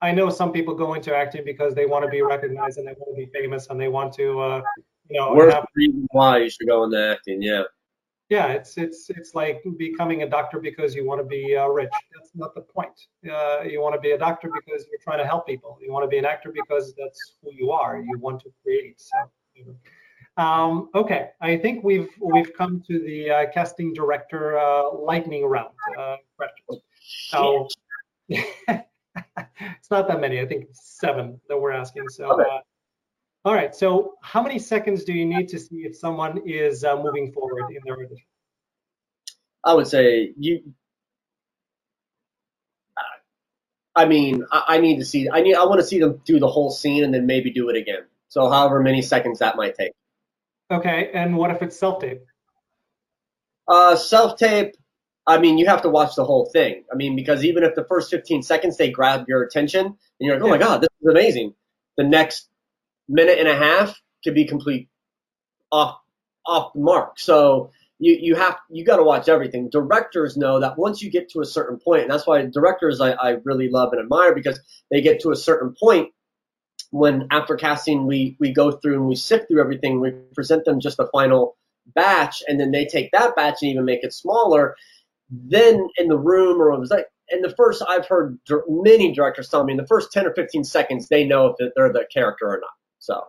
I 0.00 0.12
know 0.12 0.30
some 0.30 0.52
people 0.52 0.74
go 0.74 0.94
into 0.94 1.14
acting 1.14 1.42
because 1.44 1.74
they 1.74 1.86
want 1.86 2.04
to 2.04 2.10
be 2.10 2.22
recognized 2.22 2.78
and 2.78 2.86
they 2.86 2.94
want 2.98 3.16
to 3.16 3.26
be 3.26 3.30
famous 3.32 3.68
and 3.68 3.80
they 3.80 3.88
want 3.88 4.12
to, 4.14 4.40
uh, 4.40 4.62
you 5.08 5.20
know. 5.20 5.32
Where's 5.34 5.54
have, 5.54 5.64
the 5.74 5.86
reason 5.86 6.08
why 6.10 6.38
you 6.38 6.50
should 6.50 6.66
go 6.66 6.84
into 6.84 6.98
acting? 6.98 7.42
Yeah. 7.42 7.62
Yeah, 8.28 8.46
it's 8.48 8.78
it's 8.78 9.10
it's 9.10 9.34
like 9.34 9.62
becoming 9.76 10.22
a 10.22 10.28
doctor 10.28 10.58
because 10.58 10.94
you 10.94 11.06
want 11.06 11.20
to 11.20 11.26
be 11.26 11.54
uh, 11.54 11.66
rich. 11.66 11.90
That's 12.14 12.30
not 12.34 12.54
the 12.54 12.62
point. 12.62 12.98
Uh, 13.30 13.60
you 13.62 13.82
want 13.82 13.94
to 13.94 14.00
be 14.00 14.12
a 14.12 14.18
doctor 14.18 14.48
because 14.48 14.86
you're 14.90 15.00
trying 15.04 15.18
to 15.18 15.26
help 15.26 15.46
people. 15.46 15.76
You 15.82 15.92
want 15.92 16.04
to 16.04 16.08
be 16.08 16.16
an 16.16 16.24
actor 16.24 16.50
because 16.50 16.94
that's 16.96 17.34
who 17.42 17.50
you 17.52 17.72
are. 17.72 18.00
You 18.00 18.18
want 18.18 18.40
to 18.40 18.50
create. 18.62 18.98
So. 18.98 19.18
Um, 20.36 20.88
okay, 20.94 21.30
I 21.40 21.58
think 21.58 21.84
we've 21.84 22.08
we've 22.20 22.52
come 22.54 22.82
to 22.88 22.98
the 22.98 23.30
uh, 23.30 23.46
casting 23.52 23.92
director 23.92 24.58
uh, 24.58 24.94
lightning 24.94 25.44
round 25.44 25.74
uh, 25.98 26.16
questions. 26.36 26.82
So 27.28 27.68
it's 28.28 29.90
not 29.90 30.08
that 30.08 30.20
many. 30.20 30.40
I 30.40 30.46
think 30.46 30.68
seven 30.72 31.38
that 31.48 31.58
we're 31.58 31.72
asking. 31.72 32.08
So, 32.08 32.40
uh, 32.40 32.60
all 33.44 33.54
right. 33.54 33.74
So, 33.74 34.14
how 34.22 34.42
many 34.42 34.58
seconds 34.58 35.04
do 35.04 35.12
you 35.12 35.26
need 35.26 35.48
to 35.48 35.58
see 35.58 35.78
if 35.78 35.96
someone 35.96 36.40
is 36.46 36.82
uh, 36.82 36.96
moving 36.96 37.32
forward 37.32 37.70
in 37.70 37.80
their 37.84 37.96
audition? 37.96 38.26
I 39.64 39.74
would 39.74 39.86
say 39.86 40.32
you. 40.38 40.62
I 43.94 44.06
mean, 44.06 44.46
I, 44.50 44.64
I 44.68 44.78
need 44.78 44.98
to 45.00 45.04
see. 45.04 45.28
I 45.28 45.42
need. 45.42 45.56
I 45.56 45.64
want 45.64 45.80
to 45.80 45.86
see 45.86 46.00
them 46.00 46.22
do 46.24 46.38
the 46.38 46.48
whole 46.48 46.70
scene 46.70 47.04
and 47.04 47.12
then 47.12 47.26
maybe 47.26 47.50
do 47.50 47.68
it 47.68 47.76
again. 47.76 48.04
So, 48.28 48.48
however 48.48 48.80
many 48.80 49.02
seconds 49.02 49.40
that 49.40 49.56
might 49.56 49.74
take. 49.74 49.92
Okay. 50.72 51.10
And 51.12 51.36
what 51.36 51.50
if 51.50 51.62
it's 51.62 51.78
self 51.78 52.00
tape? 52.00 52.22
Uh, 53.68 53.94
self 53.94 54.38
tape. 54.38 54.74
I 55.26 55.38
mean, 55.38 55.58
you 55.58 55.66
have 55.66 55.82
to 55.82 55.88
watch 55.88 56.16
the 56.16 56.24
whole 56.24 56.50
thing. 56.52 56.84
I 56.92 56.96
mean, 56.96 57.14
because 57.14 57.44
even 57.44 57.62
if 57.62 57.76
the 57.76 57.84
first 57.84 58.10
15 58.10 58.42
seconds 58.42 58.76
they 58.76 58.90
grab 58.90 59.26
your 59.28 59.42
attention 59.42 59.86
and 59.86 59.96
you're 60.18 60.34
like, 60.34 60.44
oh 60.44 60.48
my 60.48 60.58
God, 60.58 60.80
this 60.80 60.88
is 61.00 61.08
amazing. 61.08 61.54
The 61.96 62.04
next 62.04 62.48
minute 63.08 63.38
and 63.38 63.46
a 63.46 63.54
half 63.54 64.00
could 64.24 64.34
be 64.34 64.46
complete 64.46 64.88
off, 65.70 65.98
off 66.44 66.72
the 66.72 66.80
mark. 66.80 67.20
So 67.20 67.70
you, 68.00 68.18
you 68.20 68.34
have, 68.34 68.56
you 68.68 68.84
got 68.84 68.96
to 68.96 69.04
watch 69.04 69.28
everything. 69.28 69.70
Directors 69.70 70.36
know 70.36 70.58
that 70.58 70.76
once 70.76 71.02
you 71.02 71.10
get 71.10 71.28
to 71.30 71.40
a 71.40 71.46
certain 71.46 71.78
point, 71.78 72.02
and 72.02 72.10
that's 72.10 72.26
why 72.26 72.44
directors 72.46 73.00
I, 73.00 73.12
I 73.12 73.36
really 73.44 73.68
love 73.70 73.92
and 73.92 74.02
admire 74.02 74.34
because 74.34 74.58
they 74.90 75.02
get 75.02 75.20
to 75.20 75.30
a 75.30 75.36
certain 75.36 75.74
point 75.80 76.08
when 76.92 77.26
after 77.30 77.56
casting 77.56 78.06
we, 78.06 78.36
we 78.38 78.52
go 78.52 78.70
through 78.70 78.94
and 78.94 79.08
we 79.08 79.16
sift 79.16 79.48
through 79.48 79.60
everything, 79.60 80.00
we 80.00 80.12
present 80.34 80.64
them 80.64 80.78
just 80.78 80.98
the 80.98 81.08
final 81.10 81.56
batch 81.94 82.42
and 82.46 82.60
then 82.60 82.70
they 82.70 82.84
take 82.86 83.10
that 83.12 83.34
batch 83.34 83.56
and 83.62 83.72
even 83.72 83.84
make 83.84 84.04
it 84.04 84.12
smaller. 84.12 84.76
Then 85.30 85.88
in 85.96 86.08
the 86.08 86.18
room 86.18 86.60
or 86.60 86.70
it 86.70 86.78
was 86.78 86.90
like 86.90 87.06
in 87.28 87.40
the 87.40 87.54
first 87.56 87.82
i've 87.88 88.06
heard 88.06 88.38
many 88.68 89.12
directors 89.12 89.48
tell 89.48 89.64
me 89.64 89.72
in 89.72 89.78
the 89.78 89.86
first 89.86 90.12
10 90.12 90.26
or 90.26 90.34
15 90.34 90.64
seconds 90.64 91.08
they 91.08 91.24
know 91.24 91.46
if 91.58 91.72
they're 91.74 91.92
the 91.92 92.06
character 92.12 92.46
or 92.46 92.60
not 92.60 92.70
so. 92.98 93.24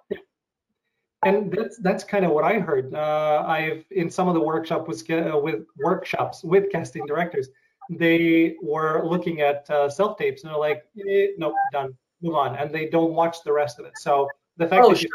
And 1.25 1.51
that's 1.51 1.77
that's 1.77 2.03
kind 2.03 2.25
of 2.25 2.31
what 2.31 2.43
i 2.43 2.59
heard. 2.59 2.93
Uh, 2.93 3.43
i've 3.47 3.85
in 3.91 4.09
some 4.09 4.27
of 4.27 4.33
the 4.33 4.41
workshop 4.41 4.87
was 4.87 5.09
uh, 5.09 5.39
with 5.41 5.65
workshops 5.77 6.43
with 6.43 6.69
casting 6.71 7.05
directors 7.05 7.47
they 7.89 8.55
were 8.61 9.05
looking 9.05 9.41
at 9.41 9.69
uh, 9.69 9.89
self 9.89 10.17
tapes 10.17 10.43
and 10.43 10.51
they're 10.51 10.59
like 10.59 10.83
eh, 10.99 11.27
nope 11.37 11.53
done 11.71 11.95
move 12.23 12.35
on 12.35 12.55
and 12.55 12.73
they 12.73 12.87
don't 12.87 13.13
watch 13.13 13.37
the 13.45 13.51
rest 13.51 13.79
of 13.79 13.85
it 13.85 13.93
so 13.97 14.27
the 14.57 14.67
fact 14.67 14.83
oh, 14.85 14.89
that 14.89 14.97
sure. 14.97 15.07
you, 15.07 15.13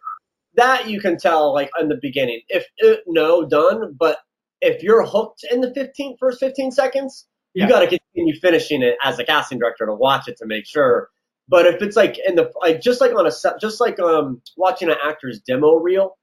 that 0.55 0.89
you 0.89 1.01
can 1.01 1.17
tell 1.17 1.53
like 1.53 1.71
in 1.81 1.89
the 1.89 1.99
beginning 2.01 2.41
if 2.49 2.67
it, 2.79 3.01
no 3.07 3.45
done 3.45 3.95
but 3.99 4.19
if 4.61 4.83
you're 4.83 5.05
hooked 5.05 5.45
in 5.51 5.61
the 5.61 5.73
15 5.75 6.17
first 6.19 6.41
15 6.41 6.71
seconds, 6.71 7.27
yeah. 7.55 7.65
you 7.65 7.71
got 7.71 7.81
to 7.81 7.87
continue 7.87 8.39
finishing 8.41 8.83
it 8.83 8.97
as 9.03 9.19
a 9.19 9.25
casting 9.25 9.59
director 9.59 9.87
to 9.87 9.95
watch 9.95 10.29
it 10.29 10.37
to 10.39 10.47
make 10.47 10.67
sure. 10.67 11.11
But 11.49 11.67
if 11.67 11.81
it's 11.81 11.97
like 11.97 12.19
in 12.27 12.35
the 12.35 12.51
like 12.61 12.81
just 12.81 13.01
like 13.01 13.13
on 13.13 13.27
a 13.27 13.31
just 13.61 13.81
like 13.81 13.99
um 14.01 14.43
watching 14.57 14.91
an 14.91 14.97
actor's 15.03 15.41
demo 15.41 15.77
reel, 15.77 16.18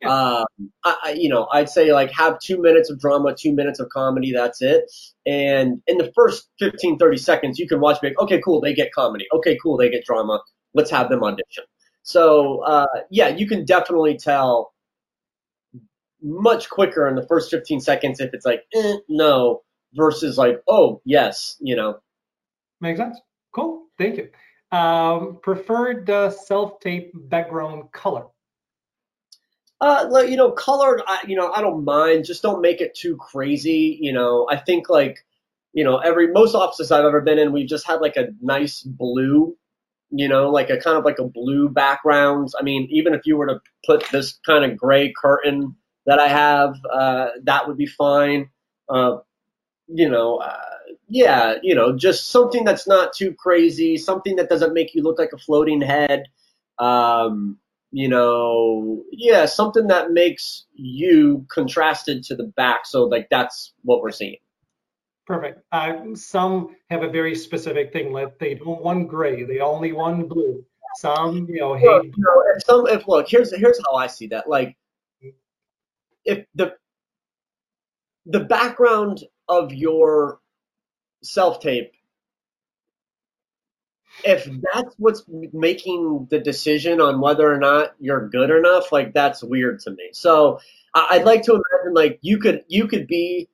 yeah. 0.00 0.08
um, 0.08 0.70
I, 0.84 1.16
you 1.16 1.28
know, 1.28 1.48
I'd 1.52 1.68
say 1.68 1.92
like 1.92 2.10
have 2.12 2.38
two 2.40 2.60
minutes 2.60 2.90
of 2.90 3.00
drama, 3.00 3.34
two 3.34 3.52
minutes 3.52 3.80
of 3.80 3.88
comedy. 3.90 4.32
That's 4.32 4.62
it. 4.62 4.84
And 5.26 5.82
in 5.86 5.98
the 5.98 6.12
first 6.14 6.48
15, 6.58 6.98
30 6.98 7.16
seconds, 7.16 7.58
you 7.58 7.68
can 7.68 7.80
watch. 7.80 7.98
Like, 8.02 8.18
okay, 8.18 8.40
cool, 8.44 8.60
they 8.60 8.74
get 8.74 8.92
comedy. 8.92 9.26
Okay, 9.32 9.58
cool, 9.62 9.76
they 9.76 9.90
get 9.90 10.04
drama. 10.04 10.40
Let's 10.74 10.90
have 10.90 11.08
them 11.08 11.24
audition. 11.24 11.64
So 12.02 12.62
uh, 12.64 12.86
yeah, 13.10 13.28
you 13.28 13.46
can 13.46 13.64
definitely 13.64 14.16
tell 14.16 14.72
much 16.22 16.68
quicker 16.68 17.06
in 17.08 17.14
the 17.14 17.26
first 17.26 17.50
15 17.50 17.80
seconds 17.80 18.20
if 18.20 18.32
it's 18.32 18.44
like, 18.44 18.64
eh, 18.74 18.96
no, 19.08 19.62
versus 19.94 20.38
like, 20.38 20.60
oh, 20.68 21.00
yes, 21.04 21.56
you 21.60 21.76
know. 21.76 21.98
Makes 22.80 23.00
sense. 23.00 23.20
Cool. 23.54 23.86
Thank 23.98 24.16
you. 24.16 24.76
Um, 24.76 25.38
preferred 25.42 26.08
uh, 26.10 26.30
self 26.30 26.80
tape 26.80 27.12
background 27.14 27.90
color? 27.92 28.26
Uh, 29.80 30.24
you 30.26 30.36
know, 30.36 30.50
color, 30.50 31.00
I, 31.06 31.20
you 31.26 31.36
know, 31.36 31.52
I 31.52 31.60
don't 31.60 31.84
mind. 31.84 32.24
Just 32.24 32.42
don't 32.42 32.60
make 32.60 32.80
it 32.80 32.94
too 32.94 33.16
crazy. 33.16 33.96
You 34.00 34.12
know, 34.12 34.46
I 34.50 34.56
think 34.56 34.88
like, 34.90 35.24
you 35.72 35.84
know, 35.84 35.98
every, 35.98 36.32
most 36.32 36.54
offices 36.54 36.90
I've 36.90 37.04
ever 37.04 37.20
been 37.20 37.38
in, 37.38 37.52
we've 37.52 37.68
just 37.68 37.86
had 37.86 38.00
like 38.00 38.16
a 38.16 38.28
nice 38.40 38.82
blue, 38.82 39.56
you 40.10 40.28
know, 40.28 40.50
like 40.50 40.70
a 40.70 40.78
kind 40.78 40.98
of 40.98 41.04
like 41.04 41.20
a 41.20 41.24
blue 41.24 41.68
background. 41.68 42.48
I 42.58 42.64
mean, 42.64 42.88
even 42.90 43.14
if 43.14 43.20
you 43.24 43.36
were 43.36 43.46
to 43.46 43.60
put 43.86 44.04
this 44.10 44.40
kind 44.44 44.64
of 44.64 44.76
gray 44.76 45.12
curtain 45.12 45.76
that 46.06 46.18
I 46.18 46.28
have, 46.28 46.74
uh, 46.92 47.28
that 47.44 47.68
would 47.68 47.76
be 47.76 47.86
fine. 47.86 48.50
Uh, 48.88 49.18
you 49.86 50.08
know, 50.08 50.38
uh, 50.38 50.58
yeah, 51.08 51.54
you 51.62 51.74
know, 51.74 51.96
just 51.96 52.30
something 52.30 52.64
that's 52.64 52.88
not 52.88 53.12
too 53.12 53.32
crazy, 53.34 53.96
something 53.96 54.36
that 54.36 54.48
doesn't 54.48 54.74
make 54.74 54.94
you 54.94 55.02
look 55.02 55.18
like 55.18 55.32
a 55.32 55.38
floating 55.38 55.80
head. 55.80 56.24
Um, 56.78 57.58
you 57.90 58.08
know, 58.08 59.02
yeah, 59.10 59.46
something 59.46 59.86
that 59.86 60.12
makes 60.12 60.66
you 60.74 61.46
contrasted 61.48 62.22
to 62.24 62.36
the 62.36 62.44
back. 62.44 62.86
So, 62.86 63.04
like, 63.04 63.28
that's 63.30 63.72
what 63.82 64.02
we're 64.02 64.10
seeing. 64.10 64.36
Perfect. 65.26 65.62
Uh, 65.72 66.14
some 66.14 66.76
have 66.90 67.02
a 67.02 67.10
very 67.10 67.34
specific 67.34 67.92
thing, 67.92 68.12
like 68.12 68.38
they 68.38 68.54
don't 68.54 68.82
want 68.82 69.08
gray, 69.08 69.44
they 69.44 69.60
only 69.60 69.92
want 69.92 70.28
blue. 70.28 70.64
Some, 70.96 71.46
you 71.50 71.60
know, 71.60 71.74
hate. 71.74 71.86
Well, 71.86 72.04
you 72.04 72.12
know, 72.16 72.44
if 72.56 72.64
some, 72.64 72.86
if 72.86 73.06
look, 73.06 73.28
here's 73.28 73.54
here's 73.54 73.78
how 73.86 73.96
I 73.96 74.06
see 74.06 74.26
that. 74.28 74.48
Like, 74.48 74.76
if 76.24 76.46
the 76.54 76.74
the 78.24 78.40
background 78.40 79.22
of 79.48 79.72
your 79.72 80.40
self 81.22 81.60
tape 81.60 81.92
if 84.24 84.44
that's 84.72 84.94
what's 84.98 85.24
making 85.52 86.26
the 86.30 86.38
decision 86.38 87.00
on 87.00 87.20
whether 87.20 87.52
or 87.52 87.58
not 87.58 87.94
you're 88.00 88.28
good 88.28 88.50
enough 88.50 88.90
like 88.92 89.14
that's 89.14 89.42
weird 89.42 89.80
to 89.80 89.90
me. 89.90 90.10
So 90.12 90.60
i'd 90.94 91.24
like 91.24 91.42
to 91.42 91.52
imagine 91.52 91.94
like 91.94 92.18
you 92.22 92.38
could 92.38 92.64
you 92.66 92.88
could 92.88 93.06
be 93.06 93.48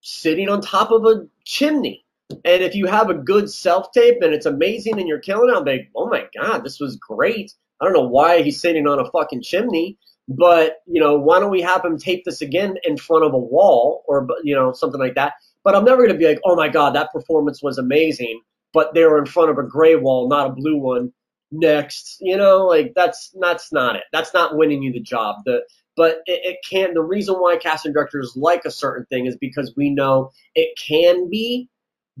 sitting 0.00 0.48
on 0.48 0.60
top 0.60 0.90
of 0.90 1.04
a 1.04 1.26
chimney 1.44 2.04
and 2.30 2.62
if 2.62 2.74
you 2.74 2.86
have 2.86 3.10
a 3.10 3.14
good 3.14 3.50
self 3.50 3.92
tape 3.92 4.16
and 4.22 4.32
it's 4.32 4.46
amazing 4.46 4.98
and 4.98 5.06
you're 5.06 5.20
killing 5.20 5.54
it 5.54 5.64
be 5.64 5.72
like, 5.72 5.90
oh 5.94 6.08
my 6.08 6.24
god 6.34 6.64
this 6.64 6.80
was 6.80 6.96
great. 6.96 7.52
I 7.80 7.84
don't 7.84 7.94
know 7.94 8.08
why 8.08 8.42
he's 8.42 8.60
sitting 8.60 8.86
on 8.86 8.98
a 8.98 9.10
fucking 9.10 9.42
chimney 9.42 9.98
but 10.28 10.76
you 10.86 11.00
know 11.00 11.16
why 11.16 11.38
don't 11.38 11.50
we 11.50 11.60
have 11.60 11.84
him 11.84 11.98
tape 11.98 12.24
this 12.24 12.40
again 12.40 12.76
in 12.84 12.96
front 12.96 13.24
of 13.24 13.34
a 13.34 13.38
wall 13.38 14.02
or 14.08 14.26
you 14.42 14.54
know 14.54 14.72
something 14.72 15.00
like 15.00 15.14
that? 15.14 15.34
But 15.62 15.76
i'm 15.76 15.84
never 15.84 16.08
to 16.08 16.14
be 16.14 16.26
like 16.26 16.40
oh 16.44 16.56
my 16.56 16.68
god 16.68 16.94
that 16.94 17.12
performance 17.12 17.62
was 17.62 17.78
amazing 17.78 18.40
but 18.72 18.94
they 18.94 19.04
were 19.04 19.18
in 19.18 19.26
front 19.26 19.50
of 19.50 19.58
a 19.58 19.62
gray 19.62 19.96
wall 19.96 20.28
not 20.28 20.50
a 20.50 20.52
blue 20.52 20.76
one 20.76 21.12
next 21.52 22.16
you 22.20 22.36
know 22.36 22.66
like 22.66 22.92
that's 22.94 23.34
that's 23.40 23.72
not 23.72 23.96
it 23.96 24.04
that's 24.12 24.32
not 24.32 24.56
winning 24.56 24.82
you 24.82 24.92
the 24.92 25.00
job 25.00 25.36
the 25.44 25.60
but 25.96 26.20
it, 26.26 26.40
it 26.44 26.56
can 26.68 26.94
the 26.94 27.02
reason 27.02 27.34
why 27.34 27.56
casting 27.56 27.92
directors 27.92 28.34
like 28.36 28.64
a 28.64 28.70
certain 28.70 29.04
thing 29.06 29.26
is 29.26 29.36
because 29.36 29.74
we 29.76 29.90
know 29.90 30.30
it 30.54 30.78
can 30.78 31.28
be 31.28 31.68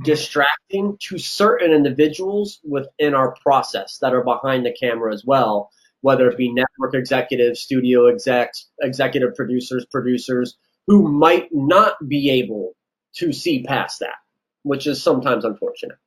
distracting 0.02 0.96
to 0.98 1.18
certain 1.18 1.72
individuals 1.72 2.58
within 2.64 3.14
our 3.14 3.36
process 3.42 3.98
that 4.00 4.14
are 4.14 4.24
behind 4.24 4.64
the 4.64 4.74
camera 4.80 5.12
as 5.12 5.24
well 5.24 5.70
whether 6.02 6.28
it 6.28 6.38
be 6.38 6.52
network 6.52 6.94
executives, 6.94 7.60
studio 7.60 8.06
execs, 8.06 8.68
executive 8.80 9.34
producers, 9.34 9.86
producers 9.90 10.56
who 10.86 11.10
might 11.10 11.48
not 11.52 11.96
be 12.06 12.30
able 12.30 12.72
to 13.16 13.32
see 13.32 13.62
past 13.64 14.00
that, 14.00 14.16
which 14.62 14.86
is 14.86 15.02
sometimes 15.02 15.44
unfortunate. 15.44 15.98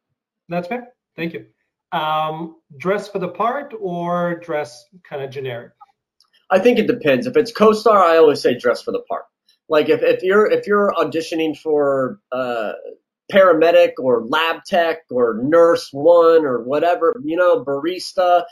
That's 0.50 0.68
fair. 0.68 0.90
Thank 1.16 1.34
you. 1.34 1.46
Um, 1.92 2.56
dress 2.78 3.08
for 3.08 3.20
the 3.20 3.28
part 3.28 3.74
or 3.80 4.40
dress 4.40 4.86
kind 5.08 5.24
of 5.24 5.30
generic? 5.30 5.74
I 6.50 6.60
think 6.60 6.80
it 6.80 6.88
depends. 6.88 7.28
If 7.28 7.38
it's 7.38 7.52
co-star, 7.52 7.98
I 7.98 8.18
always 8.18 8.42
say 8.42 8.58
dress 8.58 8.82
for 8.82 8.92
the 8.92 9.02
part. 9.08 9.24
Like 9.70 9.90
if, 9.90 10.02
if 10.02 10.24
you're 10.24 10.50
if 10.50 10.68
you're 10.68 10.94
auditioning 10.98 11.58
for 11.58 12.20
uh, 12.32 12.74
paramedic 13.32 13.94
or 13.98 14.26
lab 14.26 14.64
tech 14.66 15.00
or 15.10 15.40
nurse 15.42 15.90
one 15.92 16.46
or 16.46 16.64
whatever, 16.64 17.16
you 17.24 17.38
know, 17.38 17.64
barista, 17.64 18.44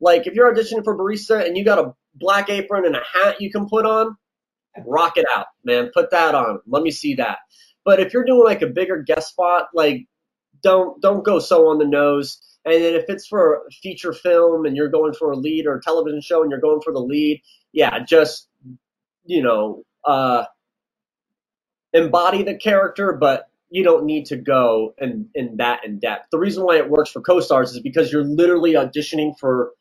like 0.00 0.26
if 0.26 0.34
you're 0.34 0.52
auditioning 0.52 0.84
for 0.84 0.96
barista 0.96 1.44
and 1.44 1.56
you 1.56 1.64
got 1.64 1.78
a 1.78 1.92
black 2.14 2.48
apron 2.48 2.86
and 2.86 2.96
a 2.96 3.02
hat 3.12 3.40
you 3.40 3.50
can 3.50 3.68
put 3.68 3.84
on, 3.84 4.16
rock 4.86 5.16
it 5.16 5.26
out, 5.34 5.46
man. 5.64 5.90
Put 5.92 6.10
that 6.12 6.34
on. 6.34 6.60
Let 6.66 6.82
me 6.82 6.90
see 6.90 7.14
that. 7.16 7.38
But 7.84 8.00
if 8.00 8.12
you're 8.12 8.24
doing 8.24 8.44
like 8.44 8.62
a 8.62 8.66
bigger 8.68 9.02
guest 9.02 9.30
spot, 9.30 9.68
like 9.74 10.06
don't 10.62 11.00
don't 11.00 11.24
go 11.24 11.38
so 11.38 11.68
on 11.68 11.78
the 11.78 11.86
nose. 11.86 12.40
And 12.64 12.74
then 12.74 12.94
if 12.94 13.06
it's 13.08 13.26
for 13.26 13.54
a 13.66 13.70
feature 13.70 14.12
film 14.12 14.66
and 14.66 14.76
you're 14.76 14.90
going 14.90 15.14
for 15.14 15.30
a 15.32 15.36
lead 15.36 15.66
or 15.66 15.76
a 15.76 15.82
television 15.82 16.20
show 16.20 16.42
and 16.42 16.50
you're 16.50 16.60
going 16.60 16.82
for 16.82 16.92
the 16.92 17.00
lead, 17.00 17.42
yeah, 17.72 18.00
just 18.04 18.48
you 19.24 19.42
know, 19.42 19.84
uh, 20.04 20.44
embody 21.92 22.42
the 22.42 22.56
character, 22.56 23.12
but 23.12 23.48
you 23.70 23.84
don't 23.84 24.04
need 24.04 24.26
to 24.26 24.36
go 24.36 24.94
in, 24.98 25.28
in 25.34 25.56
that 25.58 25.84
in 25.84 25.98
depth. 25.98 26.26
The 26.32 26.38
reason 26.38 26.64
why 26.64 26.76
it 26.76 26.90
works 26.90 27.10
for 27.10 27.20
co-stars 27.20 27.72
is 27.72 27.80
because 27.80 28.12
you're 28.12 28.24
literally 28.24 28.74
auditioning 28.74 29.38
for 29.38 29.72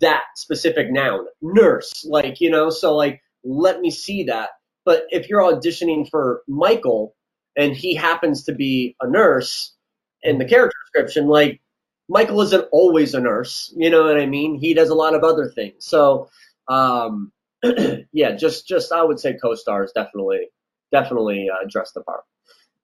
that 0.00 0.22
specific 0.36 0.90
noun, 0.90 1.26
nurse, 1.40 2.04
like, 2.08 2.40
you 2.40 2.50
know, 2.50 2.70
so 2.70 2.94
like, 2.96 3.22
let 3.44 3.80
me 3.80 3.90
see 3.90 4.24
that. 4.24 4.50
But 4.84 5.04
if 5.10 5.28
you're 5.28 5.42
auditioning 5.42 6.08
for 6.08 6.42
Michael 6.48 7.14
and 7.56 7.74
he 7.74 7.94
happens 7.94 8.44
to 8.44 8.54
be 8.54 8.96
a 9.00 9.08
nurse 9.08 9.74
in 10.22 10.38
the 10.38 10.44
character 10.44 10.76
description, 10.84 11.28
like, 11.28 11.60
Michael 12.08 12.42
isn't 12.42 12.68
always 12.72 13.14
a 13.14 13.20
nurse, 13.20 13.72
you 13.76 13.88
know 13.88 14.04
what 14.04 14.20
I 14.20 14.26
mean? 14.26 14.58
He 14.58 14.74
does 14.74 14.90
a 14.90 14.94
lot 14.94 15.14
of 15.14 15.22
other 15.24 15.50
things. 15.50 15.86
So, 15.86 16.28
um, 16.68 17.32
yeah, 18.12 18.32
just, 18.32 18.66
just, 18.66 18.92
I 18.92 19.02
would 19.02 19.20
say 19.20 19.34
co-stars 19.40 19.92
definitely, 19.94 20.48
definitely 20.90 21.48
uh, 21.48 21.66
dress 21.70 21.92
the 21.92 22.02
part. 22.02 22.22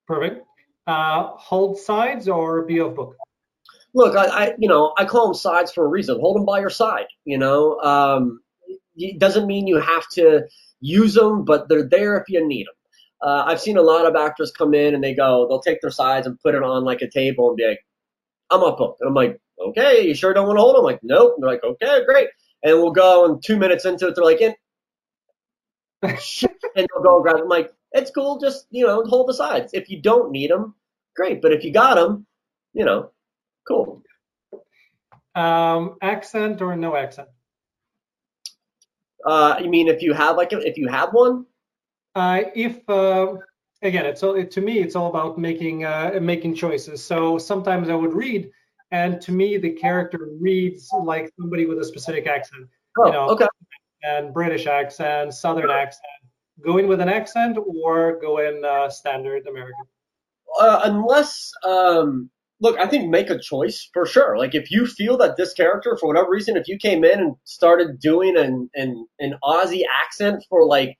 Perfect. 0.07 0.47
Uh, 0.86 1.32
hold 1.36 1.78
sides 1.78 2.28
or 2.28 2.64
be 2.64 2.78
of 2.78 2.95
book? 2.95 3.16
look, 3.95 4.16
I, 4.16 4.26
I, 4.26 4.55
you 4.59 4.68
know, 4.68 4.95
I 4.97 5.05
call 5.05 5.26
them 5.26 5.34
sides 5.34 5.72
for 5.72 5.84
a 5.84 5.89
reason. 5.89 6.18
Hold 6.20 6.36
them 6.36 6.45
by 6.45 6.61
your 6.61 6.70
side. 6.70 7.07
You 7.24 7.39
know, 7.39 7.78
um, 7.80 8.41
it 8.97 9.18
doesn't 9.18 9.47
mean 9.47 9.66
you 9.66 9.80
have 9.80 10.09
to 10.12 10.43
use 10.80 11.14
them, 11.14 11.45
but 11.45 11.68
they're 11.68 11.89
there 11.89 12.16
if 12.16 12.24
you 12.28 12.47
need 12.47 12.66
them. 12.66 12.74
Uh, 13.21 13.45
I've 13.47 13.61
seen 13.61 13.77
a 13.77 13.83
lot 13.83 14.07
of 14.07 14.16
actors 14.16 14.53
come 14.53 14.75
in 14.75 14.95
and 14.95 15.03
they 15.03 15.14
go, 15.14 15.47
they'll 15.49 15.61
take 15.61 15.81
their 15.81 15.91
sides 15.91 16.27
and 16.27 16.41
put 16.41 16.55
it 16.55 16.62
on 16.62 16.85
like 16.85 17.03
a 17.03 17.11
table 17.11 17.49
and 17.49 17.57
be 17.57 17.66
like, 17.66 17.81
I'm 18.51 18.62
up 18.62 18.79
booked. 18.79 19.01
And 19.01 19.09
I'm 19.09 19.14
like, 19.14 19.41
okay, 19.61 20.07
you 20.07 20.14
sure 20.14 20.33
don't 20.33 20.47
want 20.47 20.57
to 20.59 20.62
hold 20.62 20.77
them? 20.77 20.81
I'm 20.81 20.85
like, 20.85 21.01
nope. 21.03 21.35
And 21.37 21.43
they're 21.43 21.51
like, 21.51 21.64
okay, 21.64 22.05
great. 22.05 22.29
And 22.62 22.79
we'll 22.79 22.93
go 22.93 23.27
and 23.27 23.43
two 23.43 23.57
minutes 23.57 23.85
into 23.85 24.07
it, 24.09 24.14
they're 24.14 24.25
like, 24.25 24.41
in. 24.41 24.55
and 26.03 26.19
they'll 26.77 27.03
go 27.03 27.23
grab 27.23 27.37
them. 27.37 27.45
I'm 27.45 27.49
like, 27.49 27.73
it's 27.93 28.11
cool. 28.11 28.39
Just, 28.41 28.66
you 28.71 28.87
know, 28.87 29.05
hold 29.05 29.29
the 29.29 29.35
sides. 29.35 29.73
If 29.75 29.91
you 29.91 30.01
don't 30.01 30.31
need 30.31 30.51
them, 30.51 30.75
great. 31.16 31.43
But 31.43 31.53
if 31.53 31.64
you 31.64 31.73
got 31.73 31.97
them, 31.97 32.27
you 32.73 32.85
know, 32.85 33.11
Cool. 33.69 34.03
Um, 35.35 35.97
accent 36.01 36.62
or 36.62 36.75
no 36.75 36.97
accent? 36.97 37.29
Uh, 39.25 39.57
you 39.62 39.69
mean 39.69 39.89
if 39.89 40.01
you 40.03 40.14
have 40.14 40.37
like 40.37 40.53
if 40.55 40.79
you 40.79 40.89
have 40.89 41.11
one? 41.12 41.45
Uh, 42.14 42.42
if 42.54 42.88
uh, 42.88 43.34
again, 43.82 44.06
it's 44.06 44.22
all 44.22 44.34
it, 44.34 44.50
to 44.52 44.61
me, 44.61 44.80
it's 44.80 44.96
all 44.96 45.09
about 45.09 45.38
making 45.38 45.84
uh, 45.84 46.18
making 46.20 46.54
choices. 46.54 47.04
So 47.04 47.38
sometimes 47.38 47.88
I 47.88 47.94
would 47.94 48.14
read, 48.14 48.50
and 48.90 49.20
to 49.20 49.32
me, 49.32 49.56
the 49.59 49.70
character 49.70 50.28
reads 50.40 50.88
like 51.04 51.30
somebody 51.38 51.66
with 51.66 51.78
a 51.78 51.84
specific 51.84 52.26
accent. 52.26 52.66
Oh, 52.98 53.06
you 53.06 53.12
know, 53.12 53.28
okay. 53.30 53.46
And 54.02 54.32
British 54.32 54.66
accent, 54.66 55.34
Southern 55.34 55.70
accent. 55.70 56.04
Go 56.64 56.78
in 56.78 56.88
with 56.88 57.00
an 57.00 57.09
accent 57.09 57.56
or 57.84 58.18
go 58.20 58.38
in 58.38 58.64
uh, 58.64 58.88
standard 58.90 59.46
American. 59.46 59.84
Uh, 60.61 60.80
unless 60.84 61.52
um, 61.64 62.30
look, 62.61 62.78
I 62.78 62.86
think 62.86 63.11
make 63.11 63.30
a 63.30 63.38
choice 63.38 63.88
for 63.92 64.06
sure. 64.06 64.36
Like 64.36 64.54
if 64.54 64.70
you 64.70 64.86
feel 64.86 65.16
that 65.18 65.36
this 65.36 65.52
character, 65.52 65.96
for 65.96 66.09
whatever 66.09 66.30
reason, 66.30 66.56
if 66.56 66.68
you 66.68 66.78
came 66.78 67.04
in 67.04 67.20
and 67.20 67.36
started 67.44 68.00
doing 68.00 68.36
an 68.36 68.70
an, 68.74 69.06
an 69.20 69.34
Aussie 69.44 69.84
accent 70.02 70.44
for 70.48 70.66
like 70.66 70.98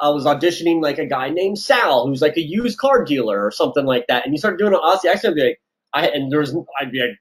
I 0.00 0.10
was 0.10 0.24
auditioning 0.24 0.82
like 0.82 0.98
a 0.98 1.06
guy 1.06 1.30
named 1.30 1.58
Sal, 1.58 2.06
who's 2.06 2.22
like 2.22 2.36
a 2.36 2.42
used 2.42 2.78
car 2.78 3.04
dealer 3.04 3.44
or 3.44 3.50
something 3.50 3.84
like 3.84 4.06
that, 4.08 4.24
and 4.24 4.34
you 4.34 4.38
started 4.38 4.58
doing 4.58 4.74
an 4.74 4.80
Aussie 4.80 5.10
accent, 5.10 5.36
be 5.36 5.44
like, 5.44 5.60
I 5.92 6.08
and 6.08 6.30
there's 6.30 6.54
I'd 6.80 6.92
be 6.92 7.00
like, 7.00 7.18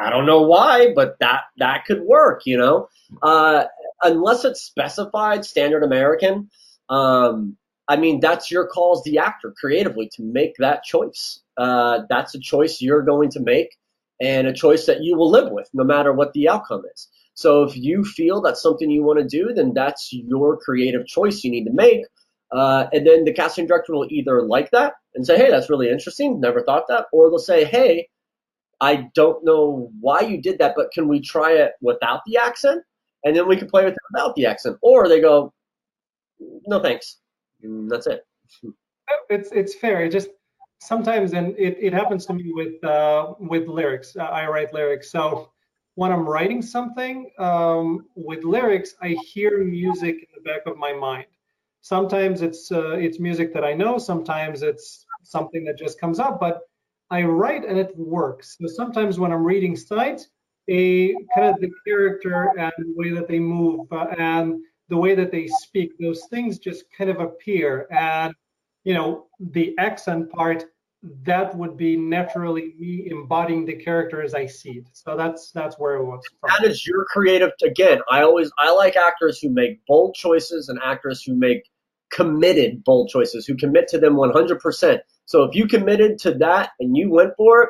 I 0.00 0.10
don't 0.10 0.26
know 0.26 0.42
why, 0.42 0.92
but 0.94 1.18
that 1.20 1.42
that 1.58 1.84
could 1.86 2.02
work, 2.02 2.42
you 2.46 2.58
know. 2.58 2.88
Uh, 3.22 3.64
unless 4.02 4.44
it's 4.44 4.60
specified 4.60 5.44
standard 5.44 5.82
American, 5.82 6.50
um, 6.88 7.56
I 7.88 7.96
mean 7.96 8.20
that's 8.20 8.50
your 8.50 8.66
call 8.66 8.98
as 8.98 9.02
the 9.04 9.18
actor 9.18 9.54
creatively 9.58 10.10
to 10.14 10.22
make 10.22 10.56
that 10.58 10.84
choice 10.84 11.40
uh, 11.58 12.02
that's 12.08 12.34
a 12.34 12.38
choice 12.38 12.80
you're 12.80 13.02
going 13.02 13.30
to 13.30 13.40
make 13.40 13.76
and 14.20 14.46
a 14.46 14.52
choice 14.52 14.86
that 14.86 15.02
you 15.02 15.16
will 15.16 15.30
live 15.30 15.50
with 15.50 15.68
no 15.74 15.84
matter 15.84 16.12
what 16.12 16.32
the 16.32 16.48
outcome 16.48 16.82
is. 16.94 17.08
So 17.38 17.62
if 17.62 17.76
you 17.76 18.02
feel 18.02 18.40
that's 18.40 18.60
something 18.60 18.90
you 18.90 19.04
want 19.04 19.20
to 19.20 19.24
do, 19.24 19.54
then 19.54 19.72
that's 19.72 20.08
your 20.12 20.56
creative 20.56 21.06
choice 21.06 21.44
you 21.44 21.52
need 21.52 21.66
to 21.66 21.72
make. 21.72 22.04
Uh, 22.50 22.86
and 22.92 23.06
then 23.06 23.22
the 23.22 23.32
casting 23.32 23.64
director 23.64 23.92
will 23.92 24.08
either 24.10 24.42
like 24.42 24.72
that 24.72 24.94
and 25.14 25.24
say, 25.24 25.36
hey, 25.36 25.48
that's 25.48 25.70
really 25.70 25.88
interesting, 25.88 26.40
never 26.40 26.64
thought 26.64 26.88
that, 26.88 27.06
or 27.12 27.30
they'll 27.30 27.38
say, 27.38 27.64
hey, 27.64 28.08
I 28.80 29.08
don't 29.14 29.44
know 29.44 29.92
why 30.00 30.22
you 30.22 30.42
did 30.42 30.58
that, 30.58 30.74
but 30.76 30.90
can 30.90 31.06
we 31.06 31.20
try 31.20 31.52
it 31.52 31.74
without 31.80 32.22
the 32.26 32.38
accent? 32.38 32.82
And 33.24 33.36
then 33.36 33.46
we 33.46 33.56
can 33.56 33.68
play 33.68 33.84
with 33.84 33.92
it 33.94 34.00
without 34.12 34.34
the 34.34 34.46
accent. 34.46 34.76
Or 34.82 35.06
they 35.08 35.20
go, 35.20 35.52
no 36.66 36.80
thanks. 36.80 37.18
And 37.62 37.88
that's 37.88 38.08
it. 38.08 38.26
It's 39.30 39.52
it's 39.52 39.76
fair. 39.76 40.04
It 40.04 40.10
just 40.10 40.30
sometimes, 40.80 41.34
and 41.34 41.56
it, 41.56 41.76
it 41.80 41.92
happens 41.92 42.26
to 42.26 42.32
me 42.32 42.50
with 42.52 42.82
uh, 42.82 43.34
with 43.38 43.68
lyrics. 43.68 44.16
Uh, 44.16 44.24
I 44.24 44.48
write 44.48 44.74
lyrics, 44.74 45.12
so 45.12 45.52
when 45.98 46.12
I'm 46.12 46.28
writing 46.28 46.62
something 46.62 47.28
um, 47.40 48.06
with 48.14 48.44
lyrics, 48.44 48.94
I 49.02 49.16
hear 49.32 49.64
music 49.64 50.14
in 50.14 50.28
the 50.32 50.48
back 50.48 50.60
of 50.66 50.76
my 50.76 50.92
mind. 50.92 51.26
Sometimes 51.80 52.40
it's 52.40 52.70
uh, 52.70 52.92
it's 52.92 53.18
music 53.18 53.52
that 53.54 53.64
I 53.64 53.72
know. 53.74 53.98
Sometimes 53.98 54.62
it's 54.62 55.04
something 55.24 55.64
that 55.64 55.76
just 55.76 56.00
comes 56.00 56.20
up, 56.20 56.38
but 56.38 56.60
I 57.10 57.24
write 57.24 57.64
and 57.64 57.76
it 57.76 57.90
works. 57.96 58.56
So 58.60 58.68
sometimes 58.68 59.18
when 59.18 59.32
I'm 59.32 59.42
reading 59.42 59.74
sides, 59.74 60.28
a 60.68 61.14
kind 61.34 61.48
of 61.52 61.60
the 61.60 61.72
character 61.84 62.52
and 62.56 62.72
the 62.78 62.94
way 62.94 63.10
that 63.10 63.26
they 63.26 63.40
move 63.40 63.80
uh, 63.90 64.06
and 64.16 64.54
the 64.88 64.96
way 64.96 65.16
that 65.16 65.32
they 65.32 65.48
speak, 65.48 65.98
those 65.98 66.26
things 66.30 66.60
just 66.60 66.84
kind 66.96 67.10
of 67.10 67.18
appear 67.18 67.88
and 67.90 68.32
you 68.84 68.94
know, 68.94 69.26
the 69.40 69.74
accent 69.78 70.30
part, 70.30 70.64
that 71.02 71.56
would 71.56 71.76
be 71.76 71.96
naturally 71.96 72.74
me 72.78 73.08
embodying 73.10 73.64
the 73.64 73.74
character 73.74 74.22
as 74.22 74.34
I 74.34 74.46
see 74.46 74.78
it. 74.78 74.88
So 74.92 75.16
that's 75.16 75.50
that's 75.52 75.78
where 75.78 75.94
it 75.96 76.04
was. 76.04 76.24
From. 76.40 76.50
That 76.50 76.68
is 76.68 76.86
your 76.86 77.04
creative. 77.04 77.50
Again, 77.62 78.00
I 78.10 78.22
always 78.22 78.50
I 78.58 78.72
like 78.74 78.96
actors 78.96 79.38
who 79.38 79.50
make 79.50 79.84
bold 79.86 80.14
choices 80.14 80.68
and 80.68 80.78
actors 80.84 81.22
who 81.22 81.36
make 81.36 81.62
committed 82.10 82.82
bold 82.84 83.10
choices, 83.10 83.46
who 83.46 83.56
commit 83.56 83.88
to 83.88 83.98
them 83.98 84.14
100%. 84.14 84.98
So 85.26 85.42
if 85.42 85.54
you 85.54 85.68
committed 85.68 86.18
to 86.20 86.34
that 86.34 86.70
and 86.80 86.96
you 86.96 87.10
went 87.10 87.34
for 87.36 87.64
it, 87.64 87.68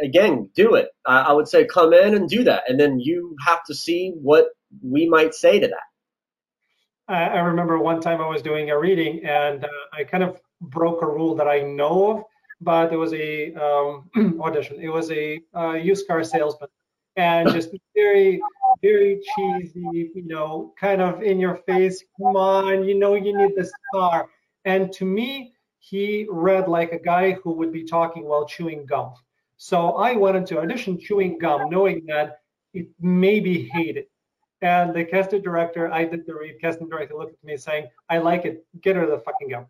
again, 0.00 0.48
do 0.54 0.76
it. 0.76 0.88
I, 1.04 1.22
I 1.22 1.32
would 1.32 1.48
say 1.48 1.66
come 1.66 1.92
in 1.92 2.14
and 2.14 2.28
do 2.28 2.44
that, 2.44 2.64
and 2.68 2.78
then 2.78 3.00
you 3.00 3.36
have 3.44 3.64
to 3.64 3.74
see 3.74 4.14
what 4.22 4.46
we 4.82 5.08
might 5.08 5.34
say 5.34 5.58
to 5.58 5.66
that. 5.66 5.82
I 7.12 7.40
remember 7.40 7.76
one 7.76 8.00
time 8.00 8.20
I 8.20 8.28
was 8.28 8.40
doing 8.40 8.70
a 8.70 8.78
reading 8.78 9.24
and 9.24 9.64
uh, 9.64 9.68
I 9.92 10.04
kind 10.04 10.22
of 10.22 10.40
broke 10.60 11.02
a 11.02 11.06
rule 11.06 11.34
that 11.36 11.48
I 11.48 11.60
know 11.60 12.10
of, 12.10 12.24
but 12.60 12.92
it 12.92 12.96
was 12.96 13.12
a 13.12 13.54
um, 13.54 14.10
audition. 14.40 14.80
It 14.80 14.88
was 14.88 15.10
a 15.10 15.40
uh, 15.56 15.72
used 15.72 16.06
car 16.06 16.22
salesman, 16.24 16.68
and 17.16 17.50
just 17.50 17.70
very, 17.94 18.40
very 18.82 19.20
cheesy, 19.34 20.10
you 20.14 20.22
know, 20.26 20.72
kind 20.78 21.00
of 21.00 21.22
in 21.22 21.38
your 21.38 21.56
face. 21.56 22.04
Come 22.18 22.36
on, 22.36 22.84
you 22.84 22.98
know, 22.98 23.14
you 23.14 23.36
need 23.36 23.54
this 23.56 23.72
car. 23.94 24.28
And 24.64 24.92
to 24.92 25.04
me, 25.04 25.54
he 25.78 26.26
read 26.30 26.68
like 26.68 26.92
a 26.92 26.98
guy 26.98 27.32
who 27.32 27.52
would 27.52 27.72
be 27.72 27.84
talking 27.84 28.24
while 28.24 28.46
chewing 28.46 28.86
gum. 28.86 29.14
So 29.56 29.92
I 29.96 30.14
went 30.14 30.36
into 30.36 30.60
audition 30.60 30.98
chewing 30.98 31.38
gum, 31.38 31.68
knowing 31.70 32.04
that 32.06 32.40
it 32.72 32.88
may 33.00 33.40
be 33.40 33.68
hated. 33.68 34.06
And 34.62 34.94
the 34.94 35.04
casting 35.04 35.42
director, 35.42 35.90
I 35.90 36.04
did 36.04 36.26
the 36.26 36.34
read, 36.34 36.60
casting 36.60 36.88
director 36.88 37.14
looked 37.14 37.32
at 37.32 37.44
me 37.44 37.56
saying, 37.56 37.88
I 38.10 38.18
like 38.18 38.44
it, 38.44 38.64
get 38.82 38.96
her 38.96 39.06
the 39.06 39.18
fucking 39.18 39.48
gum. 39.48 39.66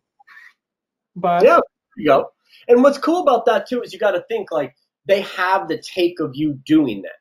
But 1.14 1.44
yeah, 1.44 1.60
go. 2.04 2.32
And 2.68 2.82
what's 2.82 2.98
cool 2.98 3.22
about 3.22 3.46
that 3.46 3.68
too 3.68 3.82
is 3.82 3.92
you 3.92 3.98
got 3.98 4.12
to 4.12 4.24
think 4.28 4.50
like 4.50 4.74
they 5.06 5.22
have 5.22 5.68
the 5.68 5.78
take 5.78 6.20
of 6.20 6.32
you 6.34 6.54
doing 6.64 7.02
that. 7.02 7.12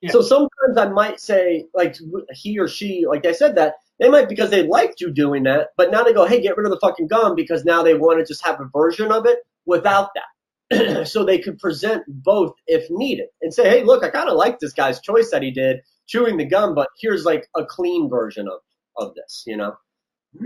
Yeah. 0.00 0.12
So 0.12 0.22
sometimes 0.22 0.76
I 0.76 0.88
might 0.88 1.20
say 1.20 1.66
like 1.74 1.96
he 2.32 2.58
or 2.58 2.68
she, 2.68 3.04
like 3.06 3.26
I 3.26 3.32
said 3.32 3.56
that 3.56 3.74
they 3.98 4.08
might 4.08 4.28
because 4.28 4.50
they 4.50 4.62
liked 4.62 5.00
you 5.00 5.12
doing 5.12 5.42
that, 5.42 5.68
but 5.76 5.90
now 5.90 6.02
they 6.02 6.14
go, 6.14 6.24
hey, 6.26 6.40
get 6.40 6.56
rid 6.56 6.66
of 6.66 6.72
the 6.72 6.80
fucking 6.80 7.08
gum 7.08 7.34
because 7.34 7.64
now 7.64 7.82
they 7.82 7.94
want 7.94 8.18
to 8.18 8.24
just 8.24 8.44
have 8.46 8.60
a 8.60 8.68
version 8.72 9.12
of 9.12 9.26
it 9.26 9.40
without 9.66 10.10
that. 10.14 11.06
so 11.08 11.24
they 11.24 11.38
could 11.38 11.58
present 11.58 12.04
both 12.08 12.54
if 12.66 12.86
needed 12.90 13.26
and 13.42 13.52
say, 13.52 13.68
hey, 13.68 13.82
look, 13.82 14.02
I 14.02 14.08
kind 14.08 14.30
of 14.30 14.36
like 14.36 14.58
this 14.58 14.72
guy's 14.72 15.00
choice 15.00 15.30
that 15.32 15.42
he 15.42 15.50
did 15.50 15.80
chewing 16.06 16.38
the 16.38 16.44
gum, 16.44 16.74
but 16.74 16.88
here's 17.00 17.24
like 17.24 17.46
a 17.56 17.64
clean 17.64 18.08
version 18.08 18.48
of 18.48 18.60
of 18.96 19.14
this, 19.14 19.44
you 19.46 19.56
know. 19.56 19.76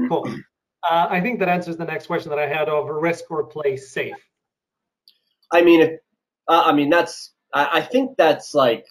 Cool. 0.08 0.34
Uh, 0.88 1.06
I 1.08 1.20
think 1.20 1.38
that 1.38 1.48
answers 1.48 1.76
the 1.76 1.84
next 1.84 2.06
question 2.06 2.30
that 2.30 2.38
I 2.38 2.46
had 2.46 2.68
of 2.68 2.88
risk 2.88 3.30
or 3.30 3.44
play 3.44 3.76
safe. 3.76 4.14
I 5.50 5.62
mean, 5.62 5.80
if, 5.80 6.00
uh, 6.48 6.62
I 6.66 6.72
mean 6.72 6.90
that's 6.90 7.32
I, 7.52 7.78
I 7.78 7.80
think 7.80 8.16
that's 8.18 8.54
like, 8.54 8.86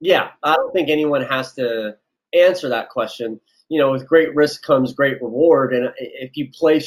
yeah, 0.00 0.30
I 0.42 0.54
don't 0.56 0.72
think 0.72 0.88
anyone 0.88 1.22
has 1.22 1.54
to 1.54 1.96
answer 2.34 2.70
that 2.70 2.88
question. 2.88 3.40
You 3.68 3.80
know, 3.80 3.92
with 3.92 4.06
great 4.06 4.34
risk 4.34 4.62
comes 4.62 4.94
great 4.94 5.22
reward, 5.22 5.74
and 5.74 5.92
if 5.98 6.36
you 6.36 6.50
play 6.52 6.82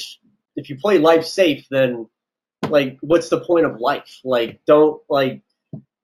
if 0.56 0.70
you 0.70 0.78
play 0.78 0.98
life 0.98 1.26
safe, 1.26 1.68
then 1.70 2.08
like, 2.70 2.98
what's 3.02 3.30
the 3.30 3.40
point 3.40 3.66
of 3.66 3.80
life? 3.80 4.20
Like, 4.24 4.62
don't 4.66 5.02
like, 5.10 5.42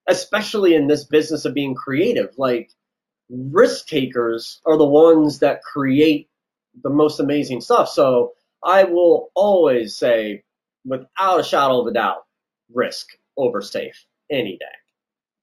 especially 0.07 0.73
in 0.73 0.87
this 0.87 1.03
business 1.03 1.45
of 1.45 1.53
being 1.53 1.75
creative, 1.75 2.33
like 2.37 2.71
risk 3.29 3.87
takers 3.87 4.61
are 4.65 4.77
the 4.77 4.85
ones 4.85 5.39
that 5.39 5.61
create 5.63 6.29
the 6.83 6.89
most 6.89 7.19
amazing 7.19 7.61
stuff. 7.61 7.89
So 7.89 8.33
I 8.63 8.83
will 8.83 9.29
always 9.35 9.97
say, 9.97 10.43
without 10.85 11.39
a 11.39 11.43
shadow 11.43 11.81
of 11.81 11.87
a 11.87 11.93
doubt, 11.93 12.23
risk 12.73 13.07
over 13.37 13.61
safe 13.61 14.05
any 14.31 14.57
day. 14.57 14.65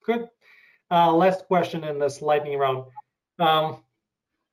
Good. 0.05 0.29
Uh, 0.91 1.13
last 1.13 1.47
question 1.47 1.85
in 1.85 1.99
this 1.99 2.21
lightning 2.21 2.59
round. 2.59 2.85
Um, 3.39 3.83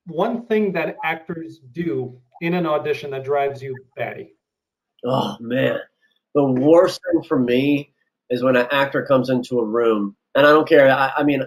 one 0.07 0.45
thing 0.47 0.72
that 0.74 0.97
actors 1.03 1.59
do 1.72 2.20
in 2.41 2.53
an 2.53 2.66
audition 2.66 3.12
that 3.12 3.24
drives 3.24 3.62
you 3.62 3.76
batty. 3.95 4.36
Oh 5.05 5.38
man, 5.39 5.80
the 6.34 6.43
worst 6.43 6.99
thing 7.12 7.24
for 7.24 7.39
me 7.39 7.93
is 8.30 8.43
when 8.43 8.55
an 8.55 8.68
actor 8.72 9.05
comes 9.05 9.30
into 9.30 9.59
a 9.59 9.66
room, 9.66 10.16
and 10.36 10.45
I 10.45 10.51
don't 10.51 10.68
care. 10.68 10.89
I, 10.89 11.12
I 11.18 11.24
mean, 11.24 11.43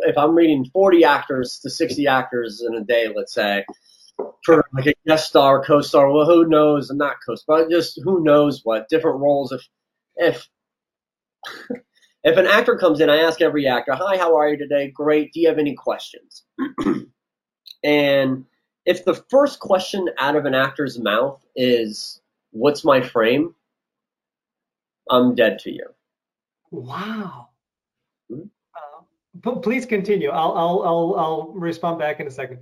if 0.00 0.18
I'm 0.18 0.34
reading 0.34 0.64
40 0.72 1.04
actors 1.04 1.58
to 1.62 1.70
60 1.70 2.06
actors 2.06 2.62
in 2.66 2.74
a 2.74 2.84
day, 2.84 3.12
let's 3.14 3.34
say, 3.34 3.64
for 4.44 4.64
like 4.74 4.86
a 4.86 4.94
guest 5.06 5.28
star, 5.28 5.64
co-star, 5.64 6.10
well, 6.10 6.26
who 6.26 6.46
knows? 6.46 6.90
Not 6.90 7.16
co-star, 7.26 7.62
but 7.62 7.70
just 7.70 8.00
who 8.04 8.22
knows 8.22 8.60
what 8.64 8.88
different 8.88 9.20
roles. 9.20 9.52
If 9.52 9.68
if 10.16 10.48
if 12.24 12.36
an 12.36 12.46
actor 12.46 12.76
comes 12.76 13.00
in, 13.00 13.10
I 13.10 13.18
ask 13.18 13.40
every 13.40 13.66
actor, 13.66 13.94
"Hi, 13.94 14.16
how 14.16 14.36
are 14.36 14.48
you 14.48 14.58
today? 14.58 14.90
Great. 14.90 15.32
Do 15.32 15.40
you 15.40 15.48
have 15.48 15.58
any 15.58 15.74
questions?" 15.74 16.44
and 17.84 18.44
if 18.86 19.04
the 19.04 19.22
first 19.30 19.60
question 19.60 20.08
out 20.18 20.36
of 20.36 20.44
an 20.44 20.54
actor's 20.54 20.98
mouth 20.98 21.44
is, 21.56 22.20
"What's 22.50 22.84
my 22.84 23.00
frame?" 23.00 23.54
I'm 25.10 25.34
dead 25.34 25.58
to 25.60 25.70
you. 25.70 25.86
Wow. 26.70 27.48
Mm-hmm. 28.30 29.48
Uh, 29.48 29.56
please 29.60 29.84
continue. 29.86 30.30
I'll, 30.30 30.52
I'll 30.52 30.82
I'll 30.82 31.14
I'll 31.18 31.52
respond 31.52 31.98
back 31.98 32.20
in 32.20 32.26
a 32.26 32.30
second. 32.30 32.60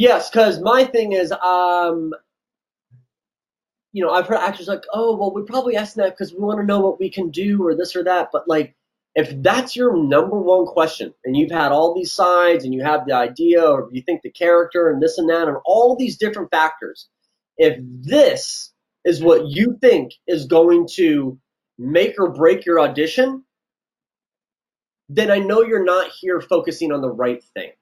Yes, 0.00 0.30
because 0.30 0.62
my 0.62 0.84
thing 0.84 1.12
is, 1.12 1.30
um, 1.30 2.14
you 3.92 4.02
know, 4.02 4.10
I've 4.10 4.26
heard 4.26 4.38
actors 4.38 4.66
like, 4.66 4.84
oh, 4.94 5.14
well, 5.14 5.34
we 5.34 5.42
probably 5.42 5.76
ask 5.76 5.96
that 5.96 6.16
because 6.16 6.32
we 6.32 6.40
want 6.40 6.58
to 6.58 6.64
know 6.64 6.80
what 6.80 6.98
we 6.98 7.10
can 7.10 7.28
do 7.28 7.62
or 7.66 7.76
this 7.76 7.94
or 7.94 8.02
that. 8.04 8.30
But 8.32 8.48
like, 8.48 8.74
if 9.14 9.30
that's 9.42 9.76
your 9.76 9.94
number 9.94 10.40
one 10.40 10.64
question, 10.64 11.12
and 11.22 11.36
you've 11.36 11.50
had 11.50 11.70
all 11.70 11.94
these 11.94 12.14
sides, 12.14 12.64
and 12.64 12.72
you 12.72 12.82
have 12.82 13.04
the 13.04 13.12
idea, 13.12 13.62
or 13.62 13.90
you 13.92 14.00
think 14.00 14.22
the 14.22 14.30
character, 14.30 14.88
and 14.88 15.02
this 15.02 15.18
and 15.18 15.28
that, 15.28 15.48
and 15.48 15.58
all 15.66 15.96
these 15.96 16.16
different 16.16 16.50
factors, 16.50 17.10
if 17.58 17.78
this 18.00 18.72
is 19.04 19.22
what 19.22 19.48
you 19.48 19.76
think 19.82 20.12
is 20.26 20.46
going 20.46 20.88
to 20.94 21.38
make 21.78 22.14
or 22.18 22.32
break 22.32 22.64
your 22.64 22.80
audition, 22.80 23.44
then 25.10 25.30
I 25.30 25.40
know 25.40 25.60
you're 25.60 25.84
not 25.84 26.10
here 26.18 26.40
focusing 26.40 26.90
on 26.90 27.02
the 27.02 27.12
right 27.12 27.44
thing. 27.52 27.72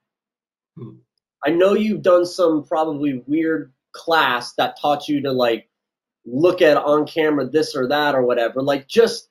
Hmm. 0.77 0.97
I 1.45 1.51
know 1.51 1.75
you've 1.75 2.03
done 2.03 2.27
some 2.27 2.65
probably 2.65 3.23
weird 3.27 3.73
class 3.93 4.55
that 4.55 4.81
taught 4.81 5.09
you 5.09 5.23
to 5.23 5.33
like 5.33 5.69
look 6.27 6.61
at 6.63 6.77
on 6.77 7.07
camera 7.07 7.49
this 7.49 7.75
or 7.75 7.89
that 7.89 8.15
or 8.15 8.23
whatever. 8.23 8.63
Like 8.63 8.89
just 8.89 9.29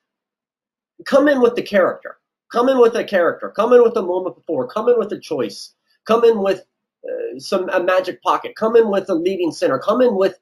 come 1.06 1.28
in 1.28 1.40
with 1.40 1.54
the 1.54 1.62
character. 1.62 2.16
Come 2.50 2.68
in 2.68 2.80
with 2.80 2.94
a 2.96 3.04
character. 3.04 3.50
Come 3.50 3.72
in 3.72 3.82
with 3.82 3.96
a 3.96 4.02
moment 4.02 4.36
before. 4.36 4.66
Come 4.68 4.88
in 4.88 4.98
with 4.98 5.12
a 5.12 5.20
choice. 5.20 5.74
Come 6.06 6.24
in 6.24 6.42
with 6.42 6.64
uh, 7.04 7.38
some 7.38 7.68
a 7.68 7.82
magic 7.82 8.22
pocket. 8.22 8.56
Come 8.56 8.74
in 8.74 8.90
with 8.90 9.08
a 9.10 9.14
leading 9.14 9.52
center. 9.52 9.78
Come 9.78 10.00
in 10.00 10.16
with 10.16 10.38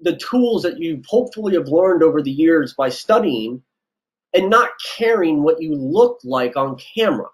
the 0.00 0.16
tools 0.16 0.62
that 0.62 0.78
you 0.78 1.02
hopefully 1.06 1.54
have 1.54 1.68
learned 1.68 2.02
over 2.02 2.20
the 2.20 2.30
years 2.30 2.74
by 2.74 2.88
studying 2.88 3.62
and 4.34 4.50
not 4.50 4.70
caring 4.96 5.42
what 5.42 5.62
you 5.62 5.74
look 5.74 6.18
like 6.24 6.56
on 6.56 6.76
camera. 6.76 7.28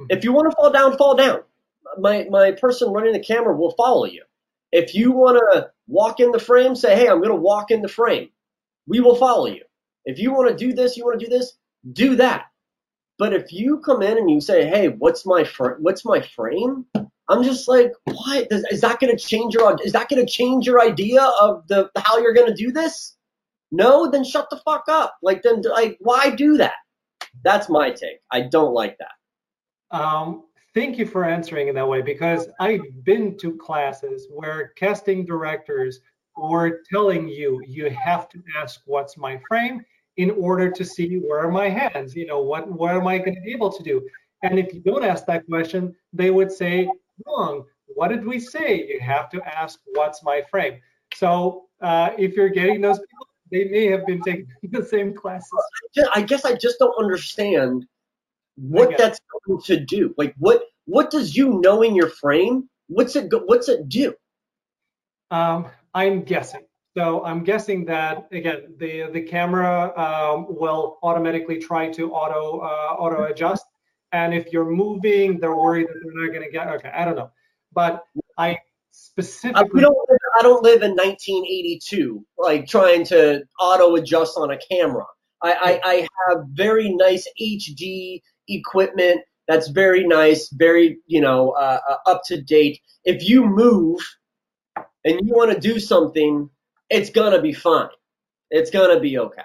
Mm-hmm. 0.00 0.06
If 0.10 0.24
you 0.24 0.32
want 0.32 0.50
to 0.50 0.56
fall 0.56 0.70
down, 0.70 0.96
fall 0.96 1.16
down 1.16 1.42
my 1.98 2.26
my 2.30 2.52
person 2.52 2.90
running 2.90 3.12
the 3.12 3.20
camera 3.20 3.56
will 3.56 3.72
follow 3.72 4.04
you. 4.06 4.22
If 4.72 4.94
you 4.94 5.12
want 5.12 5.38
to 5.38 5.70
walk 5.86 6.20
in 6.20 6.32
the 6.32 6.38
frame, 6.38 6.74
say, 6.74 6.96
"Hey, 6.96 7.08
I'm 7.08 7.18
going 7.18 7.30
to 7.30 7.36
walk 7.36 7.70
in 7.70 7.82
the 7.82 7.88
frame." 7.88 8.30
We 8.86 9.00
will 9.00 9.16
follow 9.16 9.46
you. 9.46 9.62
If 10.04 10.18
you 10.18 10.32
want 10.32 10.50
to 10.50 10.56
do 10.56 10.74
this, 10.74 10.96
you 10.96 11.04
want 11.04 11.18
to 11.18 11.26
do 11.26 11.30
this, 11.30 11.56
do 11.92 12.16
that. 12.16 12.46
But 13.18 13.32
if 13.32 13.52
you 13.52 13.78
come 13.78 14.02
in 14.02 14.18
and 14.18 14.30
you 14.30 14.40
say, 14.40 14.66
"Hey, 14.66 14.88
what's 14.88 15.24
my 15.24 15.44
fr- 15.44 15.78
what's 15.80 16.04
my 16.04 16.20
frame?" 16.20 16.86
I'm 17.28 17.42
just 17.42 17.68
like, 17.68 17.92
what? 18.04 18.48
Is, 18.50 18.64
is 18.70 18.80
that 18.82 19.00
going 19.00 19.16
to 19.16 19.22
change 19.22 19.54
your 19.54 19.76
is 19.82 19.92
that 19.92 20.08
going 20.08 20.24
to 20.24 20.30
change 20.30 20.66
your 20.66 20.82
idea 20.82 21.22
of 21.22 21.66
the 21.68 21.90
how 21.96 22.18
you're 22.18 22.34
going 22.34 22.48
to 22.48 22.54
do 22.54 22.72
this? 22.72 23.16
No, 23.72 24.10
then 24.10 24.24
shut 24.24 24.50
the 24.50 24.58
fuck 24.58 24.84
up. 24.88 25.16
Like 25.22 25.42
then 25.42 25.62
like 25.62 25.96
why 26.00 26.30
do 26.30 26.58
that? 26.58 26.74
That's 27.42 27.68
my 27.68 27.90
take. 27.90 28.20
I 28.30 28.42
don't 28.42 28.74
like 28.74 28.98
that. 28.98 29.96
Um, 29.96 30.44
thank 30.74 30.98
you 30.98 31.06
for 31.06 31.24
answering 31.24 31.68
in 31.68 31.74
that 31.76 31.88
way 31.88 32.02
because 32.02 32.48
I've 32.60 33.04
been 33.04 33.36
to 33.38 33.56
classes 33.56 34.26
where 34.30 34.72
casting 34.76 35.24
directors 35.24 36.00
were 36.36 36.82
telling 36.90 37.28
you 37.28 37.62
you 37.66 37.90
have 37.90 38.28
to 38.30 38.42
ask 38.56 38.80
what's 38.86 39.16
my 39.16 39.40
frame 39.48 39.84
in 40.16 40.30
order 40.32 40.70
to 40.70 40.84
see 40.84 41.16
where 41.16 41.40
are 41.40 41.50
my 41.50 41.68
hands 41.68 42.14
you 42.14 42.26
know 42.26 42.40
what 42.40 42.70
what 42.70 42.94
am 42.94 43.06
i 43.06 43.18
going 43.18 43.34
to 43.34 43.40
be 43.40 43.52
able 43.52 43.72
to 43.72 43.82
do? 43.82 44.04
And 44.42 44.58
if 44.58 44.74
you 44.74 44.80
don't 44.80 45.04
ask 45.04 45.24
that 45.26 45.46
question 45.46 45.94
they 46.12 46.30
would 46.30 46.50
say 46.50 46.88
wrong. 47.26 47.64
What 47.86 48.08
did 48.08 48.24
we 48.24 48.40
say? 48.40 48.86
You 48.88 48.98
have 49.00 49.30
to 49.30 49.42
ask 49.42 49.78
what's 49.92 50.24
my 50.24 50.42
frame. 50.50 50.80
So 51.14 51.66
uh, 51.80 52.10
if 52.18 52.34
you're 52.34 52.48
getting 52.48 52.80
those 52.80 52.98
people 52.98 53.28
they 53.52 53.64
may 53.66 53.86
have 53.86 54.06
been 54.06 54.20
taking 54.22 54.48
the 54.70 54.84
same 54.84 55.14
classes. 55.14 55.48
I 56.12 56.22
guess 56.22 56.44
i 56.44 56.54
just 56.54 56.78
don't 56.80 56.96
understand 56.98 57.86
what 58.56 58.96
that's 58.96 59.20
going 59.46 59.60
to 59.62 59.80
do. 59.80 60.14
Like 60.16 60.34
what 60.38 60.62
what 60.86 61.10
does 61.10 61.36
you 61.36 61.60
knowing 61.60 61.94
your 61.94 62.08
frame? 62.08 62.68
What's 62.88 63.16
it 63.16 63.32
what's 63.46 63.68
it 63.68 63.88
do? 63.88 64.14
Um, 65.30 65.66
I'm 65.94 66.22
guessing. 66.22 66.62
So 66.96 67.24
I'm 67.24 67.42
guessing 67.42 67.86
that 67.86 68.28
again 68.30 68.74
the 68.78 69.10
the 69.12 69.22
camera 69.22 69.92
um, 69.98 70.46
will 70.48 70.98
automatically 71.02 71.58
try 71.58 71.90
to 71.90 72.12
auto 72.12 72.60
uh, 72.60 72.94
auto 72.98 73.24
adjust, 73.24 73.64
and 74.12 74.32
if 74.32 74.52
you're 74.52 74.70
moving, 74.70 75.40
they're 75.40 75.56
worried 75.56 75.88
that 75.88 75.94
they're 76.04 76.24
not 76.24 76.32
going 76.32 76.44
to 76.44 76.50
get. 76.50 76.68
Okay, 76.68 76.90
I 76.94 77.04
don't 77.04 77.16
know, 77.16 77.30
but 77.72 78.04
I 78.38 78.58
specifically. 78.92 79.80
I 79.80 79.82
don't, 79.82 79.96
I 80.38 80.42
don't 80.42 80.62
live 80.62 80.82
in 80.82 80.92
1982, 80.92 82.24
like 82.38 82.66
trying 82.66 83.04
to 83.06 83.42
auto 83.58 83.96
adjust 83.96 84.36
on 84.36 84.50
a 84.50 84.58
camera. 84.58 85.04
I, 85.42 85.52
I, 85.52 85.80
I 85.84 86.08
have 86.28 86.44
very 86.52 86.94
nice 86.94 87.28
HD 87.40 88.20
equipment 88.48 89.22
that's 89.46 89.68
very 89.68 90.06
nice, 90.06 90.48
very 90.48 90.98
you 91.06 91.20
know 91.20 91.50
uh, 91.50 91.80
uh 91.88 92.10
up 92.10 92.22
to 92.26 92.40
date. 92.40 92.80
If 93.04 93.28
you 93.28 93.44
move 93.44 94.00
and 95.04 95.20
you 95.22 95.34
want 95.34 95.52
to 95.52 95.60
do 95.60 95.78
something, 95.78 96.48
it's 96.90 97.10
gonna 97.10 97.42
be 97.42 97.52
fine. 97.52 97.88
It's 98.50 98.70
gonna 98.70 99.00
be 99.00 99.18
okay. 99.18 99.42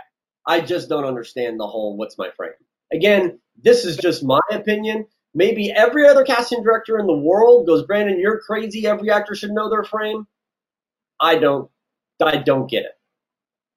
I 0.47 0.61
just 0.61 0.89
don't 0.89 1.05
understand 1.05 1.59
the 1.59 1.67
whole 1.67 1.97
what's 1.97 2.17
my 2.17 2.29
frame. 2.31 2.53
Again, 2.93 3.39
this 3.61 3.85
is 3.85 3.97
just 3.97 4.23
my 4.23 4.39
opinion. 4.51 5.05
Maybe 5.35 5.71
every 5.71 6.07
other 6.07 6.23
casting 6.23 6.63
director 6.63 6.97
in 6.97 7.05
the 7.05 7.13
world 7.15 7.67
goes, 7.67 7.85
Brandon, 7.85 8.19
you're 8.19 8.39
crazy. 8.39 8.87
Every 8.87 9.11
actor 9.11 9.35
should 9.35 9.51
know 9.51 9.69
their 9.69 9.83
frame. 9.83 10.27
I 11.19 11.37
don't. 11.37 11.69
I 12.21 12.37
don't 12.37 12.69
get 12.69 12.85
it. 12.85 12.98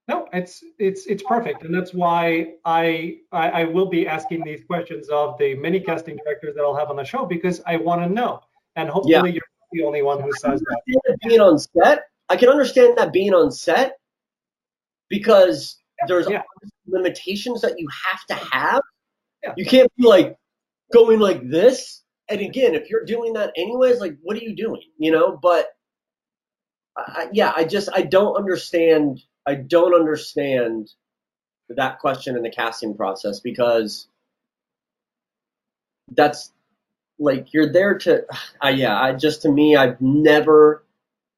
No, 0.08 0.28
it's 0.32 0.64
it's 0.78 1.06
it's 1.06 1.22
perfect, 1.22 1.62
and 1.62 1.72
that's 1.72 1.94
why 1.94 2.54
I, 2.64 3.18
I, 3.30 3.48
I 3.50 3.64
will 3.64 3.86
be 3.86 4.08
asking 4.08 4.42
these 4.44 4.64
questions 4.64 5.08
of 5.08 5.38
the 5.38 5.54
many 5.54 5.78
casting 5.78 6.16
directors 6.16 6.56
that 6.56 6.62
I'll 6.62 6.74
have 6.74 6.90
on 6.90 6.96
the 6.96 7.04
show 7.04 7.24
because 7.24 7.60
I 7.66 7.76
want 7.76 8.02
to 8.02 8.08
know, 8.08 8.40
and 8.74 8.88
hopefully 8.88 9.12
yeah. 9.12 9.24
you're 9.24 9.42
the 9.70 9.84
only 9.84 10.02
one 10.02 10.20
who 10.20 10.32
says 10.32 10.60
that. 10.60 11.18
Being 11.22 11.40
on 11.40 11.58
set, 11.58 12.04
I 12.28 12.36
can 12.36 12.48
understand 12.48 12.98
that 12.98 13.12
being 13.12 13.32
on 13.32 13.52
set 13.52 13.92
because 15.08 15.78
there's 16.08 16.28
yeah. 16.28 16.42
limitations 16.86 17.60
that 17.60 17.78
you 17.78 17.86
have 18.04 18.26
to 18.26 18.34
have. 18.52 18.82
Yeah. 19.44 19.52
You 19.56 19.66
can't 19.66 19.92
be 19.96 20.04
like 20.04 20.36
going 20.92 21.20
like 21.20 21.48
this. 21.48 22.02
And 22.28 22.40
again, 22.40 22.74
if 22.74 22.90
you're 22.90 23.04
doing 23.04 23.34
that 23.34 23.52
anyways, 23.56 24.00
like 24.00 24.16
what 24.22 24.36
are 24.36 24.40
you 24.40 24.56
doing? 24.56 24.82
You 24.98 25.12
know, 25.12 25.38
but 25.40 25.68
I, 26.96 27.28
yeah, 27.32 27.52
I 27.54 27.64
just 27.64 27.88
I 27.94 28.02
don't 28.02 28.36
understand 28.36 29.22
I 29.46 29.54
don't 29.54 29.94
understand 29.94 30.90
that 31.68 31.98
question 31.98 32.36
in 32.36 32.42
the 32.42 32.50
casting 32.50 32.96
process 32.96 33.40
because 33.40 34.06
that's 36.10 36.52
like 37.18 37.52
you're 37.52 37.72
there 37.72 37.98
to 37.98 38.24
uh, 38.64 38.68
yeah 38.68 39.00
i 39.00 39.12
just 39.12 39.42
to 39.42 39.50
me 39.50 39.76
i've 39.76 40.00
never 40.00 40.84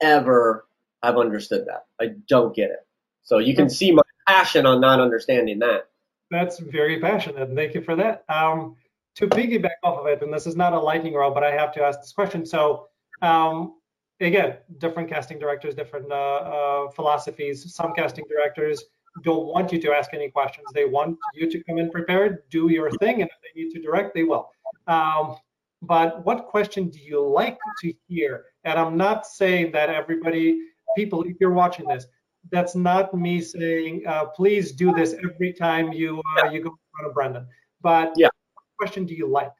ever 0.00 0.64
i've 1.02 1.16
understood 1.16 1.66
that. 1.66 1.86
I 2.00 2.14
don't 2.28 2.54
get 2.54 2.70
it. 2.70 2.86
So 3.22 3.38
you 3.38 3.54
can 3.54 3.70
see 3.70 3.92
my 3.92 4.02
passion 4.26 4.66
on 4.66 4.80
not 4.80 5.00
understanding 5.00 5.60
that. 5.60 5.88
That's 6.30 6.58
very 6.58 7.00
passionate 7.00 7.54
thank 7.54 7.74
you 7.74 7.82
for 7.82 7.96
that. 7.96 8.24
Um, 8.28 8.76
to 9.16 9.28
piggyback 9.28 9.78
off 9.82 10.00
of 10.00 10.06
it 10.06 10.22
and 10.22 10.32
this 10.32 10.46
is 10.46 10.56
not 10.56 10.72
a 10.72 10.80
lightning 10.80 11.14
round 11.14 11.34
but 11.34 11.44
i 11.44 11.52
have 11.52 11.72
to 11.74 11.82
ask 11.82 12.00
this 12.00 12.12
question. 12.12 12.44
So 12.46 12.88
um, 13.22 13.74
again, 14.20 14.58
different 14.78 15.08
casting 15.08 15.38
directors, 15.38 15.74
different 15.74 16.10
uh, 16.10 16.14
uh, 16.14 16.90
philosophies. 16.90 17.74
Some 17.74 17.92
casting 17.94 18.24
directors 18.28 18.84
don't 19.22 19.46
want 19.46 19.72
you 19.72 19.80
to 19.80 19.92
ask 19.92 20.12
any 20.12 20.30
questions. 20.30 20.66
They 20.74 20.84
want 20.84 21.16
you 21.34 21.50
to 21.50 21.64
come 21.64 21.78
in 21.78 21.90
prepared, 21.90 22.42
do 22.50 22.70
your 22.70 22.90
thing, 22.92 23.22
and 23.22 23.30
if 23.30 23.36
they 23.42 23.62
need 23.62 23.72
to 23.72 23.80
direct, 23.80 24.14
they 24.14 24.24
will. 24.24 24.50
Um, 24.86 25.36
but 25.82 26.24
what 26.24 26.46
question 26.46 26.88
do 26.88 26.98
you 26.98 27.20
like 27.26 27.58
to 27.82 27.92
hear? 28.08 28.46
And 28.64 28.78
I'm 28.78 28.96
not 28.96 29.26
saying 29.26 29.72
that 29.72 29.90
everybody, 29.90 30.58
people, 30.96 31.22
if 31.22 31.36
you're 31.40 31.52
watching 31.52 31.86
this, 31.86 32.06
that's 32.50 32.74
not 32.74 33.14
me 33.14 33.40
saying, 33.40 34.04
uh, 34.06 34.26
please 34.26 34.72
do 34.72 34.92
this 34.92 35.14
every 35.24 35.52
time 35.52 35.92
you 35.92 36.22
uh, 36.38 36.50
you 36.50 36.60
go 36.62 36.70
in 36.70 36.76
front 36.92 37.08
of 37.08 37.14
Brendan. 37.14 37.46
But 37.80 38.12
yeah. 38.16 38.28
what 38.54 38.64
question 38.78 39.06
do 39.06 39.14
you 39.14 39.26
like? 39.28 39.52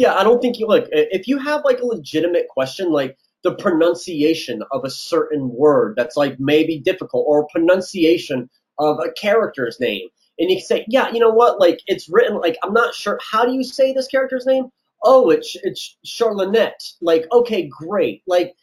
yeah, 0.00 0.14
I 0.14 0.24
don't 0.24 0.40
think 0.40 0.58
you 0.58 0.66
like 0.66 0.86
if 0.90 1.28
you 1.28 1.38
have 1.38 1.62
like 1.64 1.80
a 1.80 1.84
legitimate 1.84 2.48
question, 2.48 2.90
like 2.90 3.18
the 3.42 3.54
pronunciation 3.54 4.62
of 4.72 4.84
a 4.84 4.90
certain 4.90 5.50
word 5.50 5.94
that's 5.96 6.16
like 6.16 6.38
maybe 6.38 6.78
difficult, 6.78 7.24
or 7.26 7.48
pronunciation 7.48 8.50
of 8.78 8.98
a 8.98 9.12
character's 9.12 9.78
name, 9.80 10.08
and 10.38 10.50
you 10.50 10.56
can 10.56 10.64
say, 10.64 10.84
yeah, 10.88 11.10
you 11.10 11.20
know 11.20 11.30
what, 11.30 11.60
like 11.60 11.80
it's 11.86 12.08
written 12.08 12.38
like 12.40 12.56
I'm 12.62 12.72
not 12.72 12.94
sure 12.94 13.18
how 13.22 13.44
do 13.44 13.52
you 13.52 13.64
say 13.64 13.92
this 13.92 14.08
character's 14.08 14.46
name? 14.46 14.66
Oh, 15.02 15.30
it's 15.30 15.56
it's 15.62 15.96
Charlotte. 16.04 16.82
Like, 17.00 17.26
okay, 17.32 17.68
great. 17.68 18.22
Like 18.26 18.54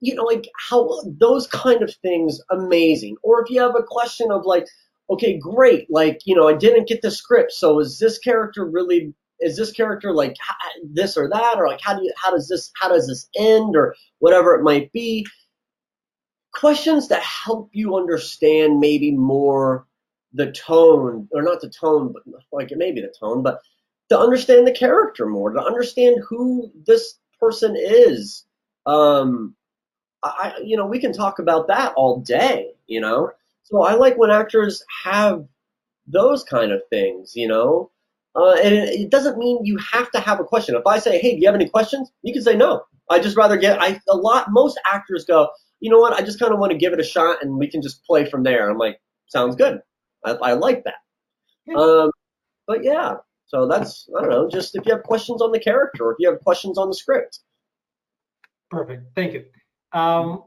you 0.00 0.14
know, 0.14 0.24
like 0.24 0.48
how 0.68 1.00
those 1.18 1.46
kind 1.46 1.82
of 1.82 1.94
things 2.02 2.40
amazing. 2.50 3.16
Or 3.22 3.42
if 3.42 3.50
you 3.50 3.60
have 3.60 3.74
a 3.76 3.82
question 3.82 4.30
of 4.30 4.44
like, 4.44 4.66
okay, 5.10 5.38
great, 5.38 5.86
like 5.90 6.20
you 6.24 6.36
know, 6.36 6.48
I 6.48 6.54
didn't 6.54 6.88
get 6.88 7.02
the 7.02 7.10
script, 7.10 7.52
so 7.52 7.80
is 7.80 7.98
this 7.98 8.18
character 8.18 8.64
really? 8.64 9.14
Is 9.40 9.56
this 9.56 9.72
character 9.72 10.12
like 10.12 10.36
this 10.82 11.16
or 11.16 11.28
that, 11.28 11.56
or 11.58 11.68
like 11.68 11.80
how 11.82 11.96
do 11.96 12.04
you 12.04 12.12
how 12.22 12.30
does 12.30 12.48
this 12.48 12.70
how 12.80 12.88
does 12.88 13.06
this 13.06 13.28
end, 13.36 13.76
or 13.76 13.94
whatever 14.18 14.54
it 14.54 14.62
might 14.62 14.92
be? 14.92 15.26
Questions 16.52 17.08
that 17.08 17.22
help 17.22 17.70
you 17.72 17.96
understand 17.96 18.78
maybe 18.78 19.10
more 19.10 19.86
the 20.32 20.52
tone, 20.52 21.28
or 21.32 21.42
not 21.42 21.60
the 21.60 21.68
tone, 21.68 22.12
but 22.12 22.22
like 22.52 22.70
maybe 22.76 23.00
the 23.00 23.12
tone, 23.18 23.42
but 23.42 23.60
to 24.08 24.18
understand 24.18 24.66
the 24.66 24.72
character 24.72 25.26
more, 25.26 25.50
to 25.50 25.60
understand 25.60 26.22
who 26.28 26.70
this 26.86 27.18
person 27.40 27.74
is. 27.76 28.44
Um, 28.86 29.54
I, 30.22 30.54
you 30.62 30.76
know, 30.76 30.86
we 30.86 31.00
can 31.00 31.12
talk 31.12 31.38
about 31.38 31.68
that 31.68 31.92
all 31.96 32.20
day, 32.20 32.70
you 32.86 33.00
know. 33.00 33.30
So 33.64 33.82
I 33.82 33.94
like 33.94 34.16
when 34.16 34.30
actors 34.30 34.82
have 35.04 35.46
those 36.06 36.44
kind 36.44 36.72
of 36.72 36.82
things, 36.90 37.32
you 37.34 37.48
know. 37.48 37.90
Uh, 38.36 38.54
and 38.54 38.74
it, 38.74 39.00
it, 39.00 39.10
doesn't 39.10 39.38
mean 39.38 39.64
you 39.64 39.78
have 39.78 40.10
to 40.10 40.18
have 40.18 40.40
a 40.40 40.44
question. 40.44 40.74
If 40.74 40.86
I 40.86 40.98
say, 40.98 41.18
"Hey, 41.18 41.34
do 41.34 41.40
you 41.40 41.46
have 41.46 41.54
any 41.54 41.68
questions?" 41.68 42.10
You 42.22 42.32
can 42.32 42.42
say 42.42 42.56
no. 42.56 42.82
I 43.10 43.20
just 43.20 43.36
rather 43.36 43.56
get. 43.56 43.80
I 43.80 44.00
a 44.08 44.16
lot. 44.16 44.46
Most 44.50 44.80
actors 44.90 45.24
go, 45.24 45.48
you 45.80 45.90
know 45.90 46.00
what? 46.00 46.14
I 46.14 46.22
just 46.22 46.40
kind 46.40 46.52
of 46.52 46.58
want 46.58 46.72
to 46.72 46.78
give 46.78 46.94
it 46.94 47.00
a 47.00 47.04
shot, 47.04 47.42
and 47.42 47.58
we 47.58 47.68
can 47.68 47.82
just 47.82 48.02
play 48.04 48.24
from 48.24 48.42
there. 48.42 48.70
I'm 48.70 48.78
like, 48.78 48.98
sounds 49.26 49.54
good. 49.54 49.80
I, 50.24 50.32
I 50.32 50.52
like 50.54 50.84
that. 50.84 51.76
Um, 51.78 52.10
but 52.66 52.82
yeah, 52.82 53.16
so 53.46 53.66
that's 53.68 54.08
I 54.16 54.22
don't 54.22 54.30
know. 54.30 54.48
Just 54.48 54.74
if 54.74 54.86
you 54.86 54.92
have 54.92 55.02
questions 55.02 55.42
on 55.42 55.52
the 55.52 55.58
character, 55.58 56.06
or 56.06 56.12
if 56.12 56.16
you 56.18 56.30
have 56.30 56.40
questions 56.40 56.78
on 56.78 56.88
the 56.88 56.94
script. 56.94 57.40
Perfect. 58.70 59.02
Thank 59.14 59.34
you. 59.34 59.44
Um, 59.92 60.44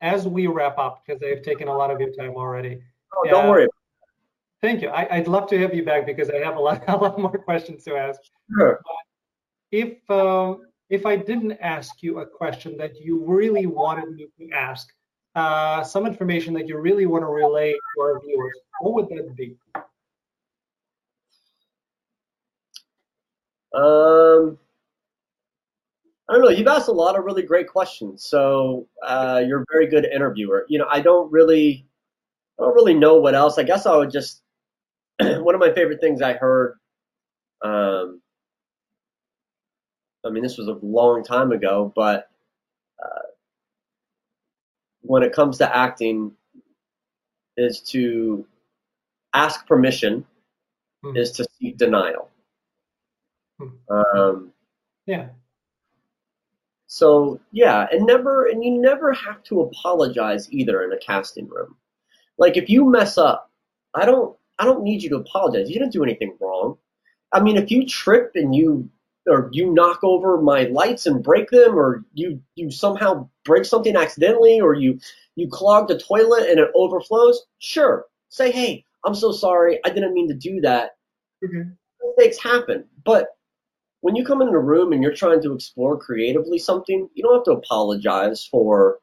as 0.00 0.26
we 0.26 0.48
wrap 0.48 0.76
up, 0.76 1.02
because 1.06 1.22
I've 1.22 1.42
taken 1.42 1.68
a 1.68 1.76
lot 1.76 1.90
of 1.90 2.00
your 2.00 2.12
time 2.12 2.30
already. 2.30 2.80
Oh, 3.16 3.28
don't 3.30 3.46
uh, 3.46 3.48
worry. 3.48 3.68
Thank 4.64 4.80
you. 4.80 4.88
I, 4.88 5.18
would 5.18 5.28
love 5.28 5.46
to 5.50 5.58
have 5.58 5.74
you 5.74 5.84
back 5.84 6.06
because 6.06 6.30
I 6.30 6.38
have 6.38 6.56
a 6.56 6.58
lot, 6.58 6.84
a 6.88 6.96
lot 6.96 7.18
more 7.18 7.36
questions 7.36 7.84
to 7.84 7.96
ask. 7.96 8.18
Sure. 8.56 8.80
if 9.70 9.98
um, 10.10 10.62
if 10.88 11.04
I 11.04 11.16
didn't 11.16 11.58
ask 11.60 12.02
you 12.02 12.20
a 12.20 12.26
question 12.26 12.78
that 12.78 12.98
you 12.98 13.22
really 13.26 13.66
wanted 13.66 14.14
me 14.14 14.26
to 14.38 14.56
ask, 14.56 14.88
uh, 15.34 15.84
some 15.84 16.06
information 16.06 16.54
that 16.54 16.66
you 16.66 16.78
really 16.78 17.04
want 17.04 17.24
to 17.24 17.26
relay 17.26 17.72
to 17.72 18.00
our 18.00 18.22
viewers, 18.24 18.58
what 18.80 18.94
would 18.94 19.08
that 19.10 19.36
be? 19.36 19.54
Um, 23.74 24.56
I 26.26 26.32
don't 26.32 26.42
know. 26.42 26.48
You've 26.48 26.68
asked 26.68 26.88
a 26.88 26.92
lot 26.92 27.18
of 27.18 27.26
really 27.26 27.42
great 27.42 27.68
questions, 27.68 28.24
so 28.24 28.88
uh, 29.06 29.42
you're 29.46 29.60
a 29.60 29.66
very 29.70 29.88
good 29.88 30.06
interviewer. 30.06 30.64
You 30.70 30.78
know, 30.78 30.86
I 30.90 31.02
don't 31.02 31.30
really, 31.30 31.86
I 32.58 32.62
don't 32.62 32.74
really 32.74 32.94
know 32.94 33.16
what 33.16 33.34
else. 33.34 33.58
I 33.58 33.62
guess 33.62 33.84
I 33.84 33.94
would 33.94 34.10
just. 34.10 34.40
one 35.42 35.54
of 35.54 35.60
my 35.60 35.72
favorite 35.72 36.00
things 36.00 36.22
I 36.22 36.34
heard. 36.34 36.76
Um, 37.62 38.20
I 40.24 40.30
mean, 40.30 40.42
this 40.42 40.58
was 40.58 40.68
a 40.68 40.78
long 40.82 41.22
time 41.22 41.52
ago, 41.52 41.92
but 41.94 42.28
uh, 43.02 43.22
when 45.02 45.22
it 45.22 45.32
comes 45.32 45.58
to 45.58 45.76
acting, 45.76 46.32
is 47.56 47.80
to 47.80 48.44
ask 49.32 49.66
permission, 49.66 50.24
mm-hmm. 51.04 51.16
is 51.16 51.30
to 51.32 51.46
seek 51.58 51.76
denial. 51.76 52.30
Mm-hmm. 53.60 54.18
Um, 54.18 54.52
yeah 55.06 55.28
so 56.94 57.40
yeah, 57.50 57.88
and 57.90 58.06
never 58.06 58.46
and 58.46 58.62
you 58.62 58.70
never 58.80 59.12
have 59.12 59.42
to 59.44 59.62
apologize 59.62 60.48
either 60.52 60.84
in 60.84 60.92
a 60.92 60.96
casting 60.98 61.48
room. 61.48 61.74
Like 62.38 62.56
if 62.56 62.70
you 62.70 62.88
mess 62.88 63.18
up, 63.18 63.50
I 63.94 64.06
don't 64.06 64.36
I 64.58 64.64
don't 64.64 64.82
need 64.82 65.02
you 65.02 65.10
to 65.10 65.16
apologize. 65.16 65.68
You 65.68 65.78
didn't 65.78 65.92
do 65.92 66.04
anything 66.04 66.36
wrong. 66.40 66.78
I 67.32 67.40
mean, 67.40 67.56
if 67.56 67.70
you 67.70 67.86
trip 67.86 68.32
and 68.34 68.54
you 68.54 68.88
or 69.26 69.48
you 69.52 69.72
knock 69.72 70.00
over 70.04 70.40
my 70.40 70.64
lights 70.64 71.06
and 71.06 71.22
break 71.22 71.50
them, 71.50 71.76
or 71.76 72.04
you 72.12 72.40
you 72.54 72.70
somehow 72.70 73.28
break 73.44 73.64
something 73.64 73.96
accidentally, 73.96 74.60
or 74.60 74.74
you 74.74 75.00
you 75.34 75.48
clog 75.48 75.88
the 75.88 75.98
toilet 75.98 76.48
and 76.48 76.60
it 76.60 76.70
overflows, 76.74 77.44
sure, 77.58 78.06
say 78.28 78.50
hey, 78.50 78.84
I'm 79.04 79.14
so 79.14 79.32
sorry, 79.32 79.80
I 79.84 79.90
didn't 79.90 80.14
mean 80.14 80.28
to 80.28 80.34
do 80.34 80.60
that. 80.60 80.92
Mm-hmm. 81.42 81.70
Mistakes 82.16 82.42
happen, 82.42 82.84
but 83.04 83.28
when 84.02 84.14
you 84.14 84.24
come 84.24 84.42
in 84.42 84.48
a 84.48 84.58
room 84.58 84.92
and 84.92 85.02
you're 85.02 85.14
trying 85.14 85.40
to 85.40 85.54
explore 85.54 85.98
creatively 85.98 86.58
something, 86.58 87.08
you 87.14 87.22
don't 87.22 87.36
have 87.36 87.44
to 87.44 87.52
apologize 87.52 88.44
for 88.44 88.98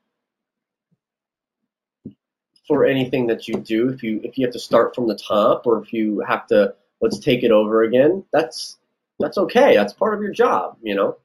for 2.67 2.85
anything 2.85 3.27
that 3.27 3.47
you 3.47 3.55
do. 3.55 3.89
If 3.89 4.03
you 4.03 4.21
if 4.23 4.37
you 4.37 4.45
have 4.45 4.53
to 4.53 4.59
start 4.59 4.95
from 4.95 5.07
the 5.07 5.15
top 5.15 5.65
or 5.65 5.81
if 5.83 5.93
you 5.93 6.23
have 6.27 6.47
to 6.47 6.75
let's 7.01 7.19
take 7.19 7.43
it 7.43 7.51
over 7.51 7.83
again, 7.83 8.23
that's 8.31 8.77
that's 9.19 9.37
okay. 9.37 9.75
That's 9.75 9.93
part 9.93 10.13
of 10.13 10.21
your 10.21 10.31
job, 10.31 10.77
you 10.81 10.95
know. 10.95 11.17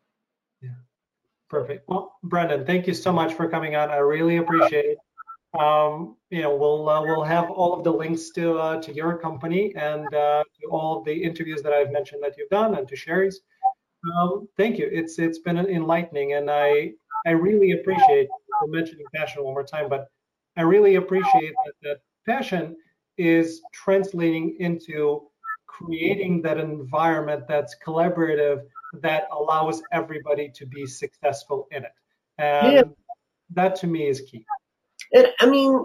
Yeah. 0.62 0.70
Perfect. 1.48 1.88
Well, 1.88 2.16
Brendan, 2.22 2.66
thank 2.66 2.86
you 2.86 2.94
so 2.94 3.12
much 3.12 3.34
for 3.34 3.48
coming 3.48 3.76
on. 3.76 3.90
I 3.90 3.96
really 3.96 4.38
appreciate 4.38 4.84
it. 4.84 4.98
Um, 5.58 6.16
you 6.30 6.42
know, 6.42 6.54
we'll 6.54 6.88
uh, 6.88 7.02
we'll 7.02 7.24
have 7.24 7.50
all 7.50 7.74
of 7.74 7.84
the 7.84 7.92
links 7.92 8.30
to 8.30 8.58
uh, 8.58 8.82
to 8.82 8.92
your 8.92 9.16
company 9.18 9.74
and 9.76 10.06
uh, 10.14 10.42
to 10.42 10.68
all 10.70 11.02
the 11.02 11.14
interviews 11.14 11.62
that 11.62 11.72
I've 11.72 11.92
mentioned 11.92 12.22
that 12.22 12.36
you've 12.36 12.50
done 12.50 12.74
and 12.74 12.86
to 12.88 12.96
Sherry's. 12.96 13.40
Um, 14.14 14.48
thank 14.56 14.78
you. 14.78 14.88
It's 14.90 15.18
it's 15.18 15.38
been 15.38 15.56
enlightening, 15.58 16.34
and 16.34 16.50
I 16.50 16.92
I 17.26 17.30
really 17.30 17.72
appreciate 17.72 18.28
mentioning 18.68 19.04
passion 19.14 19.44
one 19.44 19.54
more 19.54 19.64
time, 19.64 19.88
but 19.88 20.08
I 20.56 20.62
really 20.62 20.96
appreciate 20.96 21.54
that 21.64 21.74
that 21.82 21.96
passion 22.26 22.76
is 23.18 23.60
translating 23.72 24.56
into 24.58 25.28
creating 25.66 26.42
that 26.42 26.58
environment 26.58 27.44
that's 27.48 27.76
collaborative 27.84 28.62
that 29.02 29.24
allows 29.32 29.82
everybody 29.92 30.50
to 30.54 30.66
be 30.66 30.86
successful 30.86 31.68
in 31.70 31.84
it. 31.84 31.92
And 32.38 32.72
yeah. 32.72 32.82
that 33.54 33.76
to 33.76 33.86
me 33.86 34.08
is 34.08 34.22
key. 34.22 34.44
And 35.12 35.28
I 35.40 35.46
mean, 35.46 35.84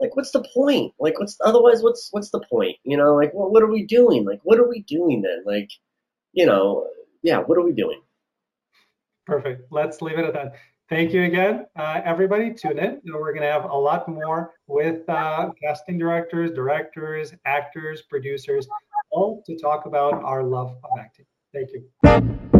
like, 0.00 0.16
what's 0.16 0.30
the 0.30 0.46
point? 0.54 0.92
Like, 0.98 1.18
what's 1.18 1.36
otherwise? 1.44 1.82
What's 1.82 2.08
what's 2.12 2.30
the 2.30 2.40
point? 2.40 2.76
You 2.84 2.96
know, 2.96 3.14
like, 3.14 3.34
what 3.34 3.50
what 3.50 3.62
are 3.62 3.70
we 3.70 3.84
doing? 3.84 4.24
Like, 4.24 4.40
what 4.44 4.58
are 4.58 4.68
we 4.68 4.82
doing 4.82 5.22
then? 5.22 5.42
Like, 5.44 5.70
you 6.32 6.46
know, 6.46 6.86
yeah, 7.22 7.38
what 7.38 7.58
are 7.58 7.64
we 7.64 7.72
doing? 7.72 8.00
Perfect. 9.26 9.70
Let's 9.70 10.00
leave 10.00 10.18
it 10.18 10.24
at 10.24 10.34
that. 10.34 10.54
Thank 10.88 11.12
you 11.12 11.24
again, 11.24 11.66
uh, 11.76 12.00
everybody. 12.02 12.54
Tune 12.54 12.78
in. 12.78 13.02
We're 13.04 13.32
going 13.34 13.42
to 13.42 13.52
have 13.52 13.64
a 13.64 13.76
lot 13.76 14.08
more 14.08 14.54
with 14.68 15.06
uh, 15.08 15.50
casting 15.62 15.98
directors, 15.98 16.50
directors, 16.52 17.34
actors, 17.44 18.02
producers, 18.08 18.66
all 19.10 19.42
to 19.44 19.58
talk 19.58 19.84
about 19.84 20.14
our 20.14 20.42
love 20.42 20.78
of 20.82 20.90
acting. 20.98 21.26
Thank 21.52 21.70
you. 21.74 22.57